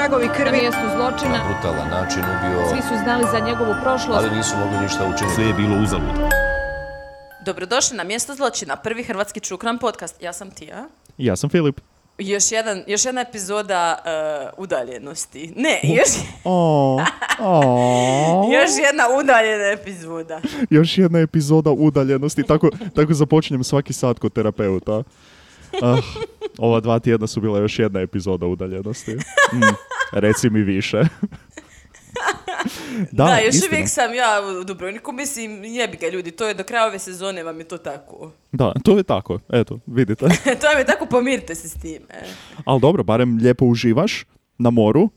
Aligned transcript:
tragovi 0.00 0.26
Na 0.26 0.34
krvi. 0.34 0.58
mjestu 0.60 0.80
zločina 0.96 1.38
brutalan 1.46 1.88
način 1.90 2.22
ubio, 2.24 2.68
svi 2.70 2.82
su 2.82 2.94
znali 3.02 3.24
za 3.32 3.38
njegovu 3.40 3.74
prošlost. 3.82 4.18
ali 4.18 4.36
nisu 4.36 4.56
mogli 4.56 4.78
ništa 4.78 5.04
učiniti. 5.06 5.34
Sve 5.34 5.44
je 5.44 5.54
bilo 5.54 5.82
uzalud. 5.82 6.10
Dobrodošli 7.44 7.96
na 7.96 8.04
mjesto 8.04 8.34
zločina, 8.34 8.76
prvi 8.76 9.02
hrvatski 9.02 9.40
crime 9.40 9.78
podcast. 9.80 10.22
Ja 10.22 10.32
sam 10.32 10.50
Tija. 10.50 10.84
Ja 11.18 11.36
sam 11.36 11.50
Filip. 11.50 11.80
Još, 12.18 12.52
jedan, 12.52 12.82
još 12.86 13.04
jedna 13.04 13.20
epizoda 13.20 13.98
uh, 13.98 14.58
udaljenosti. 14.58 15.52
Ne, 15.56 15.80
još, 15.84 16.08
O, 16.44 17.00
o. 17.40 18.50
još 18.52 18.70
jedna 18.78 19.04
udaljena 19.20 19.64
epizoda. 19.64 20.40
Još 20.70 20.98
jedna 20.98 21.18
epizoda 21.18 21.70
udaljenosti. 21.70 22.42
Tako, 22.42 22.70
tako 22.94 23.14
započinjem 23.14 23.64
svaki 23.64 23.92
sat 23.92 24.18
kod 24.18 24.32
terapeuta. 24.32 25.02
Ah, 25.82 25.96
ova 26.60 26.80
dva 26.80 26.98
tjedna 26.98 27.26
su 27.26 27.40
bila 27.40 27.58
još 27.58 27.78
jedna 27.78 28.00
epizoda 28.00 28.46
udaljenosti. 28.46 29.14
Mm, 29.52 29.74
reci 30.12 30.50
mi 30.50 30.62
više. 30.62 31.02
Da, 33.12 33.24
da, 33.24 33.38
još 33.38 33.54
istina. 33.54 33.68
uvijek 33.72 33.88
sam 33.88 34.14
ja 34.14 34.28
u 34.60 34.64
Dubrovniku, 34.64 35.12
mislim, 35.12 35.64
jebi 35.64 35.96
ga 35.96 36.08
ljudi, 36.08 36.30
to 36.30 36.48
je 36.48 36.54
do 36.54 36.64
kraja 36.64 36.86
ove 36.86 36.98
sezone 36.98 37.42
vam 37.42 37.58
je 37.58 37.64
to 37.64 37.78
tako. 37.78 38.30
Da, 38.52 38.72
to 38.84 38.96
je 38.96 39.02
tako. 39.02 39.38
Eto, 39.48 39.78
vidite. 39.86 40.24
to 40.60 40.66
vam 40.66 40.78
je 40.78 40.84
tako, 40.86 41.06
pomirite 41.06 41.54
se 41.54 41.68
s 41.68 41.74
tim. 41.74 42.02
e. 42.10 42.22
Ali 42.64 42.80
dobro, 42.80 43.02
barem 43.02 43.36
lijepo 43.36 43.64
uživaš 43.64 44.24
na 44.58 44.70
moru. 44.70 45.10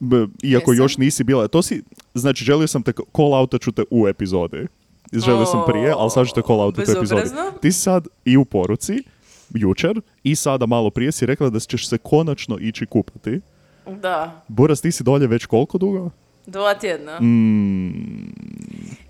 B- 0.00 0.26
iako 0.42 0.72
Jesam. 0.72 0.84
još 0.84 0.96
nisi 0.96 1.24
bila. 1.24 1.48
To 1.48 1.62
si, 1.62 1.82
znači, 2.14 2.44
želio 2.44 2.66
sam 2.66 2.82
te 2.82 2.92
call 3.16 3.34
outat 3.34 3.60
ću 3.60 3.72
te 3.72 3.82
u 3.90 4.08
epizodi. 4.08 4.66
Želio 5.12 5.46
sam 5.46 5.62
prije, 5.66 5.94
ali 5.98 6.10
sad 6.10 6.26
ću 6.26 6.34
te 6.34 6.42
call 6.46 6.60
outat 6.60 6.88
u 6.88 6.92
epizodi. 6.98 7.30
Ti 7.62 7.72
si 7.72 7.80
sad 7.80 8.06
i 8.24 8.36
u 8.36 8.44
poruci, 8.44 9.02
jučer, 9.50 9.94
i 10.22 10.36
sada 10.36 10.66
malo 10.66 10.90
prije 10.90 11.12
si 11.12 11.26
rekla 11.26 11.50
da 11.50 11.60
ćeš 11.60 11.88
se 11.88 11.98
konačno 11.98 12.58
ići 12.58 12.86
kupati. 12.86 13.40
Da, 13.88 14.42
Buras, 14.48 14.80
ti 14.80 14.92
si 14.92 15.02
dolje 15.02 15.26
već 15.26 15.46
koliko 15.46 15.78
dugo? 15.78 16.10
dva 16.46 16.74
tjedna. 16.74 17.20
Mm, 17.20 18.26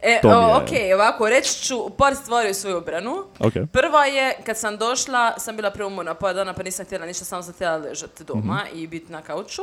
E, 0.03 0.19
to 0.23 0.29
o, 0.29 0.33
je- 0.33 0.55
ok, 0.57 0.69
ovako, 0.95 1.29
reći 1.29 1.55
ću 1.57 1.91
par 1.91 2.15
stvari 2.15 2.51
u 2.51 2.55
svoju 2.55 2.77
obranu. 2.77 3.17
ok. 3.39 3.53
Prva 3.67 4.05
je, 4.05 4.37
kad 4.45 4.59
sam 4.59 4.77
došla, 4.77 5.35
sam 5.39 5.57
bila 5.57 5.71
preumorna 5.71 6.15
pola 6.15 6.33
dana 6.33 6.53
pa 6.53 6.63
nisam 6.63 6.85
htjela 6.87 7.07
ništa, 7.07 7.25
samo 7.25 7.43
sam 7.43 7.55
htjela 7.55 7.77
ležati 7.79 8.25
doma 8.25 8.61
Mhm. 8.67 8.79
i 8.79 8.87
biti 8.87 9.13
na 9.13 9.23
kauču. 9.23 9.63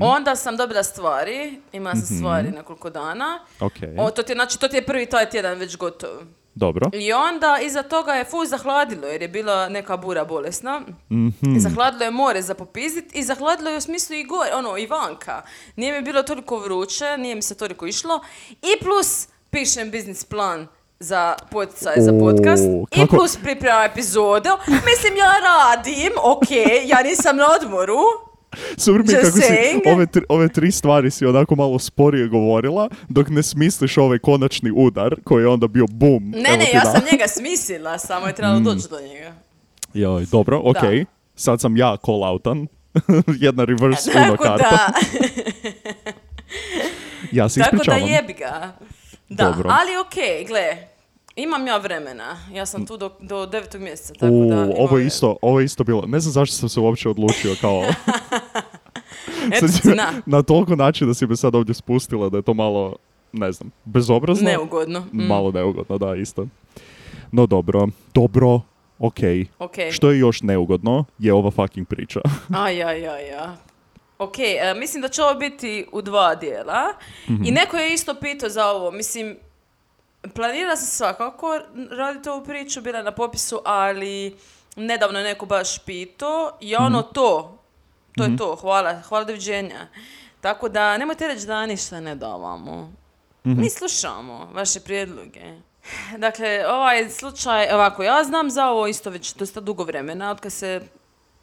Onda 0.00 0.36
sam 0.36 0.56
dobila 0.56 0.82
stvari, 0.82 1.60
imala 1.72 1.96
sam 1.96 2.04
Mhm. 2.06 2.16
stvari 2.16 2.50
nekoliko 2.50 2.90
dana. 2.90 3.38
Ok. 3.60 3.72
O, 3.98 4.10
to 4.10 4.22
ti 4.22 4.32
je, 4.32 4.36
znači, 4.36 4.60
to 4.60 4.68
ti 4.68 4.76
je 4.76 4.84
prvi 4.84 5.06
taj 5.06 5.30
tjedan 5.30 5.58
već 5.58 5.76
gotov. 5.76 6.10
Dobro. 6.58 6.90
I 6.94 7.12
onda 7.12 7.58
iza 7.62 7.82
toga 7.84 8.12
je 8.12 8.24
fuz 8.24 8.50
zahladilo 8.50 9.06
jer 9.06 9.22
je 9.22 9.28
bila 9.28 9.68
neka 9.68 9.96
bura 9.96 10.24
bolesna. 10.24 10.80
Mhm. 11.10 11.56
I 11.56 11.60
zahladilo 11.60 12.04
je 12.04 12.10
more 12.12 12.42
za 12.42 12.54
popizit 12.54 13.04
i 13.12 13.22
zahladilo 13.22 13.70
je 13.70 13.76
u 13.76 13.80
smislu 13.80 14.16
i 14.16 14.24
gore, 14.24 14.50
ono, 14.54 14.78
i 14.78 14.86
vanka. 14.86 15.42
Nije 15.76 15.92
mi 15.92 16.02
bilo 16.02 16.22
toliko 16.22 16.56
vruće, 16.58 17.16
nije 17.18 17.34
mi 17.34 17.42
se 17.42 17.54
toliko 17.56 17.86
išlo. 17.86 18.20
I 18.52 18.84
plus 18.84 19.28
pišem 19.50 19.90
biznis 19.90 20.24
plan 20.24 20.66
za 21.00 21.34
poticaj 21.50 21.94
za 21.96 22.12
O, 22.12 22.18
podcast. 22.20 22.64
I 22.92 22.96
kako- 22.96 23.16
plus 23.16 23.36
priprema 23.36 23.84
epizodu. 23.84 24.50
Mislim, 24.66 25.16
ja 25.16 25.32
radim, 25.40 26.12
ok, 26.24 26.50
ja 26.84 27.02
nisam 27.02 27.36
na 27.36 27.46
odmoru. 27.52 27.98
Super 28.76 29.00
mi 29.06 29.14
kako 29.14 29.30
si 29.30 29.42
ove, 29.92 30.06
tri, 30.06 30.22
ove 30.28 30.48
tri 30.48 30.72
stvari 30.72 31.10
si 31.10 31.26
onako 31.26 31.56
malo 31.56 31.78
sporije 31.78 32.28
govorila, 32.28 32.88
dok 33.08 33.28
ne 33.28 33.42
smisliš 33.42 33.98
ovaj 33.98 34.18
konačni 34.18 34.72
udar, 34.76 35.14
koji 35.24 35.42
je 35.42 35.48
onda 35.48 35.68
bio 35.68 35.86
bum. 35.90 36.30
Ne, 36.30 36.56
ne, 36.56 36.70
ja 36.74 36.80
da. 36.84 36.90
sam 36.90 37.02
njega 37.12 37.24
smislila, 37.28 37.98
samo 37.98 38.26
je 38.26 38.34
trebalo 38.34 38.60
doći 38.60 38.88
do 38.90 39.00
njega. 39.00 39.32
Joj, 39.94 40.26
dobro, 40.26 40.60
ok. 40.64 40.82
Da. 40.82 41.04
Sad 41.34 41.60
sam 41.60 41.76
ja 41.76 41.96
call 42.06 42.24
outan. 42.24 42.66
Jedna 43.40 43.64
reverse 43.64 44.10
uno 44.14 44.36
Tako 44.36 44.42
karta. 44.42 44.70
da, 44.70 44.92
Ja 47.32 47.48
se 47.48 47.60
Tako 47.60 47.76
da 47.76 47.82
ispričavam. 47.82 48.08
jebi 48.14 48.32
ga. 48.32 48.72
Da, 49.28 49.44
Dobro. 49.44 49.70
ali 49.80 49.90
okej, 50.06 50.44
gle, 50.44 50.76
imam 51.42 51.66
ja 51.66 51.76
vremena. 51.76 52.36
Ja 52.52 52.66
sam 52.66 52.86
tu 52.86 52.96
do, 52.96 53.10
do 53.20 53.46
devetog 53.46 53.80
mjeseca, 53.80 54.14
tako 54.14 54.32
U, 54.34 54.48
da... 54.48 54.54
imam 54.54 54.70
ovo 54.78 54.98
je 54.98 55.06
isto, 55.06 55.36
ovo 55.42 55.60
je 55.60 55.64
isto 55.64 55.84
bilo. 55.84 56.06
Ne 56.06 56.20
znam 56.20 56.32
zašto 56.32 56.56
sam 56.56 56.68
se 56.68 56.80
uopće 56.80 57.08
odlučio 57.08 57.54
kao... 57.60 57.84
Eto, 59.52 59.66
zna, 59.66 60.12
na 60.26 60.42
toliko 60.42 60.76
način 60.76 61.08
da 61.08 61.14
si 61.14 61.26
me 61.26 61.36
sad 61.36 61.54
ovdje 61.54 61.74
spustila 61.74 62.28
da 62.28 62.36
je 62.36 62.42
to 62.42 62.54
malo, 62.54 62.96
ne 63.32 63.52
znam, 63.52 63.70
bezobrazno. 63.84 64.50
neugodno. 64.50 65.00
Mm, 65.00 65.26
Malo 65.26 65.52
neugodno, 65.52 65.98
da, 65.98 66.14
isto. 66.16 66.46
No 67.32 67.46
dobro, 67.46 67.88
dobro, 68.14 68.60
ok. 68.98 69.18
okej. 69.58 69.92
Što 69.92 70.10
je 70.10 70.18
još 70.18 70.42
neugodno 70.42 71.04
je 71.18 71.32
ova 71.32 71.50
fucking 71.50 71.88
priča. 71.88 72.20
Aj, 72.64 72.82
aj, 72.82 73.08
aj, 73.08 73.30
aj. 73.34 73.56
Ok, 74.18 74.38
e, 74.38 74.74
mislim 74.78 75.02
da 75.02 75.08
će 75.08 75.22
ovo 75.22 75.34
biti 75.34 75.86
u 75.92 76.02
dva 76.02 76.34
dijela. 76.34 76.92
Mhm. 77.30 77.44
I 77.44 77.50
neko 77.50 77.76
je 77.76 77.94
isto 77.94 78.14
pitao 78.14 78.48
za 78.48 78.66
ovo. 78.66 78.90
Mislim, 78.90 79.36
planirala 80.34 80.76
sam 80.76 80.86
svakako 80.86 81.58
raditi 81.90 82.28
ovu 82.28 82.44
priču, 82.44 82.80
bila 82.80 82.98
je 82.98 83.04
na 83.04 83.12
popisu, 83.12 83.60
ali 83.64 84.36
nedavno 84.76 85.18
je 85.18 85.24
neko 85.24 85.46
baš 85.46 85.78
pitao 85.78 86.52
i 86.60 86.76
ono 86.76 86.98
Mhm. 87.00 87.08
to, 87.14 87.58
to 88.16 88.24
je 88.24 88.36
to, 88.36 88.56
hvala, 88.56 89.00
hvala 89.00 89.24
doviđenja. 89.24 89.86
Tako 90.40 90.68
da 90.68 90.98
nemojte 90.98 91.28
reći 91.28 91.46
da 91.46 91.66
ništa 91.66 92.00
ne 92.00 92.14
davamo. 92.14 92.92
Mhm. 93.46 93.60
Mi 93.60 93.70
slušamo 93.70 94.50
vaše 94.54 94.80
prijedloge. 94.80 95.40
Dakle, 96.18 96.66
ovaj 96.66 97.10
slučaj, 97.10 97.70
ovako, 97.70 98.02
ja 98.02 98.24
znam 98.24 98.50
za 98.50 98.66
ovo 98.66 98.86
isto 98.86 99.10
već 99.10 99.34
dosta 99.34 99.60
dugo 99.60 99.84
vremena, 99.84 100.30
od 100.30 100.40
kad 100.40 100.52
se 100.52 100.80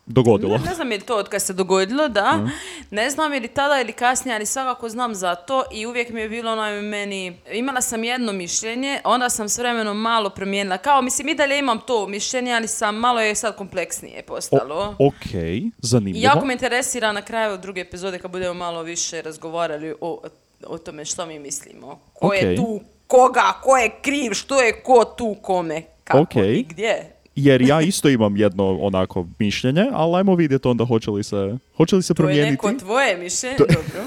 Dogodilo. 0.08 0.58
ne, 0.58 0.64
ne 0.64 0.74
znam 0.76 0.92
je 0.92 1.00
to 1.00 1.16
od 1.16 1.30
kad 1.30 1.42
se 1.42 1.54
dogodilo, 1.54 2.08
da. 2.10 2.48
Ne 2.92 3.10
znam 3.10 3.34
je 3.34 3.40
li 3.40 3.48
tada 3.48 3.82
ili 3.82 3.94
kasnije, 3.94 4.36
ali 4.36 4.46
svakako 4.46 4.90
znam 4.90 5.16
za 5.16 5.36
to 5.36 5.64
i 5.72 5.86
uvijek 5.86 6.10
mi 6.10 6.22
je 6.22 6.30
bilo 6.30 6.52
ono 6.52 6.82
meni, 6.82 7.38
imala 7.52 7.82
sam 7.82 8.04
jedno 8.04 8.34
mišljenje, 8.34 9.00
onda 9.04 9.30
sam 9.30 9.50
s 9.50 9.58
vremenom 9.58 9.98
malo 9.98 10.30
promijenila. 10.30 10.78
Kao, 10.78 11.02
mislim, 11.02 11.30
i 11.30 11.36
dalje 11.36 11.60
imam 11.60 11.80
to 11.80 12.08
mišljenje, 12.08 12.54
ali 12.54 12.68
sam 12.68 12.96
malo 12.96 13.20
je 13.22 13.36
sad 13.36 13.56
kompleksnije 13.56 14.24
postalo. 14.24 14.96
O- 15.00 15.08
ok, 15.08 15.34
I 15.34 15.72
zanimljivo. 15.80 16.24
jako 16.24 16.46
me 16.46 16.54
interesira 16.54 17.12
na 17.12 17.22
kraju 17.22 17.58
druge 17.58 17.82
epizode 17.82 18.20
kad 18.20 18.32
budemo 18.32 18.54
malo 18.56 18.82
više 18.84 19.22
razgovarali 19.22 19.94
o, 20.02 20.22
o 20.64 20.78
tome 20.78 21.06
što 21.06 21.26
mi 21.26 21.40
mislimo. 21.40 22.00
Ko 22.14 22.34
je 22.34 22.52
Ok. 22.52 22.56
tu 22.58 22.80
koga, 23.08 23.54
ko 23.64 23.78
je 23.78 23.92
kriv, 24.02 24.34
što 24.34 24.62
je 24.62 24.74
ko 24.74 25.06
tu 25.08 25.36
kome, 25.36 25.82
kako 26.04 26.20
Ok. 26.20 26.36
i 26.36 26.64
gdje. 26.64 27.15
Jer 27.36 27.62
ja 27.62 27.82
isto 27.82 28.10
imam 28.10 28.38
jedno 28.38 28.78
onako 28.78 29.28
mišljenje, 29.40 29.86
ali 29.92 30.16
ajmo 30.16 30.36
vidjeti 30.36 30.68
onda 30.68 30.86
hoće 30.86 31.12
li 31.12 31.24
se, 31.24 31.58
hoće 31.78 31.96
li 31.96 32.04
se 32.04 32.08
To 32.08 32.14
je 32.14 32.16
promijeniti. 32.18 32.52
neko 32.52 32.74
tvoje 32.76 33.18
mišljenje, 33.18 33.58
dobro. 33.60 34.04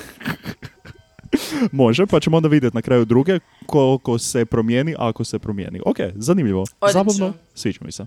Može, 1.72 2.06
pa 2.06 2.20
ćemo 2.20 2.36
onda 2.36 2.48
vidjeti 2.48 2.76
na 2.76 2.82
kraju 2.82 3.04
druge 3.04 3.38
koliko 3.66 4.18
se 4.18 4.44
promijeni, 4.44 4.94
ako 4.98 5.24
se 5.24 5.38
promijeni. 5.38 5.80
Ok, 5.86 5.96
zanimljivo. 6.14 6.60
Odlično. 6.80 6.88
Zabavno, 7.04 7.34
sviđa 7.54 7.78
mi 7.82 7.92
se. 7.92 8.06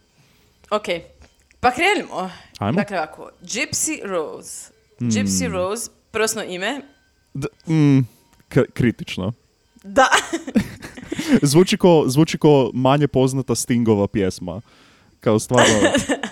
Ok, 0.70 0.84
pa 1.59 1.72
krenimo. 1.72 2.30
Ajmo. 2.59 2.76
Dakle 2.76 2.98
ovako, 2.98 3.30
Gypsy 3.42 4.00
Rose. 4.03 4.72
Gypsy 5.00 5.44
Hmm. 5.44 5.53
Rose, 5.53 5.90
prosno 6.12 6.44
ime. 6.44 6.82
D- 7.34 7.48
mm, 7.68 8.02
k- 8.50 8.72
kritično. 8.74 9.34
Da, 9.84 10.08
Zvuči 11.42 11.78
ko, 11.78 12.03
zvuči 12.08 12.38
ko 12.38 12.72
manje 12.74 13.08
poznata 13.08 13.56
Stingova 13.56 14.08
pjesma. 14.08 14.62
Kao 15.22 15.40
stvarno, 15.40 15.74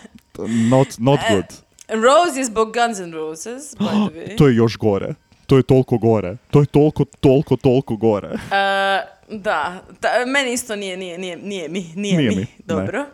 not, 0.70 0.88
not 1.00 1.20
E, 1.22 1.24
good. 1.30 1.46
Rose 1.90 2.36
je 2.36 2.46
zbog 2.46 2.74
Guns 2.74 3.00
N' 3.00 3.14
Roses, 3.14 3.74
by 3.74 3.88
the 3.88 3.96
way. 4.20 4.38
To 4.38 4.48
je 4.48 4.56
još 4.56 4.78
gore. 4.78 5.14
To 5.46 5.58
je 5.58 5.64
toliko 5.64 5.98
gore. 5.98 6.38
To 6.52 6.60
je 6.60 6.66
toliko, 6.68 7.06
toliko, 7.06 7.56
toliko 7.58 7.96
gore. 7.98 8.30
E, 8.52 9.02
da, 9.32 9.80
ta- 10.00 10.26
meni 10.28 10.54
isto 10.54 10.76
nije, 10.76 10.98
nije, 10.98 11.18
nije, 11.18 11.38
nije 11.38 11.70
mi, 11.70 11.80
nije, 11.96 11.98
Nije 12.18 12.18
mi, 12.20 12.30
mi, 12.30 12.36
ne. 12.36 12.46
dobro. 12.60 13.06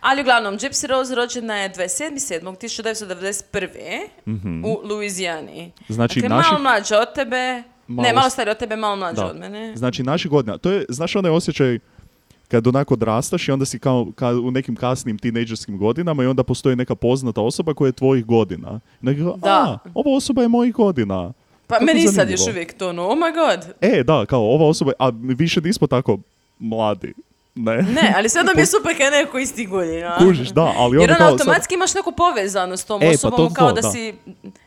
Ali 0.00 0.20
uglavnom, 0.20 0.54
Gypsy 0.54 0.86
Rose 0.86 1.14
rođena 1.14 1.56
je 1.56 1.70
27.1991. 1.70 4.64
u 4.64 4.80
Louisijani. 4.84 5.66
Mhm. 5.80 5.84
Znači, 5.88 6.20
dakle, 6.20 6.28
naših- 6.30 6.50
malo 6.50 6.62
mlađa 6.62 6.98
od 6.98 7.14
tebe, 7.14 7.36
ne, 7.36 7.64
Malo 7.88 8.08
malo 8.14 8.24
s- 8.24 8.32
starija 8.32 8.52
od 8.52 8.58
tebe, 8.58 8.76
malo 8.76 8.96
mlađa 8.96 9.16
Da. 9.16 9.26
od 9.26 9.36
mene. 9.36 9.76
Znači, 9.76 10.02
naših 10.02 10.30
godina. 10.30 10.58
To 10.58 10.70
je, 10.70 10.84
znaš 10.88 11.16
onaj 11.16 11.30
osjećaj 11.30 11.78
kad 12.48 12.66
onako 12.66 12.94
odrastaš 12.94 13.48
i 13.48 13.52
onda 13.52 13.64
si 13.64 13.78
kao, 13.78 14.06
kao 14.14 14.32
u 14.32 14.50
nekim 14.50 14.76
kasnim 14.76 15.18
tinejdžerskim 15.18 15.78
godinama 15.78 16.22
i 16.22 16.26
onda 16.26 16.42
postoji 16.42 16.76
neka 16.76 16.94
poznata 16.94 17.40
osoba 17.40 17.74
koja 17.74 17.88
je 17.88 17.92
tvojih 17.92 18.26
godina. 18.26 18.80
Kao, 19.04 19.36
Da. 19.36 19.78
a, 19.84 19.90
ova 19.94 20.16
osoba 20.16 20.42
je 20.42 20.48
mojih 20.48 20.74
godina. 20.74 21.32
Pa 21.66 21.74
Kako 21.74 21.84
meni 21.84 22.08
sad 22.08 22.30
još 22.30 22.46
uvijek 22.50 22.78
to, 22.78 22.92
no, 22.92 23.08
oh 23.08 23.16
my 23.18 23.34
god. 23.34 23.74
E, 23.80 24.02
da, 24.02 24.26
kao 24.26 24.40
ova 24.40 24.66
osoba, 24.66 24.92
a 24.98 25.10
više 25.14 25.60
nismo 25.60 25.86
tako 25.86 26.18
mladi. 26.58 27.14
Ne. 27.58 27.76
Ne, 27.98 28.14
ali 28.16 28.28
sve 28.28 28.42
mi 28.46 28.62
je 28.62 28.66
super 28.66 28.92
kad 28.92 29.00
je 29.04 29.20
neko 29.20 29.38
isti 29.38 29.66
godina. 29.66 30.16
Kužiš, 30.18 30.48
da, 30.48 30.72
ali 30.76 30.96
Jer 30.96 31.02
ono 31.02 31.18
kao 31.18 31.26
sad- 31.28 31.32
automatski 31.32 31.74
imaš 31.74 31.94
neku 31.94 32.12
povezanost 32.12 32.82
s 32.82 32.86
tom 32.86 33.02
E, 33.02 33.04
pa 33.04 33.10
osobom, 33.10 33.36
to- 33.38 33.54
kao 33.54 33.68
to, 33.68 33.74
da, 33.74 33.80
da. 33.80 33.90
si, 33.90 34.12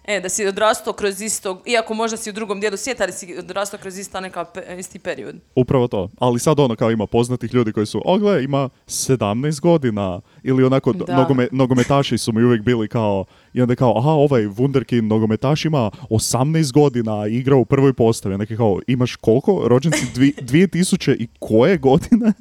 e, 0.06 0.20
da 0.20 0.30
si 0.30 0.46
odrastao 0.46 0.94
kroz 0.94 1.22
istog, 1.22 1.62
iako 1.66 1.94
možda 1.94 2.18
si 2.18 2.30
u 2.30 2.34
drugom 2.34 2.60
dijelu 2.60 2.78
svijeta, 2.78 3.04
ali 3.04 3.12
si 3.14 3.36
odrastao 3.38 3.80
kroz 3.80 3.98
ista 3.98 4.20
neka 4.20 4.46
pe- 4.46 4.80
isti 4.80 5.00
period. 5.00 5.36
Upravo 5.56 5.88
to. 5.88 6.10
Ali 6.20 6.40
sad 6.40 6.60
ono 6.60 6.76
kao 6.76 6.92
ima 6.92 7.08
poznatih 7.08 7.54
ljudi 7.54 7.72
koji 7.72 7.86
su, 7.86 8.02
o 8.06 8.18
gle, 8.18 8.44
ima 8.44 8.70
17 8.88 9.62
godina. 9.62 10.22
Ili 10.44 10.64
onako, 10.64 10.94
Da. 10.94 11.16
nogome- 11.16 11.48
nogometaši 11.52 12.18
su 12.18 12.34
mi 12.34 12.44
uvijek 12.44 12.62
bili 12.62 12.88
kao, 12.88 13.26
i 13.54 13.62
onda 13.62 13.76
kao, 13.76 13.98
aha, 13.98 14.10
ovaj 14.10 14.42
Wunderkind 14.42 15.02
nogometaš 15.02 15.66
ima 15.66 15.92
18 16.10 16.42
godina, 16.74 17.28
igra 17.28 17.56
u 17.56 17.66
prvoj 17.66 17.94
postavi. 17.94 18.38
Neki 18.38 18.58
kao, 18.58 18.80
imaš 18.88 19.16
koliko? 19.16 19.62
Rođen 19.66 19.92
si 19.92 20.06
dvi, 20.14 20.34
2000 20.34 21.12
i 21.14 21.28
koje 21.40 21.78
godine? 21.78 22.34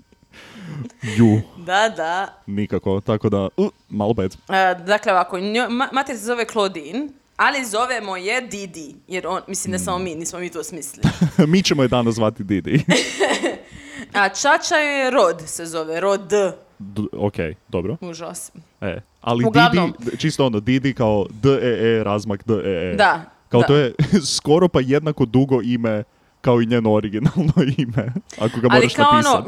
Ju, 1.02 1.40
Da, 1.56 1.88
da. 1.88 2.34
nikako. 2.46 3.00
Tako 3.00 3.28
da, 3.28 3.48
uh, 3.56 3.68
malo 3.88 4.12
bad. 4.14 4.36
E, 4.48 4.74
dakle, 4.86 5.12
ovako, 5.12 5.40
njo, 5.40 5.68
ma, 5.70 5.88
mater 5.92 6.16
se 6.16 6.24
zove 6.24 6.44
Claudine, 6.44 7.08
ali 7.36 7.64
zovemo 7.64 8.16
je 8.16 8.40
Didi, 8.40 8.94
jer 9.08 9.26
on, 9.26 9.40
mislim, 9.48 9.72
ne 9.72 9.78
samo 9.78 9.98
mi, 9.98 10.14
nismo 10.14 10.38
mi 10.38 10.50
to 10.50 10.64
smislili. 10.64 11.08
Mi 11.52 11.62
ćemo 11.62 11.82
je 11.82 11.88
danas 11.88 12.14
zvati 12.14 12.44
Didi. 12.44 12.84
A 14.14 14.28
Čača 14.28 14.74
je 14.74 15.10
Rod, 15.10 15.42
se 15.46 15.66
zove, 15.66 16.00
Rod 16.00 16.20
D. 16.28 16.52
D- 16.78 17.02
ok, 17.12 17.34
dobro. 17.68 17.96
Užas. 18.00 18.52
E, 18.80 19.00
ali 19.20 19.44
Uglavnom. 19.44 19.94
Didi, 19.98 20.16
čisto 20.18 20.46
ono, 20.46 20.60
Didi 20.60 20.94
kao 20.94 21.26
D-E-E, 21.30 22.04
razmak 22.04 22.42
D-E-E. 22.46 22.94
Da. 22.96 23.22
Kao 23.48 23.60
da. 23.60 23.66
to 23.66 23.76
je 23.76 23.94
skoro 24.36 24.68
pa 24.68 24.80
jednako 24.80 25.24
dugo 25.24 25.60
ime 25.62 26.04
kao 26.40 26.60
i 26.60 26.66
njeno 26.66 26.92
originalno 26.92 27.52
ime, 27.78 28.12
ako 28.38 28.60
ga 28.60 28.68
Ali 28.70 28.74
moraš 28.80 28.94
kao 28.94 29.10
ono. 29.10 29.46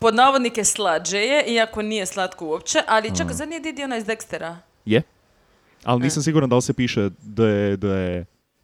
Pod 0.00 0.14
navodnike 0.14 0.64
slađe 0.64 1.18
je, 1.18 1.44
iako 1.44 1.82
nije 1.82 2.06
slatko 2.06 2.46
uopće, 2.46 2.78
ali 2.86 3.16
čak, 3.16 3.32
zar 3.32 3.48
nije 3.48 3.60
Didi 3.60 3.84
ona 3.84 3.96
iz 3.96 4.04
Dextera? 4.04 4.56
Je. 4.84 5.02
Ali 5.84 6.02
nisam 6.02 6.22
siguran 6.22 6.48
da 6.50 6.56
li 6.56 6.62
se 6.62 6.72
piše 6.72 7.00
Ja 7.00 7.08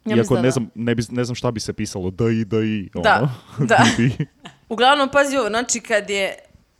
Iako 0.07 0.17
mislim 0.17 0.35
da 0.35 0.41
ne 0.41 0.47
da. 0.47 0.51
znam, 0.51 0.69
ne, 0.75 0.95
bi, 0.95 1.03
ne 1.09 1.23
znam 1.23 1.35
šta 1.35 1.51
bi 1.51 1.59
se 1.59 1.73
pisalo, 1.73 2.11
D, 2.11 2.25
I, 2.31 2.45
D, 2.45 2.57
I. 2.57 2.89
Da, 2.95 3.29
ono. 3.57 3.67
da. 3.67 3.77
Didi. 3.97 4.25
Uglavnom, 4.69 5.09
pazi 5.09 5.37
ovo, 5.37 5.49
znači 5.49 5.79
kad 5.79 6.09
je, 6.09 6.35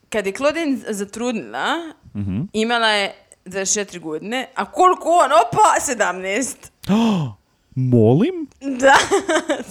kad 0.09 0.25
je 0.25 0.33
Claudine 0.33 0.77
zatrudnila, 0.89 1.75
Mhm. 2.13 2.41
imala 2.53 2.87
je 2.87 3.13
24 3.45 3.99
godine, 3.99 4.47
a 4.55 4.65
koliko 4.65 5.09
on? 5.09 5.29
Opa, 5.33 5.93
17. 5.93 6.55
Molim? 7.75 8.47
Da, 8.79 8.95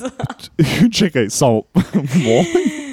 Čekaj, 0.99 1.31
samo, 1.31 1.63
molim? 2.25 2.86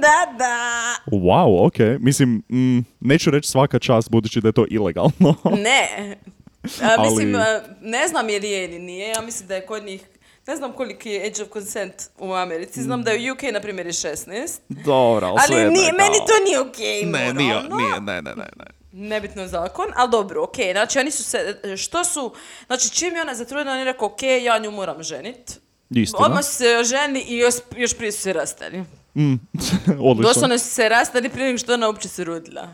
Da, 0.00 0.38
da. 0.38 0.94
Wow, 1.06 1.66
ok. 1.66 2.00
Mislim, 2.00 2.42
mm, 2.52 2.78
neću 3.00 3.30
reći 3.30 3.48
svaka 3.50 3.78
čast 3.78 4.10
budući 4.10 4.40
da 4.40 4.48
je 4.48 4.52
to 4.52 4.66
ilegalno. 4.70 5.34
Ne. 5.64 6.16
A, 6.82 7.02
mislim, 7.02 7.34
Ali- 7.34 7.60
ne 7.80 8.08
znam 8.08 8.28
je 8.28 8.40
li 8.40 8.50
je 8.50 8.64
ili 8.64 8.78
nije, 8.78 9.08
ja 9.08 9.20
mislim 9.20 9.48
da 9.48 9.54
je 9.54 9.66
kod 9.66 9.84
njih, 9.84 10.02
ne 10.46 10.56
znam 10.56 10.72
koliki 10.72 11.10
je 11.10 11.26
age 11.26 11.42
of 11.42 11.48
consent 11.52 11.94
u 12.18 12.32
Americi, 12.32 12.82
znam 12.82 13.02
da 13.02 13.10
je 13.10 13.30
u 13.30 13.34
UK, 13.34 13.42
na 13.52 13.60
primjer, 13.60 13.86
je 13.86 13.92
16. 13.92 14.58
Dobro, 14.68 15.26
ali, 15.26 15.38
Ali 15.38 15.70
nije, 15.72 15.86
je 15.86 15.92
meni 15.92 16.16
to 16.26 16.44
nije 16.44 16.60
okej, 16.60 17.02
Ne, 17.02 17.34
nije, 17.34 17.54
nije, 17.54 18.00
ne, 18.00 18.22
ne, 18.22 18.34
ne, 18.36 18.48
ne. 18.56 18.64
Nebitno 18.92 19.46
zakon, 19.46 19.86
ali 19.96 20.10
dobro, 20.10 20.42
okej. 20.42 20.72
Znači, 20.72 20.98
oni 20.98 21.10
su 21.10 21.24
se, 21.24 21.56
što 21.76 22.04
su, 22.04 22.32
znači, 22.66 22.90
čim 22.90 23.14
je 23.14 23.22
ona 23.22 23.34
zatrudnila, 23.34 23.72
on 23.72 23.78
je 23.78 23.84
rekao, 23.84 24.08
okej, 24.08 24.44
ja 24.44 24.58
nju 24.58 24.70
moram 24.70 25.02
ženit. 25.02 25.60
Istina. 25.90 26.24
Odmah 26.24 26.44
se 26.44 26.84
ženi 26.84 27.20
i 27.20 27.36
još, 27.38 27.54
još 27.76 27.96
prije 27.96 28.12
su 28.12 28.20
se 28.20 28.32
rastali. 28.32 28.84
Mm, 29.14 29.34
odlično. 30.00 30.22
Doslovno 30.22 30.58
su 30.58 30.66
se 30.66 30.88
rastali 30.88 31.28
prije 31.28 31.46
nego 31.46 31.58
što 31.58 31.74
ona 31.74 31.86
uopće 31.86 32.08
se 32.08 32.24
rodila. 32.24 32.68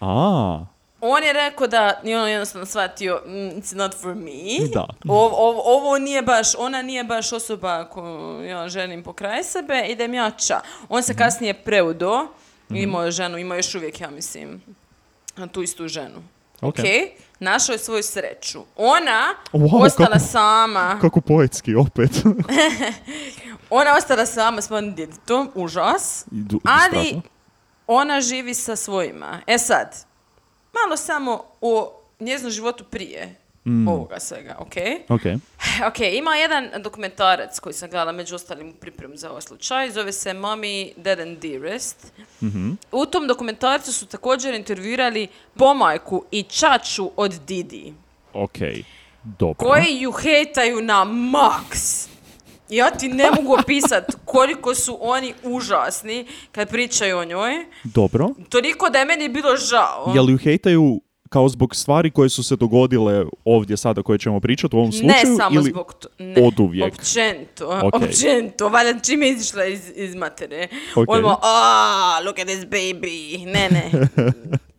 A, 0.00 0.64
On 1.02 1.22
je 1.22 1.32
rekao 1.32 1.66
da 1.66 2.00
je 2.04 2.20
on 2.20 2.28
jednostavno 2.28 2.66
shvatio, 2.66 3.22
mm, 3.26 3.30
it's 3.30 3.74
not 3.74 3.94
for 3.94 4.14
me. 4.14 4.68
Da. 4.74 4.86
O- 5.08 5.26
o- 5.28 5.62
ovo 5.66 5.98
nije 5.98 6.22
baš, 6.22 6.54
ona 6.54 6.82
nije 6.82 7.04
baš 7.04 7.32
osoba 7.32 7.84
koju 7.84 8.42
ja 8.42 8.68
želim 8.68 9.02
pokraj 9.02 9.42
sebe, 9.44 9.84
idem 9.86 10.14
jača. 10.14 10.60
On 10.88 11.02
se 11.02 11.16
kasnije 11.16 11.54
preudo, 11.54 12.26
imao 12.70 13.04
je 13.04 13.10
ženu, 13.10 13.38
ima 13.38 13.56
još 13.56 13.74
uvijek, 13.74 14.00
ja 14.00 14.10
mislim, 14.10 14.62
tu 15.52 15.62
istu 15.62 15.88
ženu. 15.88 16.22
Ok. 16.60 16.68
Ok, 16.70 16.84
našao 17.40 17.72
je 17.72 17.78
svoju 17.78 18.02
sreću. 18.02 18.60
Ona 18.76 19.34
Wow, 19.52 19.82
ostala 19.82 20.08
kako- 20.08 20.20
sama, 20.22 20.98
kako 21.00 21.20
poetski 21.20 21.74
opet. 21.76 22.10
ona 23.70 23.94
ostala 23.94 24.26
sama 24.26 24.62
s 24.62 24.66
svojim 24.66 24.94
djetetom, 24.94 25.50
užas, 25.54 26.24
du- 26.26 26.60
ali 26.64 26.88
strašno. 27.00 27.22
ona 27.86 28.20
živi 28.20 28.54
sa 28.54 28.76
svojima. 28.76 29.40
E 29.46 29.58
sad, 29.58 30.04
malo 30.74 30.96
samo 30.96 31.44
o 31.60 31.92
njeznom 32.20 32.50
životu 32.50 32.84
prije 32.84 33.36
Mm. 33.64 33.88
ovoga 33.88 34.20
svega, 34.20 34.56
ok? 34.58 34.72
Ok. 35.08 35.20
Ok, 35.88 35.98
ima 36.00 36.36
jedan 36.36 36.70
dokumentarac 36.78 37.58
koji 37.58 37.72
sam 37.72 37.90
gledala 37.90 38.12
među 38.12 38.34
ostalim 38.34 38.68
u 38.68 38.74
pripremu 38.74 39.16
za 39.16 39.30
ovaj 39.30 39.42
slučaj, 39.42 39.90
zove 39.90 40.12
se 40.12 40.30
Mommy, 40.30 40.92
Dead 40.96 41.20
and 41.20 41.38
Dearest. 41.38 42.12
Mhm. 42.42 42.70
U 42.92 43.06
tom 43.06 43.26
dokumentarcu 43.26 43.92
su 43.92 44.06
također 44.06 44.54
intervjuirali 44.54 45.28
pomajku 45.54 46.24
i 46.30 46.42
čaču 46.42 47.10
od 47.16 47.32
Didi, 47.32 47.94
Ok. 48.32 48.58
Dobro. 49.22 49.54
koji 49.60 49.96
ju 49.96 50.12
hejtaju 50.12 50.80
na 50.80 51.04
max. 51.04 52.06
Ja 52.70 52.90
ti 52.90 53.08
ne 53.08 53.30
mogu 53.36 53.54
opisat 53.60 54.04
koliko 54.24 54.74
su 54.74 54.98
oni 55.00 55.34
užasni 55.42 56.26
kad 56.52 56.70
pričaju 56.70 57.18
o 57.18 57.24
njoj. 57.24 57.52
Dobro. 57.84 58.28
Toliko 58.48 58.90
da 58.90 58.98
je 58.98 59.04
meni 59.04 59.28
bilo 59.28 59.56
žao. 59.56 60.12
Jel 60.14 60.30
ju 60.30 60.38
hejtaju 60.38 61.00
kao 61.28 61.48
zbog 61.48 61.76
stvari 61.76 62.10
koje 62.10 62.28
su 62.28 62.42
se 62.42 62.56
dogodile 62.56 63.24
ovdje 63.44 63.76
sada 63.76 64.02
koje 64.02 64.18
ćemo 64.18 64.40
pričati 64.40 64.76
u 64.76 64.78
ovom 64.78 64.92
slučaju? 64.92 65.30
Ne 65.30 65.36
samo 65.36 65.60
ili 65.60 65.70
zbog 65.70 65.94
to, 65.94 66.08
ne, 66.18 66.42
oduvijek? 66.46 66.94
općenito, 66.94 67.80
Ok. 67.82 67.94
općenito, 67.94 68.68
valjda 68.68 69.00
čim 69.00 69.22
je 69.22 69.30
izišla 69.30 69.64
iz, 69.64 69.92
iz 69.94 70.14
matere. 70.14 70.68
Ok. 70.96 71.08
Odmah, 71.08 71.36
ah, 71.42 72.20
look 72.24 72.38
at 72.38 72.46
this 72.46 72.64
baby, 72.64 73.46
ne, 73.46 73.68
ne, 73.70 74.08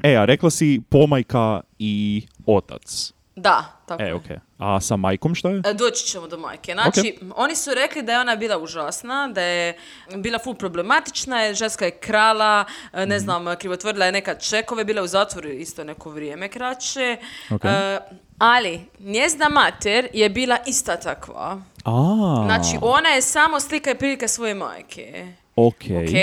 E, 0.11 0.15
a 0.15 0.25
rekla 0.25 0.49
si 0.49 0.81
pomajka 0.89 1.61
i 1.79 2.21
otac. 2.45 3.13
Da, 3.35 3.63
tako 3.85 4.03
E, 4.03 4.05
je. 4.05 4.13
ok. 4.13 4.23
A 4.57 4.81
sa 4.81 4.95
majkom 4.95 5.35
šta 5.35 5.49
je? 5.49 5.61
E, 5.65 5.73
Doći 5.73 6.05
ćemo 6.05 6.27
do 6.27 6.37
majke. 6.37 6.73
Znači, 6.73 7.17
oni 7.35 7.55
su 7.55 7.73
rekli 7.73 8.01
da 8.03 8.11
je 8.11 8.19
ona 8.19 8.35
bila 8.35 8.57
užasna, 8.57 9.27
da 9.27 9.41
je 9.41 9.77
bila 10.15 10.39
full 10.39 10.55
problematična, 10.55 11.53
ženska 11.53 11.85
je 11.85 11.91
krala, 11.91 12.65
e, 12.93 13.05
ne 13.05 13.19
znam, 13.19 13.55
krivotvorila 13.55 14.05
je 14.05 14.11
nekad 14.11 14.43
čekove, 14.43 14.83
bila 14.83 14.99
je 14.99 15.03
u 15.03 15.07
zatvoru 15.07 15.49
isto 15.49 15.83
neko 15.83 16.09
vrijeme 16.09 16.49
kraće. 16.49 17.17
Ok. 17.51 17.65
E, 17.65 17.99
ali, 18.37 18.79
njezna 18.99 19.49
mater 19.49 20.07
je 20.13 20.29
bila 20.29 20.57
ista 20.65 20.97
takva. 20.97 21.61
A, 21.85 22.43
Znači, 22.45 22.77
ona 22.81 23.09
je 23.09 23.21
samo 23.21 23.59
slika 23.59 23.91
i 23.91 23.95
prilika 23.95 24.27
svoje 24.27 24.53
majke. 24.55 25.27
ok. 25.55 25.75
Ok? 25.75 26.15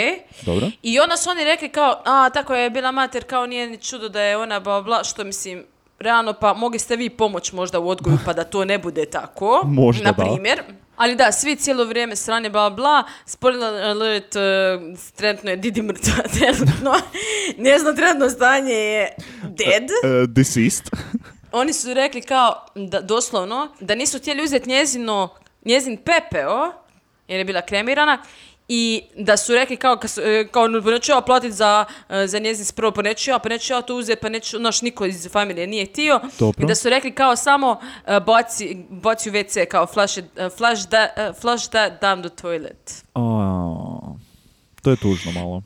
Dobro. 0.43 0.67
I 0.83 1.01
onda 1.01 1.17
su 1.17 1.31
oni 1.31 1.45
rekli 1.45 1.69
kao, 1.69 2.03
a, 2.05 2.31
tako 2.31 2.55
je 2.55 2.71
bila 2.71 2.91
mater, 2.93 3.25
kao 3.25 3.47
nije 3.47 3.67
ni 3.67 3.79
čudo 3.79 4.09
da 4.09 4.21
je 4.21 4.37
ona 4.37 4.61
bla 4.61 4.83
bla, 4.83 5.05
što 5.05 5.25
mislim, 5.25 5.65
realno 5.99 6.33
pa 6.33 6.55
mogli 6.55 6.79
ste 6.79 6.97
vi 6.97 7.11
pomoć 7.11 7.53
možda 7.53 7.79
u 7.79 7.89
odgoju 7.89 8.19
pa 8.25 8.33
da 8.33 8.45
to 8.45 8.65
ne 8.65 8.79
bude 8.79 9.07
tako. 9.07 9.63
Možda 9.83 10.05
na 10.05 10.13
da. 10.13 10.25
primjer. 10.25 10.63
Ali 10.97 11.15
da, 11.17 11.33
svi 11.33 11.57
cijelo 11.57 11.85
vrijeme 11.85 12.17
strane 12.17 12.51
bla 12.51 12.71
bla, 12.71 13.05
spoiler 13.25 13.85
alert, 13.85 14.37
uh, 14.37 14.99
trenutno 15.17 15.51
je 15.51 15.57
Didi 15.57 15.83
mrtva, 15.83 16.23
trenutno, 16.39 16.95
njezino 17.59 17.93
trenutno 17.93 18.31
stanje 18.31 18.75
je 18.75 19.15
dead. 19.43 19.83
E, 19.83 20.27
deceased. 20.27 20.91
Oni 21.53 21.73
su 21.73 21.95
rekli 21.95 22.23
kao, 22.23 22.67
da, 22.75 23.01
doslovno, 23.01 23.69
da 23.81 23.95
nisu 23.95 24.19
htjeli 24.19 24.45
uzeti 24.45 24.69
njezino, 24.69 25.29
njezin 25.65 25.97
pepeo, 25.97 26.73
jer 27.29 27.39
je 27.39 27.45
bila 27.45 27.63
kremirana, 27.63 28.23
i 28.69 29.03
da 29.17 29.37
su 29.37 29.53
rekli 29.55 29.77
kao, 29.77 29.99
e, 30.25 30.47
kao 30.51 30.69
"No, 30.69 30.83
pa 30.83 30.91
neću 30.91 31.13
ja 31.13 31.21
platiti 31.21 31.53
za, 31.53 31.85
e, 32.09 32.27
za 32.27 32.39
njezin 32.39 32.65
spravo, 32.65 32.93
pa 32.93 33.03
neću 33.03 33.31
ja, 33.31 33.39
pa 33.39 33.49
neću 33.49 33.73
ja 33.73 33.83
to 33.83 33.95
uzeti, 33.97 34.21
pa 34.21 34.29
neću, 34.29 34.59
naš 34.59 34.83
niko 34.83 35.05
iz 35.07 35.29
familije 35.33 35.67
nije 35.67 35.87
htio. 35.87 36.21
Dobro. 36.39 36.65
I 36.65 36.67
da 36.67 36.75
su 36.75 36.89
rekli 36.89 37.15
kao 37.15 37.37
samo 37.37 37.81
e, 38.07 38.21
baci, 38.21 38.77
baci 38.91 39.31
u 39.31 39.33
WC, 39.33 39.67
kao 39.67 39.87
flush, 39.87 40.19
flush, 40.57 40.89
that, 40.89 41.19
e, 41.19 41.33
flush 41.41 41.69
that 41.69 41.93
down 42.03 42.29
the 42.29 42.37
toilet. 42.43 43.05
A, 43.15 43.21
to 44.83 44.91
je 44.91 44.97
tužno 44.97 45.33
malo. 45.33 45.63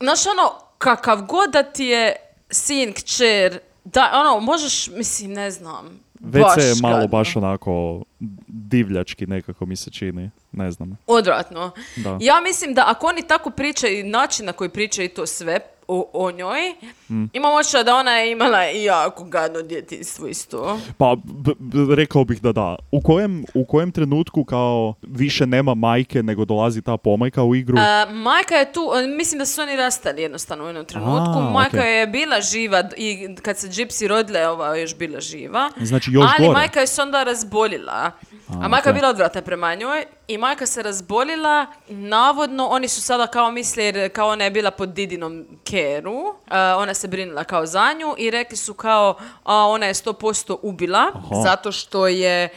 Znaš 0.00 0.26
ono, 0.26 0.52
kakav 0.78 1.22
god 1.22 1.50
da 1.50 1.62
ti 1.62 1.84
je 1.84 2.16
sin, 2.50 2.92
kćer, 2.92 3.58
da, 3.84 4.10
ono, 4.14 4.40
možeš, 4.40 4.88
mislim, 4.88 5.32
ne 5.32 5.50
znam, 5.50 6.00
WC 6.20 6.60
je 6.60 6.74
malo 6.82 6.94
gadno. 6.94 7.08
baš 7.08 7.36
onako 7.36 8.02
divljački 8.48 9.26
nekako 9.26 9.66
mi 9.66 9.76
se 9.76 9.90
čini. 9.90 10.30
Ne 10.52 10.70
znam. 10.70 10.98
Odvratno. 11.06 11.70
Da. 11.96 12.18
Ja 12.20 12.40
mislim 12.40 12.74
da 12.74 12.84
ako 12.86 13.06
oni 13.06 13.22
tako 13.22 13.50
pričaju, 13.50 14.06
način 14.06 14.46
na 14.46 14.52
koji 14.52 14.70
pričaju 14.70 15.06
i 15.06 15.14
to 15.14 15.26
sve, 15.26 15.60
o, 15.88 16.10
o 16.12 16.30
njoj. 16.30 16.74
Mm. 17.10 17.24
Imam 17.32 17.52
da 17.84 17.94
ona 17.96 18.10
je 18.16 18.32
imala 18.32 18.62
jako 18.62 19.24
gadno 19.24 19.62
djetinstvo 19.62 20.26
isto. 20.26 20.78
Pa, 20.98 21.16
b- 21.24 21.52
b- 21.58 21.94
rekao 21.94 22.24
bih 22.24 22.42
da 22.42 22.52
da. 22.52 22.76
U 22.92 23.00
kojem, 23.00 23.44
u 23.54 23.64
kojem 23.64 23.92
trenutku 23.92 24.44
kao 24.44 24.94
više 25.02 25.46
nema 25.46 25.74
majke 25.74 26.22
nego 26.22 26.44
dolazi 26.44 26.82
ta 26.82 26.96
pomajka 26.96 27.42
u 27.42 27.54
igru? 27.54 27.76
A, 27.80 28.06
majka 28.10 28.54
je 28.54 28.72
tu, 28.72 28.80
e, 29.04 29.06
mislim 29.06 29.38
da 29.38 29.46
su 29.46 29.62
oni 29.62 29.76
rastali 29.76 30.22
jednostavno 30.22 30.64
u 30.64 30.66
jednom 30.66 30.84
trenutku. 30.84 31.38
A, 31.38 31.50
majka 31.50 31.78
okej. 31.78 31.98
je 31.98 32.06
bila 32.06 32.40
živa 32.40 32.84
i 32.96 33.28
kad 33.42 33.58
se 33.58 33.68
Gypsy 33.68 34.06
rodila 34.06 34.38
je 34.38 34.48
ova 34.48 34.76
još 34.76 34.96
bila 34.96 35.20
živa. 35.20 35.70
Znači, 35.80 36.10
još 36.12 36.30
Ali 36.38 36.46
gore. 36.46 36.58
majka 36.58 36.80
je 36.80 36.86
se 36.86 37.02
onda 37.02 37.22
razbolila. 37.22 38.10
A, 38.48 38.68
majka 38.68 38.88
je 38.90 38.94
bila 38.94 39.08
odvratna 39.08 39.42
prema 39.42 39.74
njoj 39.74 40.04
i 40.28 40.38
majka 40.38 40.66
se 40.66 40.82
razbolila. 40.82 41.66
Navodno, 41.88 42.66
oni 42.66 42.88
su 42.88 43.02
sada 43.02 43.26
kao 43.26 43.50
misle, 43.50 43.84
jer 43.84 44.12
kao 44.12 44.28
ona 44.28 44.44
je 44.44 44.50
bila 44.50 44.70
pod 44.70 44.88
didinom 44.88 45.46
keru, 45.64 46.34
a, 46.48 46.76
ona 46.78 46.94
se 46.94 47.08
brinula 47.08 47.44
kao 47.44 47.66
za 47.66 47.92
nju 47.92 48.14
i 48.18 48.30
rekli 48.30 48.56
su 48.56 48.74
kao, 48.74 49.16
a 49.44 49.56
ona 49.56 49.86
je 49.86 49.94
100% 49.94 50.56
ubila, 50.62 51.10
Aha. 51.14 51.42
zato 51.42 51.72
što 51.72 52.06
je 52.06 52.48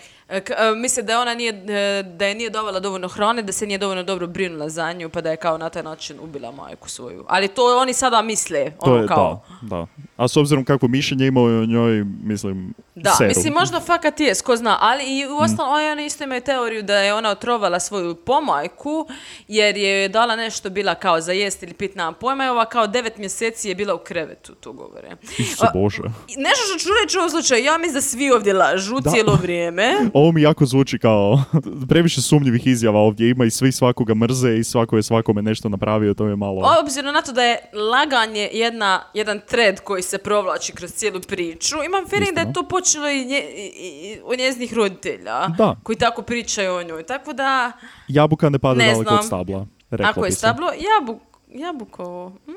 misle 0.75 1.03
da 1.03 1.13
je 1.13 1.19
ona 1.19 1.33
nije, 1.33 1.49
e, 1.69 2.03
da 2.03 2.25
je 2.25 2.35
nije 2.35 2.49
dovala 2.49 2.79
dovoljno 2.79 3.07
hrane, 3.07 3.41
da 3.41 3.51
se 3.51 3.65
nije 3.65 3.77
dovoljno 3.77 4.03
dobro 4.03 4.27
brinula 4.27 4.69
za 4.69 4.93
nju, 4.93 5.09
pa 5.09 5.21
da 5.21 5.31
je 5.31 5.37
kao 5.37 5.57
na 5.57 5.69
taj 5.69 5.83
način 5.83 6.17
ubila 6.21 6.51
majku 6.51 6.89
svoju. 6.89 7.25
Ali 7.27 7.47
to 7.47 7.77
oni 7.77 7.93
sada 7.93 8.21
misle, 8.21 8.71
to 8.85 8.91
ono 8.91 9.01
je, 9.01 9.07
kao... 9.07 9.41
da, 9.61 9.75
da. 9.75 9.87
A 10.17 10.27
s 10.27 10.37
obzirom 10.37 10.65
kakvo 10.65 10.87
mišljenje 10.87 11.27
imao 11.27 11.43
o 11.43 11.65
njoj, 11.65 12.03
mislim, 12.23 12.73
Da, 12.95 13.11
seru. 13.11 13.27
mislim 13.27 13.53
možda 13.53 13.79
fakat 13.79 14.19
je, 14.19 14.33
ko 14.45 14.55
zna, 14.55 14.77
ali 14.81 15.03
i 15.19 15.25
u 15.27 15.37
ostalom 15.37 15.73
oni 15.91 16.05
isto 16.05 16.23
imaju 16.23 16.41
teoriju 16.41 16.83
da 16.83 16.97
je 16.97 17.13
ona 17.13 17.29
otrovala 17.29 17.79
svoju 17.79 18.15
pomajku 18.15 19.07
jer 19.47 19.77
je 19.77 20.09
dala 20.09 20.35
nešto 20.35 20.69
bila 20.69 20.95
kao 20.95 21.21
za 21.21 21.31
jest 21.31 21.63
ili 21.63 21.73
pit, 21.73 21.95
nemam 21.95 22.13
pojma 22.13 22.45
i 22.45 22.49
ova 22.49 22.65
kao 22.65 22.87
devet 22.87 23.17
mjeseci 23.17 23.69
je 23.69 23.75
bila 23.75 23.95
u 23.95 23.97
krevetu, 23.97 24.55
to 24.55 24.71
govore. 24.73 25.09
Isuse 25.37 25.67
Bože. 25.73 26.01
Nešto 26.27 26.63
što 26.69 26.79
ću 26.79 26.89
reći 27.03 27.17
u 27.17 27.19
ovom 27.19 27.29
slučaju, 27.29 27.63
ja 27.63 27.77
mislim 27.77 27.93
da 27.93 28.01
svi 28.01 28.31
ovdje 28.31 28.53
lažu 28.53 28.99
Da. 28.99 29.11
cijelo 29.11 29.33
vrijeme. 29.41 29.93
Ovo 30.19 30.31
mi 30.31 30.41
jako 30.41 30.65
zvuči 30.65 30.99
kao 30.99 31.43
previše 31.89 32.21
sumnjivih 32.21 32.67
izjava 32.67 32.99
ovdje 32.99 33.29
ima 33.29 33.45
i 33.45 33.51
svi 33.51 33.71
svakoga 33.71 34.13
mrze 34.13 34.55
i 34.55 34.63
svako 34.63 34.95
je 34.95 35.03
svakome 35.03 35.41
nešto 35.41 35.69
napravio, 35.69 36.13
to 36.13 36.25
je 36.25 36.35
malo... 36.35 36.75
Obzirom 36.81 37.13
na 37.13 37.21
to 37.21 37.31
da 37.31 37.43
je 37.43 37.57
laganje 37.91 38.49
jedna, 38.53 39.03
jedan 39.13 39.41
thread 39.41 39.79
koji 39.79 40.01
se 40.03 40.17
provlači 40.17 40.71
kroz 40.71 40.91
cijelu 40.91 41.21
priču, 41.21 41.75
imam 41.77 42.07
feeling 42.07 42.33
da 42.35 42.41
je 42.41 42.53
to 42.53 42.63
počelo 42.63 43.09
i, 43.09 43.25
nje, 43.25 43.39
i, 43.39 43.71
i- 43.77 44.19
od 44.23 44.39
njezinih 44.39 44.73
roditelja 44.73 45.47
Da. 45.47 45.75
koji 45.83 45.95
tako 45.97 46.21
pričaju 46.21 46.73
o 46.73 46.83
njoj. 46.83 47.03
Tako 47.03 47.33
da... 47.33 47.71
Jabuka 48.07 48.49
ne 48.49 48.59
pada 48.59 48.75
Ne 48.75 48.85
daleko 48.85 49.03
znam. 49.03 49.15
od 49.15 49.25
stabla. 49.25 49.67
Rekla 49.89 50.09
Ako 50.09 50.25
je 50.25 50.31
stablo, 50.31 50.67
jabuk, 50.67 51.21
jabukovo. 51.49 52.29
Hm? 52.45 52.51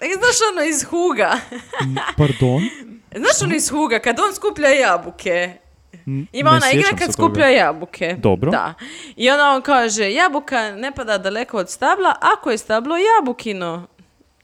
E, 0.00 0.06
Znaš 0.08 0.36
ono 0.52 0.62
iz 0.64 0.84
Huga? 0.84 1.38
Pardon? 2.16 2.62
Znaš 3.20 3.42
ono 3.42 3.54
iz 3.54 3.70
Huga, 3.70 3.98
kad 3.98 4.16
on 4.20 4.34
skuplja 4.34 4.68
jabuke? 4.68 5.54
Ima 6.32 6.50
ne 6.50 6.56
ona 6.56 6.72
igra 6.72 6.88
kad 6.98 7.12
skuplja 7.12 7.48
jabuke. 7.48 8.16
Dobro. 8.18 8.50
Da. 8.50 8.74
I 9.16 9.30
onda 9.30 9.44
on 9.46 9.62
kaže, 9.62 10.12
jabuka 10.12 10.70
ne 10.70 10.92
pada 10.92 11.18
daleko 11.18 11.58
od 11.58 11.70
stabla, 11.70 12.14
ako 12.34 12.50
je 12.50 12.58
stablo 12.58 12.96
jabukino. 12.98 13.86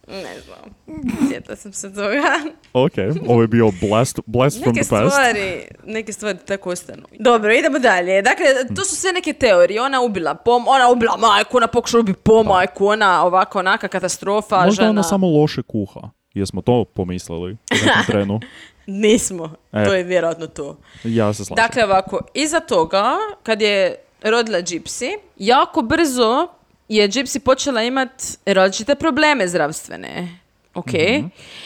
Ne 0.08 0.40
znam. 0.40 0.74
Sjetila 1.28 1.56
sam 1.56 1.72
se 1.72 1.94
toga. 1.94 2.40
Ok, 2.74 2.92
ovo 3.26 3.42
je 3.42 3.48
bio 3.48 3.70
blast, 3.80 4.20
blast 4.26 4.58
from 4.58 4.74
Neke 4.74 4.84
the 4.84 4.90
past. 4.90 5.12
stvari, 5.12 5.62
neke 5.84 6.12
stvari 6.12 6.38
tako 6.38 6.70
ostanu. 6.70 7.02
Dobro, 7.14 7.52
idemo 7.52 7.78
dalje. 7.78 8.22
Dakle, 8.22 8.44
to 8.76 8.84
su 8.84 8.96
sve 8.96 9.12
neke 9.12 9.32
teorije. 9.32 9.82
Ona 9.82 10.00
ubila 10.00 10.34
pom, 10.34 10.64
ona 10.68 10.88
ubila 10.88 11.16
majku, 11.18 11.56
ona 11.56 11.66
pokušala 11.66 12.00
ubiti 12.00 12.18
pomajku, 12.20 12.86
ona 12.86 13.24
ovako, 13.24 13.58
onaka 13.58 13.88
katastrofa, 13.88 14.56
Možda 14.56 14.72
žena. 14.74 14.90
ona 14.90 15.02
samo 15.02 15.28
loše 15.28 15.62
kuha. 15.62 16.00
Jesmo 16.34 16.62
to 16.62 16.84
pomislili 16.86 17.52
u 17.72 17.76
trenu? 18.06 18.40
Nismo. 18.86 19.50
E. 19.72 19.84
To 19.84 19.94
je 19.94 20.02
vjerojatno 20.04 20.46
to. 20.46 20.76
Ja 21.04 21.32
se 21.32 21.44
slažem. 21.44 21.62
Dakle, 21.62 21.84
ovako, 21.84 22.20
iza 22.34 22.60
toga, 22.60 23.04
kad 23.42 23.62
je 23.62 23.96
rodila 24.22 24.58
Gypsy, 24.58 25.16
jako 25.36 25.82
brzo 25.82 26.48
je 26.88 27.08
Gypsy 27.08 27.38
počela 27.38 27.82
imat 27.82 28.10
različite 28.46 28.94
probleme 28.94 29.48
zdravstvene. 29.48 30.28
Ok. 30.74 30.94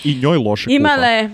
I 0.04 0.18
njoj 0.22 0.38
loše 0.38 0.66
Imala 0.70 0.96
kuha. 0.96 1.06
je... 1.06 1.30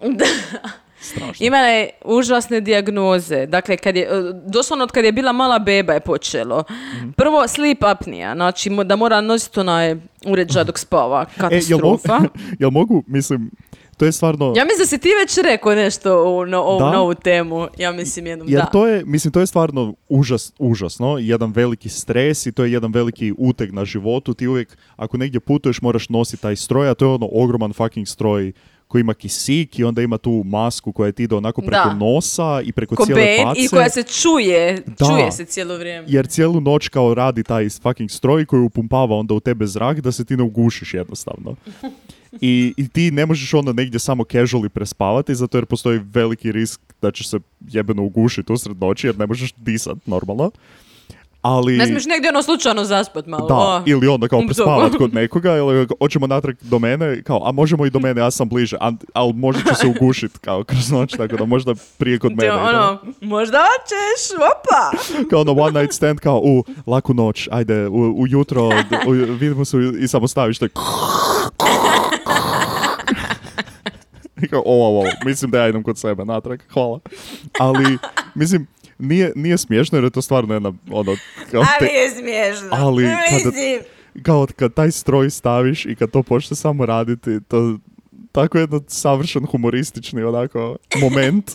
Da. 0.00 0.24
Strašno. 1.00 1.46
Imala 1.46 1.66
je 1.66 1.90
užasne 2.04 2.60
dijagnoze. 2.60 3.46
Dakle, 3.46 3.76
kad 3.76 3.96
je, 3.96 4.08
doslovno 4.46 4.84
od 4.84 4.92
kad 4.92 5.04
je 5.04 5.12
bila 5.12 5.32
mala 5.32 5.58
beba 5.58 5.92
je 5.92 6.00
počelo. 6.00 6.64
Mhm. 6.70 7.10
Prvo, 7.10 7.48
sleep 7.48 7.82
apnija. 7.84 8.34
Znači, 8.34 8.70
mo- 8.70 8.84
da 8.84 8.96
mora 8.96 9.20
nositi 9.20 9.60
onaj 9.60 9.96
uređaj 10.26 10.64
dok 10.70 10.78
spava. 10.78 11.22
E, 11.22 11.32
jel, 11.32 11.48
Katastrofa. 11.50 12.20
jel 12.60 12.70
mogu, 12.70 13.04
mislim, 13.06 13.50
to 13.94 14.04
je 14.04 14.12
stvarno... 14.12 14.46
Ja 14.46 14.64
mislim 14.64 14.78
da 14.78 14.86
si 14.86 14.98
ti 14.98 15.08
već 15.20 15.38
rekao 15.44 15.74
nešto 15.74 16.24
u, 16.24 16.46
no, 16.46 16.58
ovu 16.60 16.80
Da? 16.80 16.90
novu 16.92 17.14
temu. 17.14 17.66
Ja 17.78 17.92
mislim 17.92 18.26
jednom 18.26 18.48
Jer 18.48 18.60
da. 18.60 18.66
to 18.66 18.86
je, 18.86 19.04
mislim, 19.04 19.32
to 19.32 19.40
je 19.40 19.46
stvarno 19.46 19.94
užas, 20.08 20.52
užasno, 20.58 21.18
jedan 21.18 21.52
veliki 21.52 21.88
stres 21.88 22.46
i 22.46 22.52
to 22.52 22.64
je 22.64 22.72
jedan 22.72 22.92
veliki 22.92 23.34
uteg 23.38 23.72
na 23.72 23.84
životu. 23.84 24.34
Ti 24.34 24.46
uvijek, 24.48 24.76
ako 24.96 25.16
negdje 25.16 25.40
putuješ, 25.40 25.80
moraš 25.80 26.08
nositi 26.08 26.42
taj 26.42 26.56
stroj, 26.56 26.88
a 26.88 26.94
to 26.94 27.04
je 27.04 27.10
ono 27.10 27.28
ogroman 27.32 27.72
fucking 27.72 28.08
stroj 28.08 28.52
koji 28.88 29.00
ima 29.00 29.14
kisik 29.14 29.78
i 29.78 29.84
onda 29.84 30.02
ima 30.02 30.18
tu 30.18 30.42
masku 30.44 30.92
koja 30.92 31.12
ti 31.12 31.22
ide 31.22 31.34
onako 31.34 31.60
preko 31.60 31.88
Da. 31.88 31.94
nosa 31.94 32.60
i 32.64 32.72
preko 32.72 32.96
Ko 32.96 33.04
cijele 33.06 33.36
face. 33.44 33.60
i 33.60 33.68
koja 33.68 33.90
se 33.90 34.02
čuje, 34.02 34.82
Da. 34.86 35.06
čuje 35.06 35.32
se 35.32 35.44
cijelo 35.44 35.76
vrijeme. 35.76 36.06
Jer 36.10 36.26
cijelu 36.26 36.60
noć 36.60 36.88
kao 36.88 37.14
radi 37.14 37.42
taj 37.42 37.68
fucking 37.70 38.10
stroj 38.10 38.46
koji 38.46 38.62
upumpava 38.62 39.16
onda 39.16 39.34
u 39.34 39.40
tebe 39.40 39.66
zrak 39.66 40.00
da 40.00 40.12
se 40.12 40.24
ti 40.24 40.36
ne 40.36 40.42
ugušiš 40.42 40.94
jednostavno. 40.94 41.54
I, 42.40 42.74
I 42.76 42.88
ti 42.88 43.10
ne 43.10 43.26
možeš 43.26 43.54
onda 43.54 43.72
negdje 43.72 44.00
samo 44.00 44.24
casually 44.24 44.68
prespavati 44.68 45.34
zato 45.34 45.58
jer 45.58 45.66
postoji 45.66 46.00
veliki 46.04 46.52
risk 46.52 46.80
da 47.02 47.10
ćeš 47.10 47.28
se 47.28 47.38
jebeno 47.68 48.02
ugušiti 48.02 48.52
usred 48.52 48.76
noći 48.80 49.06
jer 49.06 49.18
ne 49.18 49.26
možeš 49.26 49.52
disat 49.56 49.96
normalno. 50.06 50.50
Ali... 51.44 51.76
Ne 51.76 51.86
smiješ 51.86 52.06
negdje 52.06 52.30
ono 52.30 52.42
slučajno 52.42 52.84
zaspat 52.84 53.26
malo. 53.26 53.48
Da, 53.48 53.54
o. 53.54 53.82
ili 53.86 54.08
onda 54.08 54.28
kao 54.28 54.42
prespavat 54.46 54.96
kod 54.96 55.14
nekoga, 55.14 55.56
ili 55.56 55.86
hoćemo 55.98 56.26
natrag 56.26 56.56
do 56.60 56.78
mene, 56.78 57.22
kao, 57.22 57.48
a 57.48 57.52
možemo 57.52 57.86
i 57.86 57.90
do 57.90 57.98
mene, 57.98 58.20
ja 58.20 58.30
sam 58.30 58.48
bliže, 58.48 58.76
ali 59.12 59.32
možda 59.32 59.62
ću 59.70 59.74
se 59.74 59.86
ugušit 59.96 60.38
kao 60.38 60.64
kroz 60.64 60.90
noć, 60.90 61.12
tako 61.12 61.36
da 61.36 61.44
možda 61.44 61.74
prije 61.98 62.18
kod 62.18 62.32
mene. 62.36 62.52
ono, 62.52 62.98
možda 63.20 63.58
hoćeš, 63.58 64.36
opa! 64.36 64.98
kao 65.30 65.40
ono 65.40 65.52
one 65.52 65.80
night 65.80 65.94
stand, 65.94 66.20
kao 66.20 66.40
u 66.44 66.64
laku 66.86 67.14
noć, 67.14 67.48
ajde, 67.52 67.88
u, 67.88 68.14
ujutro, 68.22 68.68
u, 69.06 69.10
vidimo 69.10 69.64
se 69.64 69.76
i 70.00 70.08
samo 70.08 70.28
staviš 70.28 70.58
to. 70.58 70.66
I 74.42 74.43
kao, 74.54 74.62
o, 74.66 74.98
o, 74.98 75.00
o, 75.00 75.04
mislim 75.24 75.50
da 75.50 75.58
ja 75.58 75.68
idem 75.68 75.82
kod 75.82 75.98
sebe 75.98 76.24
natrag, 76.24 76.60
hvala. 76.70 77.00
Ali, 77.58 77.98
mislim, 78.34 78.66
nije, 78.98 79.32
nije 79.36 79.58
smiješno 79.58 79.98
jer 79.98 80.04
je 80.04 80.10
to 80.10 80.22
stvarno 80.22 80.54
jedna, 80.54 80.72
ono, 80.90 81.16
kao, 81.50 81.62
te- 81.78 81.78
Ali 81.80 81.92
je 81.92 82.10
smiješno. 82.10 82.68
Ali 82.72 83.04
kada- 83.30 83.44
Mislim. 83.46 83.80
kao 84.22 84.46
kad 84.56 84.74
taj 84.74 84.90
stroj 84.90 85.30
staviš 85.30 85.86
i 85.86 85.94
kad 85.94 86.10
to 86.10 86.22
počne 86.22 86.56
samo 86.56 86.86
raditi, 86.86 87.40
to 87.40 87.78
tako 88.32 88.58
jedan 88.58 88.80
savršen 88.88 89.46
humoristični 89.46 90.22
onako 90.22 90.76
moment. 90.96 91.50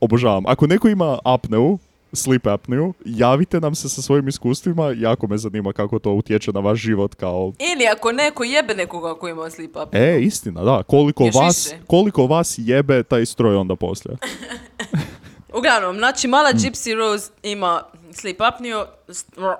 Obožavam. 0.00 0.46
Ako 0.46 0.66
neko 0.66 0.88
ima 0.88 1.18
apneu, 1.24 1.78
sleep 2.12 2.46
apneu, 2.46 2.92
javite 3.04 3.60
nam 3.60 3.74
se 3.74 3.88
sa 3.88 4.02
svojim 4.02 4.28
iskustvima, 4.28 4.94
jako 4.96 5.26
me 5.26 5.38
zanima 5.38 5.72
kako 5.72 5.98
to 5.98 6.10
utječe 6.10 6.52
na 6.52 6.60
vaš 6.60 6.78
život 6.78 7.14
kao... 7.14 7.52
Ili 7.72 7.86
ako 7.86 8.12
neko 8.12 8.44
jebe 8.44 8.74
nekoga 8.74 9.14
ko 9.14 9.28
ima 9.28 9.50
sleep 9.50 9.70
up. 9.76 9.94
E, 9.94 10.18
istina, 10.20 10.62
da. 10.62 10.82
Koliko 10.82 11.24
Još 11.24 11.34
vas, 11.34 11.66
više. 11.66 11.78
koliko 11.86 12.26
vas 12.26 12.54
jebe 12.58 13.02
taj 13.02 13.26
stroj 13.26 13.56
onda 13.56 13.76
poslije. 13.76 14.16
Uglavnom, 15.58 15.96
znači 15.96 16.28
mala 16.28 16.50
Mm. 16.50 16.56
Gypsy 16.56 16.94
Rose 16.94 17.30
ima 17.42 17.82
sleep 18.12 18.40
apniju, 18.40 18.78
st- 19.08 19.56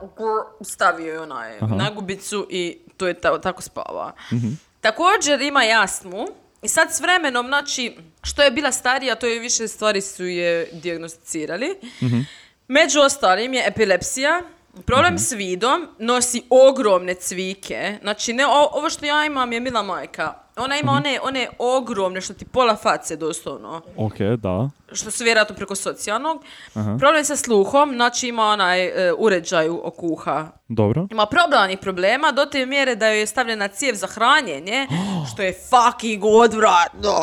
stavio 0.62 1.12
je 1.12 1.21
onaj 1.21 1.59
nagubicu 1.61 2.47
i 2.50 2.78
to 2.97 3.06
je 3.06 3.14
ta- 3.14 3.40
tako 3.40 3.62
spava. 3.62 4.12
Mhm. 4.32 4.49
Također 4.80 5.40
ima 5.42 5.62
jasmu 5.62 6.26
i 6.62 6.68
sad 6.68 6.88
s 6.92 7.00
vremenom, 7.00 7.47
znači, 7.47 7.97
što 8.23 8.42
je 8.42 8.50
bila 8.50 8.73
starija, 8.73 9.14
to 9.14 9.26
je 9.26 9.38
više 9.40 9.68
stvari 9.68 10.00
su 10.00 10.25
je 10.25 10.68
dijagnosticirali. 10.73 11.66
Mhm. 12.02 12.21
Među 12.69 13.00
ostalim 13.00 13.54
je 13.54 13.64
epilepsija, 13.66 14.42
problem 14.76 15.19
s 15.19 15.33
vidom, 15.33 15.88
nosi 15.99 16.42
ogromne 16.50 17.14
cvike. 17.14 17.99
Znači, 18.02 18.33
ne, 18.33 18.47
o- 18.47 18.69
ovo 18.73 18.90
što 18.90 19.07
ja 19.07 19.25
imam 19.25 19.52
je 19.52 19.61
mila 19.61 19.83
majka. 19.83 20.35
Ona 20.57 20.76
ima 20.76 20.92
one, 20.92 21.19
one 21.23 21.49
ogromne, 21.59 22.21
što 22.21 22.35
ti 22.35 22.45
pola 22.45 22.76
face 22.76 23.16
doslovno 23.16 23.83
Ok, 23.97 24.19
da 24.19 24.71
što 24.94 25.11
su 25.11 25.25
vjerojatno 25.25 25.56
preko 25.56 25.75
socijalnog. 25.75 26.44
Aha. 26.75 26.96
Problem 26.99 27.25
sa 27.25 27.37
sluhom, 27.37 27.92
znači 27.94 28.28
ima 28.28 28.42
onaj 28.42 28.84
e, 28.84 29.12
uređaj 29.18 29.68
oko 29.68 30.02
okuha. 30.02 30.49
Dobro. 30.68 31.06
Ima 31.11 31.26
problemanih 31.26 31.78
problema 31.78 32.32
do 32.32 32.46
te 32.46 32.66
mjere 32.66 32.96
da 32.96 33.06
joj 33.06 33.20
je 33.20 33.26
stavljena 33.26 33.68
cijev 33.68 33.94
za 33.94 34.06
hranjenje, 34.06 34.87
oh! 34.90 35.28
što 35.32 35.42
je 35.42 35.52
fucking 35.52 36.25
odvratno. 36.25 37.18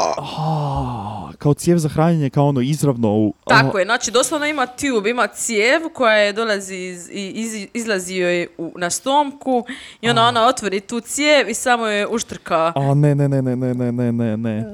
Kao 1.38 1.54
cijev 1.54 1.78
za 1.78 1.90
hranjenje, 1.90 2.30
kao 2.30 2.48
ono 2.48 2.62
izravno 2.62 3.10
u... 3.10 3.34
Tako 3.48 3.80
je, 3.80 3.86
znači 3.86 4.12
doslovno 4.12 4.46
ima 4.46 4.66
tube, 4.66 5.10
ima 5.10 5.28
cijev 5.28 5.82
koja 5.94 6.14
je 6.14 6.34
dolazi 6.34 6.76
iz, 6.76 7.10
iz, 7.12 7.68
izlazi 7.74 8.16
joj 8.16 8.48
u, 8.58 8.74
na 8.76 8.90
stomku 8.90 9.66
i 10.02 10.10
ona 10.10 10.28
ona 10.28 10.48
otvori 10.48 10.80
tu 10.80 11.00
cijev 11.00 11.50
i 11.50 11.54
samo 11.54 11.88
je 11.88 12.08
uštrka. 12.08 12.74
A 12.76 12.94
ne, 12.94 13.16
ne, 13.16 13.30
ne, 13.30 13.42
ne, 13.42 13.56
ne, 13.56 13.74
ne, 13.74 13.92
ne, 13.92 14.12
ne. 14.12 14.38
ne. 14.38 14.66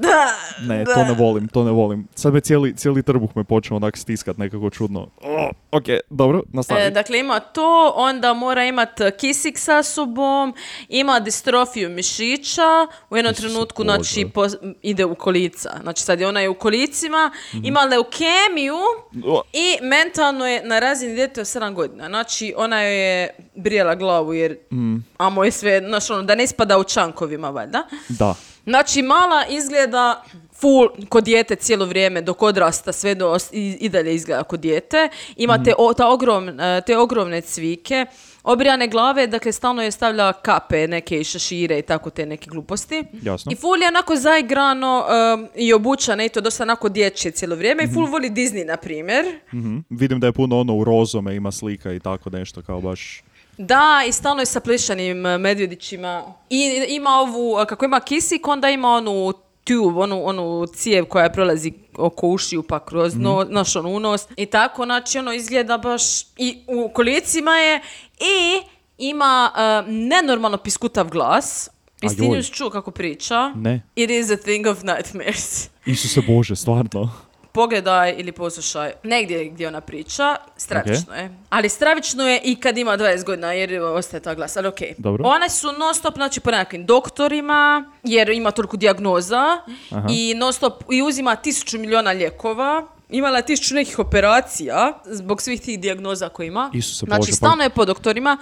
ne, 0.68 0.78
ne, 0.78 0.84
to 0.84 1.04
ne 1.04 1.14
volim, 1.18 1.48
to 1.48 1.64
ne 1.64 1.70
volim. 1.70 2.08
Sad 2.14 2.32
me 2.32 2.40
cijeli, 2.40 2.76
cijeli 2.76 2.85
trbuh 2.96 3.30
me 3.34 3.44
počeo 3.44 3.76
onak 3.76 3.96
stiskat 3.96 4.36
nekako 4.36 4.70
čudno. 4.70 5.08
O, 5.22 5.50
ok, 5.72 5.84
dobro, 6.10 6.42
nastavi. 6.48 6.80
E, 6.80 6.90
dakle, 6.90 7.18
ima 7.18 7.40
to, 7.40 7.66
onda 7.90 8.34
mora 8.34 8.64
imat 8.64 8.88
kisik 9.12 9.58
sa 9.58 9.82
sobom, 9.82 10.54
ima 10.88 11.20
distrofiju 11.20 11.88
mišića, 11.90 12.62
u 13.10 13.16
jednom 13.16 13.32
Isuse 13.32 13.48
trenutku, 13.48 13.84
Bože. 13.84 13.94
znači, 13.94 14.26
pos- 14.26 14.54
ide 14.82 15.04
u 15.04 15.14
kolica. 15.14 15.70
Znači, 15.82 16.02
sad 16.02 16.20
je 16.20 16.28
ona 16.28 16.40
je 16.40 16.48
u 16.48 16.54
kolicima, 16.54 17.30
Mhm. 17.50 17.64
ima 17.64 17.80
leukemiju 17.80 18.76
O, 19.24 19.42
i 19.52 19.76
mentalno 19.82 20.46
je 20.46 20.62
na 20.64 20.78
razini 20.78 21.14
djete 21.14 21.40
od 21.40 21.46
7 21.46 21.74
godina. 21.74 22.06
Znači, 22.06 22.54
ona 22.56 22.82
joj 22.82 22.96
je 23.12 23.30
brijela 23.54 23.94
glavu 23.94 24.34
jer, 24.34 24.56
Mm. 24.72 24.96
amo 25.18 25.44
je 25.44 25.50
sve, 25.50 25.80
znači, 25.80 26.12
ono, 26.12 26.22
da 26.22 26.34
ne 26.34 26.44
ispada 26.44 26.78
u 26.78 26.84
čankovima, 26.84 27.50
valjda. 27.50 27.82
Da. 28.08 28.34
Znači, 28.64 29.02
mala 29.02 29.44
izgleda 29.46 30.24
full 30.60 30.88
kod 31.08 31.24
dijete 31.24 31.56
cijelo 31.56 31.86
vrijeme 31.86 32.20
dok 32.22 32.42
odrasta 32.42 32.92
sve 32.92 33.14
do 33.14 33.36
i, 33.52 33.76
i 33.80 33.88
dalje 33.88 34.14
izgleda 34.14 34.42
kod 34.42 34.60
dijete. 34.60 35.08
Ima 35.36 35.62
te, 35.62 35.74
o- 35.78 35.94
ta 35.94 36.08
ogrom, 36.08 36.60
e, 36.60 36.80
te 36.86 36.96
ogromne 36.98 37.40
cvike, 37.40 38.06
obrijane 38.42 38.88
glave, 38.88 39.26
dakle 39.26 39.52
stalno 39.52 39.82
je 39.82 39.90
stavlja 39.90 40.32
kape 40.32 40.88
neke 40.88 41.20
i 41.20 41.24
šešire 41.24 41.78
i 41.78 41.82
tako 41.82 42.10
te 42.10 42.26
neke 42.26 42.50
gluposti. 42.50 43.04
Jasno. 43.22 43.52
I 43.52 43.56
full 43.56 43.82
je 43.82 43.88
onako 43.88 44.16
zaigrano 44.16 45.04
um, 45.34 45.48
i 45.54 45.72
obučana 45.72 46.24
i 46.24 46.28
to 46.28 46.40
dosta 46.40 46.62
onako 46.62 46.88
dječje 46.88 47.30
cijelo 47.30 47.56
vrijeme 47.56 47.84
i 47.84 47.92
full 47.94 48.06
voli 48.06 48.30
Disney, 48.30 48.66
na 48.66 48.76
primjer. 48.76 49.24
Mhm. 49.54 49.78
Vidim 49.90 50.20
da 50.20 50.26
je 50.26 50.32
puno 50.32 50.60
ono 50.60 50.74
u 50.74 50.84
rozome, 50.84 51.36
ima 51.36 51.52
slika 51.52 51.92
i 51.92 52.00
tako 52.00 52.30
nešto, 52.30 52.62
kao 52.62 52.80
baš... 52.80 53.22
Da, 53.58 54.02
i 54.08 54.12
stalno 54.12 54.42
je 54.42 54.46
sa 54.46 54.60
plišanim 54.60 55.26
e, 55.26 55.38
medvjedićima. 55.38 56.22
I 56.50 56.60
ima 56.88 57.10
ovu, 57.10 57.60
e, 57.60 57.66
kako 57.66 57.84
ima 57.84 58.00
kisik, 58.00 58.48
onda 58.48 58.70
ima 58.70 58.88
onu 58.88 59.32
tube, 59.66 60.00
onu, 60.00 60.26
onu 60.26 60.66
cijev 60.74 61.04
koja 61.04 61.30
prolazi 61.30 61.72
oko 61.96 62.28
ušiju 62.28 62.62
pa 62.62 62.84
kroz 62.84 63.14
no, 63.16 63.46
naš 63.50 63.76
ono 63.76 63.88
unos. 63.88 64.26
I 64.36 64.46
tako, 64.46 64.84
znači 64.84 65.18
ono 65.18 65.32
izgleda 65.32 65.78
baš 65.78 66.22
i 66.22 66.58
u 66.66 66.90
kolicima 66.94 67.50
je 67.50 67.80
i 68.20 68.62
ima 68.98 69.52
e, 69.56 69.90
nenormalno 69.90 70.58
piskutav 70.58 71.08
glas. 71.08 71.68
Jesi 72.02 72.16
ti 72.16 72.28
nju 72.28 72.42
čuo 72.42 72.70
kako 72.70 72.90
priča? 72.90 73.52
Ne. 73.54 73.82
It 73.96 74.10
is 74.10 74.30
a 74.30 74.36
thing 74.36 74.66
of 74.66 74.82
nightmares. 74.82 75.68
Isuse 75.86 76.20
Bože, 76.20 76.56
stvarno. 76.56 77.10
Pogledaj 77.56 78.14
ili 78.18 78.32
poslušaj 78.32 78.92
negdje 79.02 79.44
gdje 79.44 79.68
ona 79.68 79.80
priča, 79.80 80.36
stravično 80.56 81.14
je. 81.14 81.36
Ali 81.50 81.68
stravično 81.68 82.28
je 82.28 82.40
i 82.44 82.56
kad 82.56 82.78
ima 82.78 82.96
20 82.96 83.24
godina 83.24 83.52
jer 83.52 83.82
ostaje 83.82 84.20
ta 84.20 84.34
glas, 84.34 84.56
ali 84.56 84.68
okej. 84.68 84.94
Dobro. 84.98 85.24
One 85.28 85.50
su 85.50 85.72
non 85.72 85.94
stop, 85.94 86.14
znači 86.14 86.40
po 86.40 86.50
nekakvim 86.50 86.86
doktorima, 86.86 87.84
jer 88.02 88.28
ima 88.28 88.50
toliko 88.50 88.76
dijagnoza 88.76 89.58
Aha. 89.90 90.06
i 90.10 90.34
non 90.36 90.52
stop 90.52 90.84
i 90.90 91.02
uzima 91.02 91.36
tisuću 91.36 91.78
miliona 91.78 92.10
lijekova. 92.10 92.86
Imala 93.08 93.36
je 93.36 93.46
tisuću 93.46 93.74
nekih 93.74 93.98
operacija 93.98 94.92
zbog 95.04 95.42
svih 95.42 95.60
tih 95.60 95.80
dijagnoza 95.80 96.28
koje 96.28 96.46
ima. 96.46 96.70
Isuse 96.74 97.06
znači, 97.06 97.30
pa- 97.30 97.36
stalno 97.36 97.62
je 97.62 97.70
po 97.70 97.84
doktorima 97.84 98.38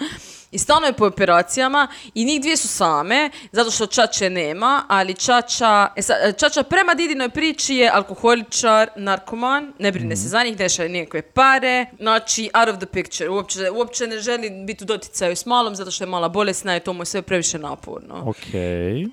i 0.54 0.58
stalno 0.58 0.87
je 0.87 0.92
po 0.92 1.06
operacijama 1.06 1.88
i 2.14 2.25
njih 2.25 2.40
dvije 2.40 2.56
su 2.56 2.68
same, 2.68 3.30
zato 3.52 3.70
što 3.70 3.87
Čače 3.87 4.30
nema, 4.30 4.84
ali 4.88 5.14
Čača, 5.16 5.88
e 5.96 6.02
Čača 6.34 6.62
prema 6.62 6.94
Didinoj 6.94 7.28
priči 7.28 7.75
je 7.75 7.90
alkoholičar, 7.90 8.88
narkoman, 8.96 9.73
ne 9.78 9.92
brine 9.92 10.06
Mhm. 10.06 10.16
se 10.16 10.28
za 10.28 10.42
njih, 10.42 10.58
ne 10.58 10.68
šalje 10.68 10.88
nikakve 10.90 11.23
pare, 11.25 11.87
znači 11.99 12.50
out 12.54 12.68
of 12.68 12.78
the 12.78 12.87
picture, 12.88 13.30
uopće, 13.30 13.70
uopće 13.70 14.06
ne 14.06 14.18
želi 14.18 14.50
biti 14.58 14.84
u 14.84 14.87
doticaju 14.87 15.32
s 15.32 15.46
malom, 15.46 15.75
zato 15.75 15.90
što 15.90 16.04
je 16.04 16.08
mala 16.08 16.28
bolesna 16.28 16.76
i 16.76 16.80
to 16.80 16.92
mu 16.92 17.02
je 17.02 17.06
sve 17.06 17.23
previše 17.23 17.58
naporno. 17.58 18.14
Ok. 18.26 18.37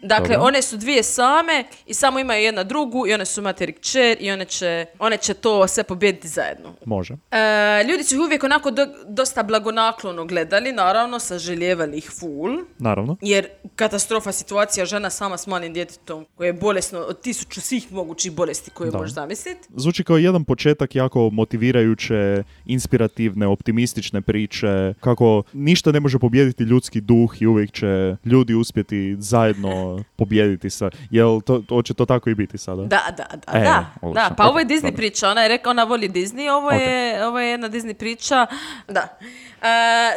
Dakle, 0.04 0.28
dobro. 0.28 0.42
one 0.42 0.62
su 0.62 0.78
dvije 0.78 1.04
same 1.04 1.64
i 1.86 1.94
samo 1.94 2.20
imaju 2.20 2.44
jedna 2.44 2.64
drugu 2.64 3.08
i 3.08 3.14
one 3.14 3.26
su 3.26 3.42
materi 3.42 3.74
kćer 3.74 4.18
i 4.20 4.32
one 4.32 4.46
će, 4.46 4.86
one 5.00 5.18
će 5.18 5.34
to 5.34 5.68
sve 5.68 5.84
pobijediti 5.84 6.28
zajedno. 6.28 6.74
Može. 6.86 7.14
E, 7.32 7.38
ljudi 7.84 8.04
su 8.04 8.16
uvijek 8.18 8.44
onako 8.44 8.72
do- 8.72 8.88
dosta 9.06 9.44
blagonaklono 9.44 10.26
gledali, 10.26 10.72
naravno, 10.72 11.20
saželjevali 11.32 11.98
ih 11.98 12.12
full. 12.12 12.58
Naravno. 12.80 13.18
Jer 13.22 13.48
katastrofa 13.76 14.32
situacija, 14.32 14.86
žena 14.86 15.10
sama 15.10 15.38
s 15.38 15.48
malim 15.48 15.74
djetetom 15.74 16.26
koje 16.36 16.48
je 16.48 16.54
bolesno 16.54 17.00
od 17.00 17.22
tisuću 17.22 17.62
svih 17.62 17.92
mogućih 17.92 18.32
bolesti 18.32 18.72
koje 18.72 18.92
Da. 18.92 18.98
možeš 18.98 19.14
zamisliti. 19.14 19.68
Zvuči 19.76 20.04
kao 20.04 20.18
jedan 20.18 20.44
početak 20.44 20.96
jako 20.96 21.30
motivirajuće, 21.30 22.44
inspirativne, 22.66 23.48
optimistične 23.48 24.22
priče, 24.22 24.94
kako 25.00 25.44
ništa 25.54 25.92
ne 25.92 26.00
može 26.00 26.20
pobijediti 26.20 26.64
ljudski 26.64 27.02
duh 27.02 27.42
i 27.42 27.48
uvijek 27.48 27.72
će 27.72 28.16
ljudi 28.26 28.54
uspjeti 28.54 29.16
zajedno 29.20 29.72
pobijediti 30.18 30.70
sa... 30.70 30.90
Jel 31.12 31.42
to, 31.42 31.60
to 31.60 31.82
će 31.82 31.94
to 31.94 32.06
tako 32.06 32.30
i 32.30 32.36
biti 32.36 32.58
sada? 32.58 32.82
Da, 32.82 33.02
da, 33.18 33.26
da, 33.46 33.60
E, 33.60 33.64
da, 33.64 33.86
odlično. 34.02 34.30
da. 34.30 34.36
Pa 34.36 34.48
ovo 34.48 34.60
je 34.60 34.66
Disney 34.66 34.96
priča, 34.96 35.30
ona 35.30 35.42
je 35.42 35.50
rekla, 35.50 35.70
ona 35.72 35.84
voli 35.84 36.10
Disney, 36.10 36.50
ovo, 36.52 36.72
je, 36.72 37.26
ovo 37.28 37.40
je 37.40 37.50
jedna 37.50 37.70
Disney 37.70 37.94
priča, 37.94 38.48
da. 38.88 39.18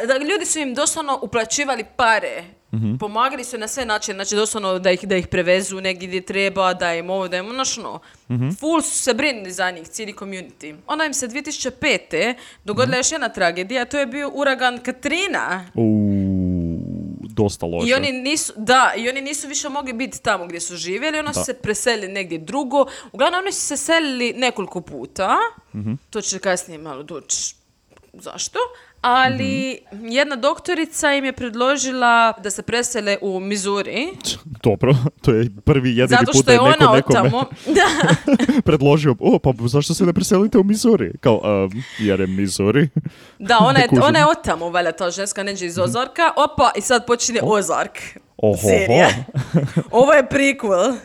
Da 0.03 0.17
ljudi 0.19 0.45
su 0.45 0.59
im 0.59 0.73
doslovno 0.73 1.19
uplaćivali 1.21 1.83
pare, 1.95 2.43
Mhm. 2.71 2.95
pomagali 2.95 3.43
su 3.43 3.57
na 3.57 3.67
sve 3.67 3.85
načine, 3.85 4.15
znači 4.15 4.35
doslovno 4.35 4.79
da 4.79 4.91
ih, 4.91 5.03
da 5.03 5.15
ih 5.15 5.27
prevezu 5.27 5.81
negdje 5.81 6.07
gdje 6.07 6.21
treba, 6.21 6.73
da 6.73 6.93
im 6.93 7.09
ovo, 7.09 7.27
da 7.27 7.37
im 7.37 7.49
ono 7.49 7.65
što. 7.65 7.99
Mhm. 8.29 8.49
Full 8.51 8.81
su 8.81 8.97
se 8.97 9.13
brinuli 9.13 9.51
za 9.51 9.71
njih, 9.71 9.87
cijeli 9.87 10.13
community. 10.13 10.75
Onda 10.87 11.05
im 11.05 11.13
se 11.13 11.27
2005. 11.27 12.33
dogodila 12.63 12.91
Mhm. 12.91 12.99
još 12.99 13.11
jedna 13.11 13.29
tragedija, 13.29 13.85
to 13.85 13.99
je 13.99 14.05
bio 14.05 14.29
uragan 14.29 14.79
Katrina. 14.79 15.65
Dosta 17.29 17.65
loše. 17.65 17.89
I 17.89 17.93
oni 17.93 18.11
nisu, 18.13 18.53
da, 18.57 18.93
i 18.97 19.09
oni 19.09 19.21
nisu 19.21 19.47
više 19.47 19.69
mogli 19.69 19.93
biti 19.93 20.21
tamo 20.21 20.45
gdje 20.45 20.59
su 20.59 20.75
živjeli, 20.75 21.19
oni 21.19 21.33
su 21.33 21.43
se 21.43 21.53
preselili 21.55 22.07
negdje 22.07 22.37
drugo. 22.37 22.85
Uglavnom, 23.11 23.39
oni 23.39 23.51
su 23.51 23.61
se 23.61 23.77
selili 23.77 24.33
nekoliko 24.33 24.81
puta. 24.81 25.35
Mhm. 25.75 25.93
To 26.09 26.21
će 26.21 26.39
kasnije 26.39 26.77
malo 26.79 27.03
doći 27.03 27.55
zašto. 28.13 28.59
Ali 29.07 29.79
Mhm. 29.93 30.07
jedna 30.07 30.35
doktorica 30.35 31.13
im 31.13 31.25
je 31.25 31.33
predložila 31.33 32.33
da 32.33 32.51
se 32.51 32.61
presele 32.61 33.17
u 33.21 33.39
Missouri. 33.39 34.07
Dobro, 34.63 34.93
to 35.21 35.31
je 35.31 35.49
prvi 35.65 35.89
jedini 35.89 36.07
Zato 36.09 36.25
put 36.25 36.35
što 36.35 36.43
da 36.43 36.51
je 36.51 36.57
neko 36.59 36.73
ona 36.75 36.91
od 36.91 36.95
nekome. 36.97 37.31
Da, 37.67 37.87
predložio, 38.61 39.15
o, 39.19 39.39
pa 39.39 39.53
zašto 39.59 39.93
se 39.93 40.05
ne 40.05 40.13
preselite 40.13 40.57
u 40.57 40.63
Missouri? 40.63 41.11
Kao, 41.19 41.41
um, 41.65 41.71
jer 41.99 42.19
je 42.19 42.27
Missouri. 42.27 42.89
da 43.39 43.57
ona, 43.69 43.79
je, 43.79 43.87
ona 44.01 44.19
je 44.19 44.25
od 44.25 44.43
tamo, 44.43 44.69
valjda 44.69 44.91
ta 44.91 45.11
ženska 45.11 45.43
neđe 45.43 45.65
iz 45.65 45.77
Ozarka. 45.77 46.31
Opa, 46.37 46.71
i 46.75 46.81
sad 46.81 47.05
počinje 47.05 47.39
Ozark. 47.43 47.99
Oho. 48.37 48.67
Ovo 49.91 50.13
je 50.13 50.23
prequel. 50.23 50.95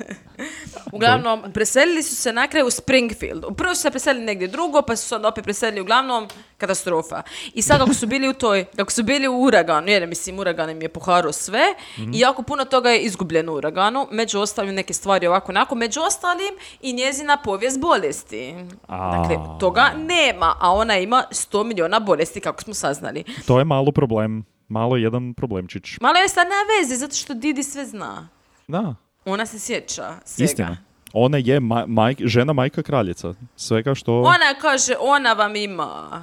Uglavnom, 0.92 1.52
preselili 1.52 2.02
su 2.02 2.14
se 2.16 2.32
na 2.32 2.48
kraju 2.48 2.66
u 2.66 2.70
Springfield. 2.70 3.44
Prvo 3.56 3.74
su 3.74 3.82
se 3.82 3.90
preselili 3.90 4.24
negdje 4.24 4.48
drugo, 4.48 4.82
pa 4.82 4.96
su 4.96 5.08
se 5.08 5.14
onda 5.14 5.28
opet 5.28 5.44
preselili 5.44 5.80
uglavnom 5.80 6.28
katastrofa. 6.60 7.22
I 7.54 7.62
sad 7.62 7.78
kako 7.78 7.94
su 7.94 8.06
bili 8.06 8.28
u 8.28 8.34
toj, 8.34 8.64
kako 8.66 8.92
su 8.92 9.02
bili 9.02 9.28
u 9.28 9.40
uraganu, 9.40 9.88
jer 9.88 10.06
mislim 10.06 10.38
uragan 10.38 10.70
im 10.70 10.82
je 10.82 10.88
poharao 10.88 11.32
sve 11.32 11.60
i 12.06 12.18
jako 12.18 12.42
puno 12.42 12.64
toga 12.64 12.90
je 12.90 13.00
izgubljeno 13.00 13.52
u 13.52 13.56
uraganu, 13.56 14.08
među 14.10 14.40
ostalim 14.40 14.74
neke 14.74 14.92
stvari 14.92 15.26
ovako 15.26 15.52
onako, 15.52 15.74
među 15.74 16.00
ostalim 16.00 16.52
i 16.80 16.92
njezina 16.92 17.36
povijest 17.36 17.80
bolesti. 17.80 18.54
A. 18.88 19.18
Dakle, 19.18 19.36
toga 19.60 19.90
nema, 19.98 20.54
a 20.60 20.72
ona 20.72 20.98
ima 20.98 21.24
100 21.30 21.64
miliona 21.64 22.00
bolesti 22.00 22.40
kako 22.40 22.62
smo 22.62 22.74
saznali. 22.74 23.24
To 23.46 23.58
je 23.58 23.64
malo 23.64 23.92
problem. 23.92 24.44
Malo 24.68 24.96
jedan 24.96 25.34
problemčić. 25.34 26.00
Malo 26.00 26.16
je 26.16 26.28
sad 26.28 26.46
na 26.46 26.54
vezi, 26.72 26.96
zato 26.96 27.14
što 27.14 27.34
Didi 27.34 27.62
sve 27.62 27.86
zna. 27.86 28.28
Da, 28.68 28.94
Ona 29.24 29.46
se 29.46 29.58
sjeća 29.58 30.14
svega. 30.24 30.44
istina. 30.44 30.76
Ona 31.12 31.36
je 31.38 31.60
ma- 31.60 31.86
majk- 31.86 32.26
žena 32.26 32.52
majka 32.52 32.82
kraljica. 32.82 33.34
Svega 33.56 33.94
što... 33.94 34.20
Ona 34.20 34.54
kaže, 34.60 34.94
ona 35.00 35.32
vam 35.32 35.56
ima 35.56 36.22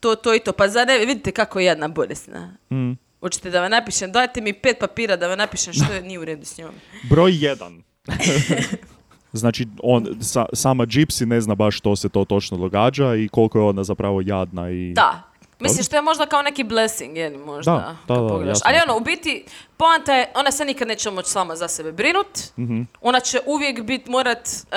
to, 0.00 0.14
to 0.14 0.34
i 0.34 0.38
to. 0.40 0.52
Pa 0.52 0.68
zar 0.68 0.86
ne, 0.86 0.98
vidite 0.98 1.32
kako 1.32 1.60
je 1.60 1.66
jedna 1.66 1.88
bolesna. 1.88 2.54
Mm. 2.72 2.92
Hoćete 3.20 3.50
da 3.50 3.60
vam 3.60 3.70
napišem, 3.70 4.12
dajte 4.12 4.40
mi 4.40 4.52
pet 4.52 4.76
papira 4.80 5.16
da 5.16 5.28
vam 5.28 5.38
napišem 5.38 5.72
što 5.72 5.92
je 5.92 6.02
nije 6.02 6.18
u 6.18 6.24
redu 6.24 6.44
s 6.44 6.58
njom. 6.58 6.74
Broj 7.10 7.32
jedan. 7.34 7.82
znači, 9.32 9.66
on, 9.82 10.16
sa- 10.20 10.46
sama 10.52 10.86
Gypsy 10.86 11.24
ne 11.24 11.40
zna 11.40 11.54
baš 11.54 11.78
što 11.78 11.96
se 11.96 12.08
to 12.08 12.24
točno 12.24 12.56
događa 12.56 13.14
i 13.14 13.28
koliko 13.28 13.58
je 13.58 13.64
ona 13.64 13.84
zapravo 13.84 14.22
jadna 14.24 14.70
i... 14.70 14.92
Da. 14.92 15.22
Mislim 15.60 15.84
što 15.84 15.96
je 15.96 16.02
možda 16.02 16.26
kao 16.26 16.42
neki 16.42 16.64
blessing, 16.64 17.16
je 17.16 17.28
li 17.28 17.38
možda? 17.38 17.96
Da, 18.08 18.14
da, 18.14 18.20
da. 18.20 18.52
Ali 18.64 18.76
ono, 18.88 18.96
u 18.96 19.00
biti, 19.00 19.44
Poanta 19.78 20.14
je, 20.14 20.32
ona 20.34 20.50
se 20.50 20.64
nikad 20.64 20.88
neće 20.88 21.10
moći 21.10 21.30
sama 21.30 21.56
za 21.56 21.68
sebe 21.68 21.92
brinut, 21.92 22.26
Mhm. 22.58 22.82
ona 23.00 23.20
će 23.20 23.40
uvijek 23.46 23.82
bit, 23.82 24.06
morat 24.06 24.48
uh, 24.48 24.68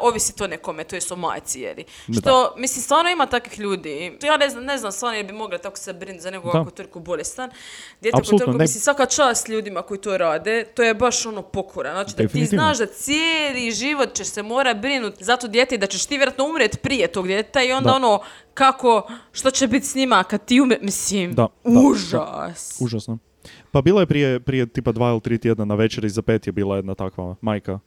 ovisit 0.00 0.40
o 0.40 0.46
nekome, 0.46 0.84
to 0.84 0.96
je 0.96 1.02
o 1.10 1.16
majci, 1.16 1.60
jeli. 1.60 1.84
Što, 2.12 2.54
mislim, 2.56 2.82
stvarno 2.82 3.10
ima 3.10 3.26
takvih 3.26 3.58
ljudi. 3.58 4.18
Ja 4.22 4.36
ne 4.36 4.48
znam, 4.50 4.64
ne 4.64 4.78
znam 4.78 4.92
stvarno 4.92 5.16
je 5.16 5.24
bi 5.24 5.32
mogla 5.32 5.58
tako 5.58 5.76
se 5.76 5.92
brinuti 5.92 6.22
za 6.22 6.30
nekoga 6.30 6.52
Da. 6.52 6.60
ako 6.60 6.68
je 6.68 6.74
toliko 6.74 7.00
bolestan. 7.00 7.50
Dijete 8.00 8.16
ako 8.18 8.26
toliko, 8.28 8.50
ne- 8.52 8.58
mislim, 8.58 8.80
svaka 8.80 9.06
čast 9.06 9.48
ljudima 9.48 9.82
koji 9.82 10.00
to 10.00 10.18
rade, 10.18 10.64
to 10.66 10.82
je 10.82 10.94
baš 10.94 11.26
ono 11.26 11.42
pokora. 11.42 11.92
Znači, 11.92 12.14
da 12.16 12.28
ti 12.28 12.46
znaš 12.46 12.78
da 12.78 12.86
cijeli 12.86 13.70
život 13.72 14.14
ćeš 14.14 14.26
se 14.26 14.42
mora 14.42 14.74
brinuti 14.74 15.24
za 15.24 15.36
to 15.36 15.48
dijete 15.48 15.74
i 15.74 15.78
da 15.78 15.86
ćeš 15.86 16.06
ti 16.06 16.16
vjerojatno 16.16 16.44
umret 16.46 16.82
prije 16.82 17.06
tog 17.08 17.26
djeteta 17.26 17.62
i 17.62 17.72
onda 17.72 17.90
Da. 17.90 17.96
ono, 17.96 18.20
kako, 18.54 19.02
što 19.32 19.50
će 19.50 19.66
biti 19.66 19.86
s 19.86 19.94
njima 19.94 20.24
kad 20.24 20.44
ti 20.44 20.60
umre, 20.60 20.78
mislim, 20.82 21.32
Da, 21.32 21.46
da, 21.64 21.80
užas. 21.80 22.76
Užasno. 22.80 23.18
Pa 23.72 23.82
bila 23.82 24.00
je 24.00 24.06
prije, 24.06 24.40
prije 24.40 24.66
tipa 24.66 24.92
dva 24.92 25.08
ili 25.08 25.20
tri 25.20 25.38
tjedna 25.38 25.64
na 25.64 25.74
večeri 25.74 26.08
za 26.08 26.22
pet 26.22 26.46
je 26.46 26.52
bila 26.52 26.76
jedna 26.76 26.94
takva 26.94 27.34
majka 27.40 27.78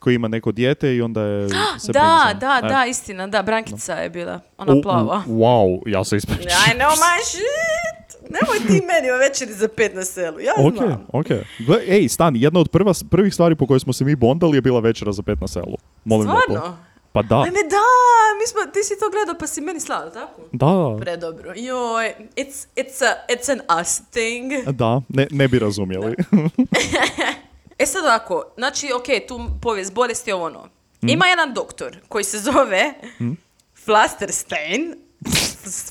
koja 0.00 0.14
ima 0.14 0.28
neko 0.28 0.52
dijete 0.52 0.96
i 0.96 1.02
onda 1.02 1.22
je 1.22 1.48
se 1.78 1.92
Da, 1.92 2.20
za- 2.24 2.34
da, 2.36 2.60
E. 2.64 2.68
da, 2.68 2.84
istina, 2.86 3.26
da, 3.26 3.42
Brankica 3.42 3.94
je 3.94 4.10
bila, 4.10 4.40
ona 4.58 4.72
U- 4.72 4.78
u- 4.78 4.82
plava. 4.82 5.22
wow, 5.28 5.82
ja 5.86 6.04
se 6.04 6.16
ispričam. 6.16 6.44
I 6.66 6.74
know 6.74 6.90
my 6.90 7.24
shit! 7.24 7.42
Nemoj 8.22 8.58
ti 8.60 8.86
meni 8.86 9.10
o 9.10 9.18
večeri 9.18 9.52
za 9.52 9.68
pet 9.68 9.94
na 9.94 10.04
selu, 10.04 10.40
ja 10.40 10.52
Ok, 10.58 10.74
znam. 10.76 11.06
ok. 11.10 11.26
Gle, 11.58 11.78
ej, 11.88 12.08
stani, 12.08 12.40
jedna 12.40 12.60
od 12.60 12.68
prva, 12.68 12.92
prvih 13.10 13.34
stvari 13.34 13.54
po 13.54 13.66
kojoj 13.66 13.80
smo 13.80 13.92
se 13.92 14.04
mi 14.04 14.16
bondali 14.16 14.56
je 14.56 14.60
bila 14.60 14.80
večera 14.80 15.12
za 15.12 15.22
pet 15.22 15.40
na 15.40 15.48
selu. 15.48 15.76
Molim. 16.04 16.28
Stvarno? 16.28 16.76
Pa 17.12 17.22
da, 17.22 17.36
Ajme 17.36 17.62
da, 17.62 17.82
mi 18.40 18.46
smo, 18.46 18.72
ti 18.72 18.84
si 18.84 18.94
to 18.94 19.10
gledao 19.10 19.34
pa 19.34 19.46
si 19.46 19.60
meni 19.60 19.80
slao, 19.80 20.10
tako? 20.10 20.42
da, 20.52 20.96
Predobro. 21.00 21.52
Joj, 21.56 22.14
it's, 22.36 22.66
it's, 22.76 23.02
a, 23.02 23.14
it's 23.28 23.52
an 23.52 23.80
us 23.80 24.00
thing. 24.10 24.52
da, 24.68 25.00
ne, 25.08 25.26
ne 25.30 25.48
bi 25.48 25.58
razumjeli. 25.58 26.14
E 27.78 27.86
sad 27.86 28.04
ovako, 28.04 28.44
znači, 28.56 28.92
ok, 28.92 29.28
tu 29.28 29.40
povijest 29.62 29.92
bolesti 29.92 30.32
ovo 30.32 30.44
ono. 30.44 30.68
Mhm. 30.96 31.08
Ima 31.08 31.26
jedan 31.26 31.54
doktor 31.54 31.96
koji 32.08 32.24
se 32.24 32.38
zove 32.40 32.94
Flasterstein. 33.76 34.94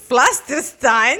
Flasterstein. 0.08 1.20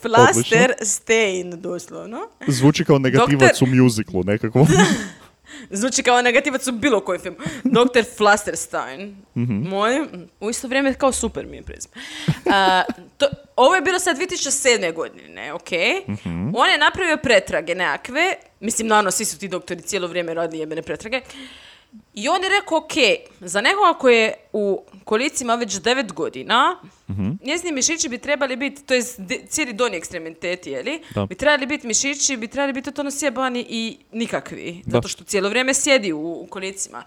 Flasterstein, 0.00 1.50
doslovno. 1.52 2.28
Zvuči 2.48 2.84
kao 2.84 2.98
negativac 2.98 3.50
Doktor- 3.50 3.62
u 3.62 3.66
mjuziklu 3.66 4.24
nekako. 4.24 4.66
Zvuči 5.70 6.02
kao 6.02 6.22
negativac 6.22 6.66
u 6.66 6.72
bilo 6.72 7.00
koji 7.00 7.18
film. 7.18 7.36
Dr. 7.64 8.04
Flasterstein. 8.16 9.16
Molim. 9.68 10.28
U 10.40 10.50
isto 10.50 10.68
vrijeme 10.68 10.94
kao 10.94 11.12
super 11.12 11.46
mi 11.46 11.56
je 11.56 11.62
prezime. 11.62 11.94
A, 12.50 12.82
to, 13.16 13.26
ovo 13.56 13.74
je 13.74 13.80
bilo 13.80 13.98
sad 13.98 14.18
2007. 14.18 14.94
godine, 14.94 15.52
ok? 15.52 15.70
On 16.54 16.70
je 16.70 16.78
napravio 16.78 17.16
pretrage 17.22 17.74
nekakve. 17.74 18.34
Mislim, 18.60 18.88
naravno, 18.88 19.10
svi 19.10 19.24
su 19.24 19.38
ti 19.38 19.48
doktori 19.48 19.82
cijelo 19.82 20.08
vrijeme 20.08 20.34
radili 20.34 20.60
jebene 20.60 20.82
pretrage. 20.82 21.20
I 22.14 22.28
on 22.28 22.42
je 22.42 22.48
rekao, 22.48 22.78
ok, 22.78 22.92
za 23.40 23.60
nekoga 23.60 23.94
koji 23.98 24.16
je 24.16 24.34
u 24.52 24.82
kolicima 25.04 25.54
već 25.54 25.72
9 25.72 26.12
godina, 26.12 26.76
njezini 27.44 27.72
mišići 27.72 28.08
bi 28.08 28.18
trebali 28.18 28.56
biti, 28.56 28.82
to 28.82 28.94
je 28.94 29.02
cijeli 29.48 29.72
donji 29.72 29.96
ekstremitet, 29.96 30.66
jeli? 30.66 31.02
Da. 31.14 31.26
Bi 31.26 31.34
trebali 31.34 31.66
biti 31.66 31.86
mišići, 31.86 32.36
bi 32.36 32.48
trebali 32.48 32.72
biti 32.72 32.84
totalno 32.84 33.10
sjebani 33.10 33.66
i 33.68 33.96
nikakvi. 34.12 34.82
Da. 34.86 34.90
Zato 34.92 35.08
što 35.08 35.24
cijelo 35.24 35.48
vrijeme 35.48 35.74
sjedi 35.74 36.12
u, 36.12 36.18
u 36.40 36.46
kolicima. 36.50 37.04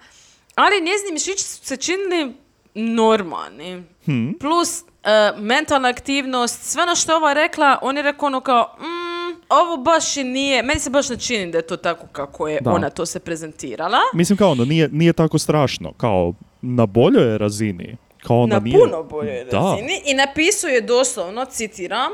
Ali 0.56 0.82
njezini 0.82 1.12
mišići 1.13 1.43
su 1.43 1.65
se 1.65 1.78
činili 1.78 2.34
normalni. 2.73 3.84
Plus, 4.39 4.82
e, 5.04 5.32
mentalna 5.38 5.89
aktivnost, 5.89 6.63
sve 6.63 6.84
ono 6.84 6.95
što 6.95 7.12
je 7.12 7.15
ova 7.15 7.34
rekla, 7.34 7.80
on 7.82 7.97
je 7.97 8.04
rekao 8.04 8.25
ono 8.28 8.41
kao, 8.41 8.75
"Mm, 8.80 9.19
ovo 9.50 9.78
baš 9.78 10.18
i 10.18 10.24
nije, 10.24 10.63
meni 10.63 10.80
se 10.80 10.89
baš 10.89 11.10
ne 11.10 11.18
čini 11.18 11.52
da 11.52 11.58
je 11.58 11.68
to 11.68 11.78
tako 11.78 12.08
kako 12.12 12.48
je 12.48 12.60
Da. 12.62 12.72
ona 12.72 12.89
to 12.89 13.06
se 13.06 13.20
prezentirala. 13.20 14.00
Mislim 14.13 14.38
kao 14.38 14.52
ono, 14.52 14.65
nije, 14.65 14.89
nije 14.92 15.13
tako 15.13 15.38
strašno. 15.39 15.94
Kao, 15.98 16.34
na 16.62 16.86
boljoj 16.86 17.38
razini. 17.38 17.98
Kao 18.24 18.42
ona 18.42 18.56
na 18.56 18.60
nije... 18.60 18.80
puno 18.80 19.04
boljoj 19.04 19.44
Da. 19.52 19.58
razini 19.60 20.02
i 20.06 20.13
napisao 20.13 20.68
je 20.70 20.82
doslovno, 20.82 21.46
citiram, 21.46 22.12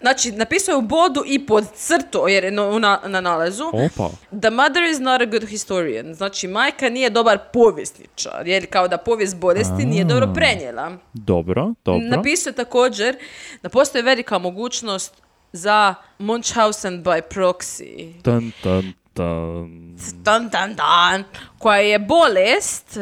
znači 0.00 0.32
napisao 0.32 0.72
je 0.72 0.76
u 0.76 0.82
bodu 0.82 1.22
i 1.26 1.46
pod 1.46 1.64
crto, 1.74 2.28
jer 2.28 2.44
je 2.44 2.50
na, 2.50 3.00
na 3.06 3.20
nalazu, 3.20 3.64
Opa. 3.64 4.10
The 4.40 4.50
mother 4.50 4.82
is 4.92 4.98
not 4.98 5.20
a 5.20 5.24
good 5.24 5.48
historian. 5.48 6.14
Znači, 6.14 6.48
majka 6.48 6.88
nije 6.88 7.10
dobar 7.10 7.38
povjesničar, 7.52 8.46
jer 8.46 8.66
kao 8.70 8.88
da 8.88 8.98
povijest 8.98 9.36
bolesti 9.36 9.86
nije 9.86 10.04
dobro 10.04 10.28
prenijela. 10.34 10.92
Dobro, 11.12 11.74
dobro. 11.84 12.08
Napisao 12.08 12.50
je 12.50 12.54
također 12.54 13.16
da 13.62 13.68
postoji 13.68 14.02
velika 14.04 14.38
mogućnost 14.38 15.23
za 15.54 15.94
Munchausen 16.18 17.02
by 17.02 17.20
proxy. 17.30 18.12
Tan, 18.22 18.52
tan, 18.62 18.82
tan. 19.14 19.96
Dan, 20.14 20.48
dan, 20.48 20.74
dan. 20.74 21.24
Koja 21.58 21.78
je 21.78 21.98
bolest 21.98 22.98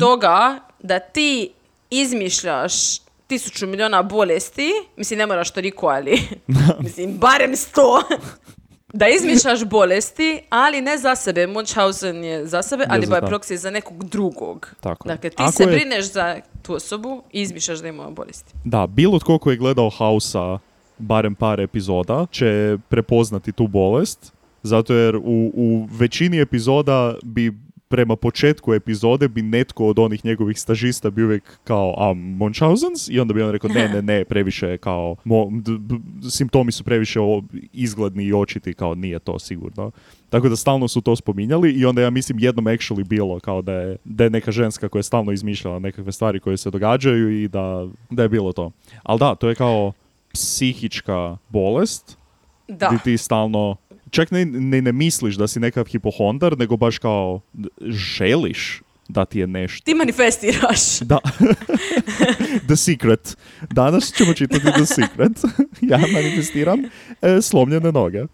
toga 0.00 0.58
da 0.80 0.98
ti 0.98 1.50
izmišljaš 1.90 2.72
tisuću 3.26 3.66
miliona 3.66 4.02
bolesti, 4.02 4.70
mislim 4.96 5.18
ne 5.18 5.26
moraš 5.26 5.50
toliko, 5.50 5.86
ali 5.86 6.20
mislim 6.80 7.12
barem 7.12 7.56
sto, 7.56 8.02
da 8.92 9.08
izmišljaš 9.08 9.64
bolesti, 9.64 10.40
ali 10.50 10.80
ne 10.80 10.98
za 10.98 11.14
sebe. 11.14 11.46
Munchausen 11.46 12.24
je 12.24 12.46
za 12.46 12.62
sebe, 12.62 12.84
ali 12.88 13.06
by 13.06 13.20
proxy 13.22 13.50
je 13.50 13.58
za 13.58 13.70
nekog 13.70 14.04
drugog. 14.04 14.74
Tako. 14.80 15.08
Dakle, 15.08 15.30
ti 15.30 15.36
Ako 15.38 15.52
se 15.52 15.62
je- 15.62 15.66
brineš 15.66 16.04
za 16.04 16.36
tu 16.62 16.74
osobu 16.74 17.22
i 17.32 17.40
izmišljaš 17.40 17.78
da 17.78 17.88
ima 17.88 18.10
bolesti. 18.10 18.52
Da, 18.64 18.86
bilo 18.86 19.18
tko 19.18 19.38
ko 19.38 19.50
je 19.50 19.56
gledao 19.56 19.90
Hausa 19.90 20.58
barem 20.98 21.34
par 21.34 21.60
epizoda 21.60 22.26
će 22.30 22.78
prepoznati 22.88 23.52
tu 23.52 23.66
bolest, 23.66 24.32
zato 24.62 24.94
jer 24.94 25.16
u, 25.16 25.22
u 25.54 25.88
većini 25.98 26.40
epizoda 26.40 27.14
bi 27.24 27.52
prema 27.88 28.16
početku 28.16 28.74
epizode 28.74 29.28
bi 29.28 29.42
netko 29.42 29.86
od 29.86 29.98
onih 29.98 30.24
njegovih 30.24 30.60
stažista 30.60 31.10
bi 31.10 31.24
uvijek 31.24 31.58
kao 31.64 31.94
a 31.98 32.14
Munchausen's 32.14 33.10
i 33.12 33.20
onda 33.20 33.34
bi 33.34 33.42
on 33.42 33.50
rekao 33.50 33.70
ne, 33.70 33.88
ne, 33.88 34.02
ne, 34.02 34.24
previše 34.24 34.78
kao 34.78 35.16
mo- 35.24 35.62
d- 35.62 35.78
b- 35.78 36.28
simptomi 36.30 36.72
su 36.72 36.84
previše 36.84 37.20
o- 37.20 37.42
izgledni 37.72 38.24
i 38.24 38.32
očiti 38.32 38.74
kao 38.74 38.94
nije 38.94 39.18
to 39.18 39.38
sigurno. 39.38 39.90
Tako 40.30 40.48
da 40.48 40.56
stalno 40.56 40.88
su 40.88 41.00
to 41.00 41.16
spominjali 41.16 41.72
i 41.72 41.84
onda 41.84 42.02
ja 42.02 42.10
mislim 42.10 42.38
jednom 42.38 42.64
actually 42.64 43.04
bilo 43.04 43.40
kao 43.40 43.62
da 43.62 43.72
je, 43.72 43.96
da 44.04 44.24
je 44.24 44.30
neka 44.30 44.52
ženska 44.52 44.88
koja 44.88 45.00
je 45.00 45.02
stalno 45.02 45.32
izmišljala 45.32 45.78
nekakve 45.78 46.12
stvari 46.12 46.40
koje 46.40 46.56
se 46.56 46.70
događaju 46.70 47.42
i 47.42 47.48
da, 47.48 47.88
da 48.10 48.22
je 48.22 48.28
bilo 48.28 48.52
to. 48.52 48.70
Ali 49.02 49.18
da, 49.18 49.34
to 49.34 49.48
je 49.48 49.54
kao 49.54 49.92
psihička 50.36 51.36
bolest 51.48 52.16
Da. 52.68 52.86
gdje 52.86 52.98
ti 53.04 53.18
stalno 53.18 53.76
čak 54.10 54.30
ne, 54.30 54.44
ne, 54.44 54.82
ne 54.82 54.92
misliš 54.92 55.34
da 55.34 55.48
si 55.48 55.60
nekakav 55.60 55.84
hipohondar, 55.84 56.58
nego 56.58 56.76
baš 56.76 56.98
kao 56.98 57.40
želiš 57.86 58.82
da 59.08 59.24
ti 59.24 59.38
je 59.38 59.46
nešto. 59.46 59.84
Ti 59.84 59.94
manifestiraš. 59.94 60.98
Da. 61.10 61.18
The 62.66 62.76
Secret. 62.76 63.36
Danas 63.70 64.12
ćemo 64.12 64.34
čitati 64.34 64.64
The 64.64 64.86
Secret. 64.86 65.32
ja 65.90 65.98
manifestiram 66.12 66.80
e, 67.22 67.42
slomljene 67.42 67.92
noge. 67.92 68.18
E, 68.18 68.26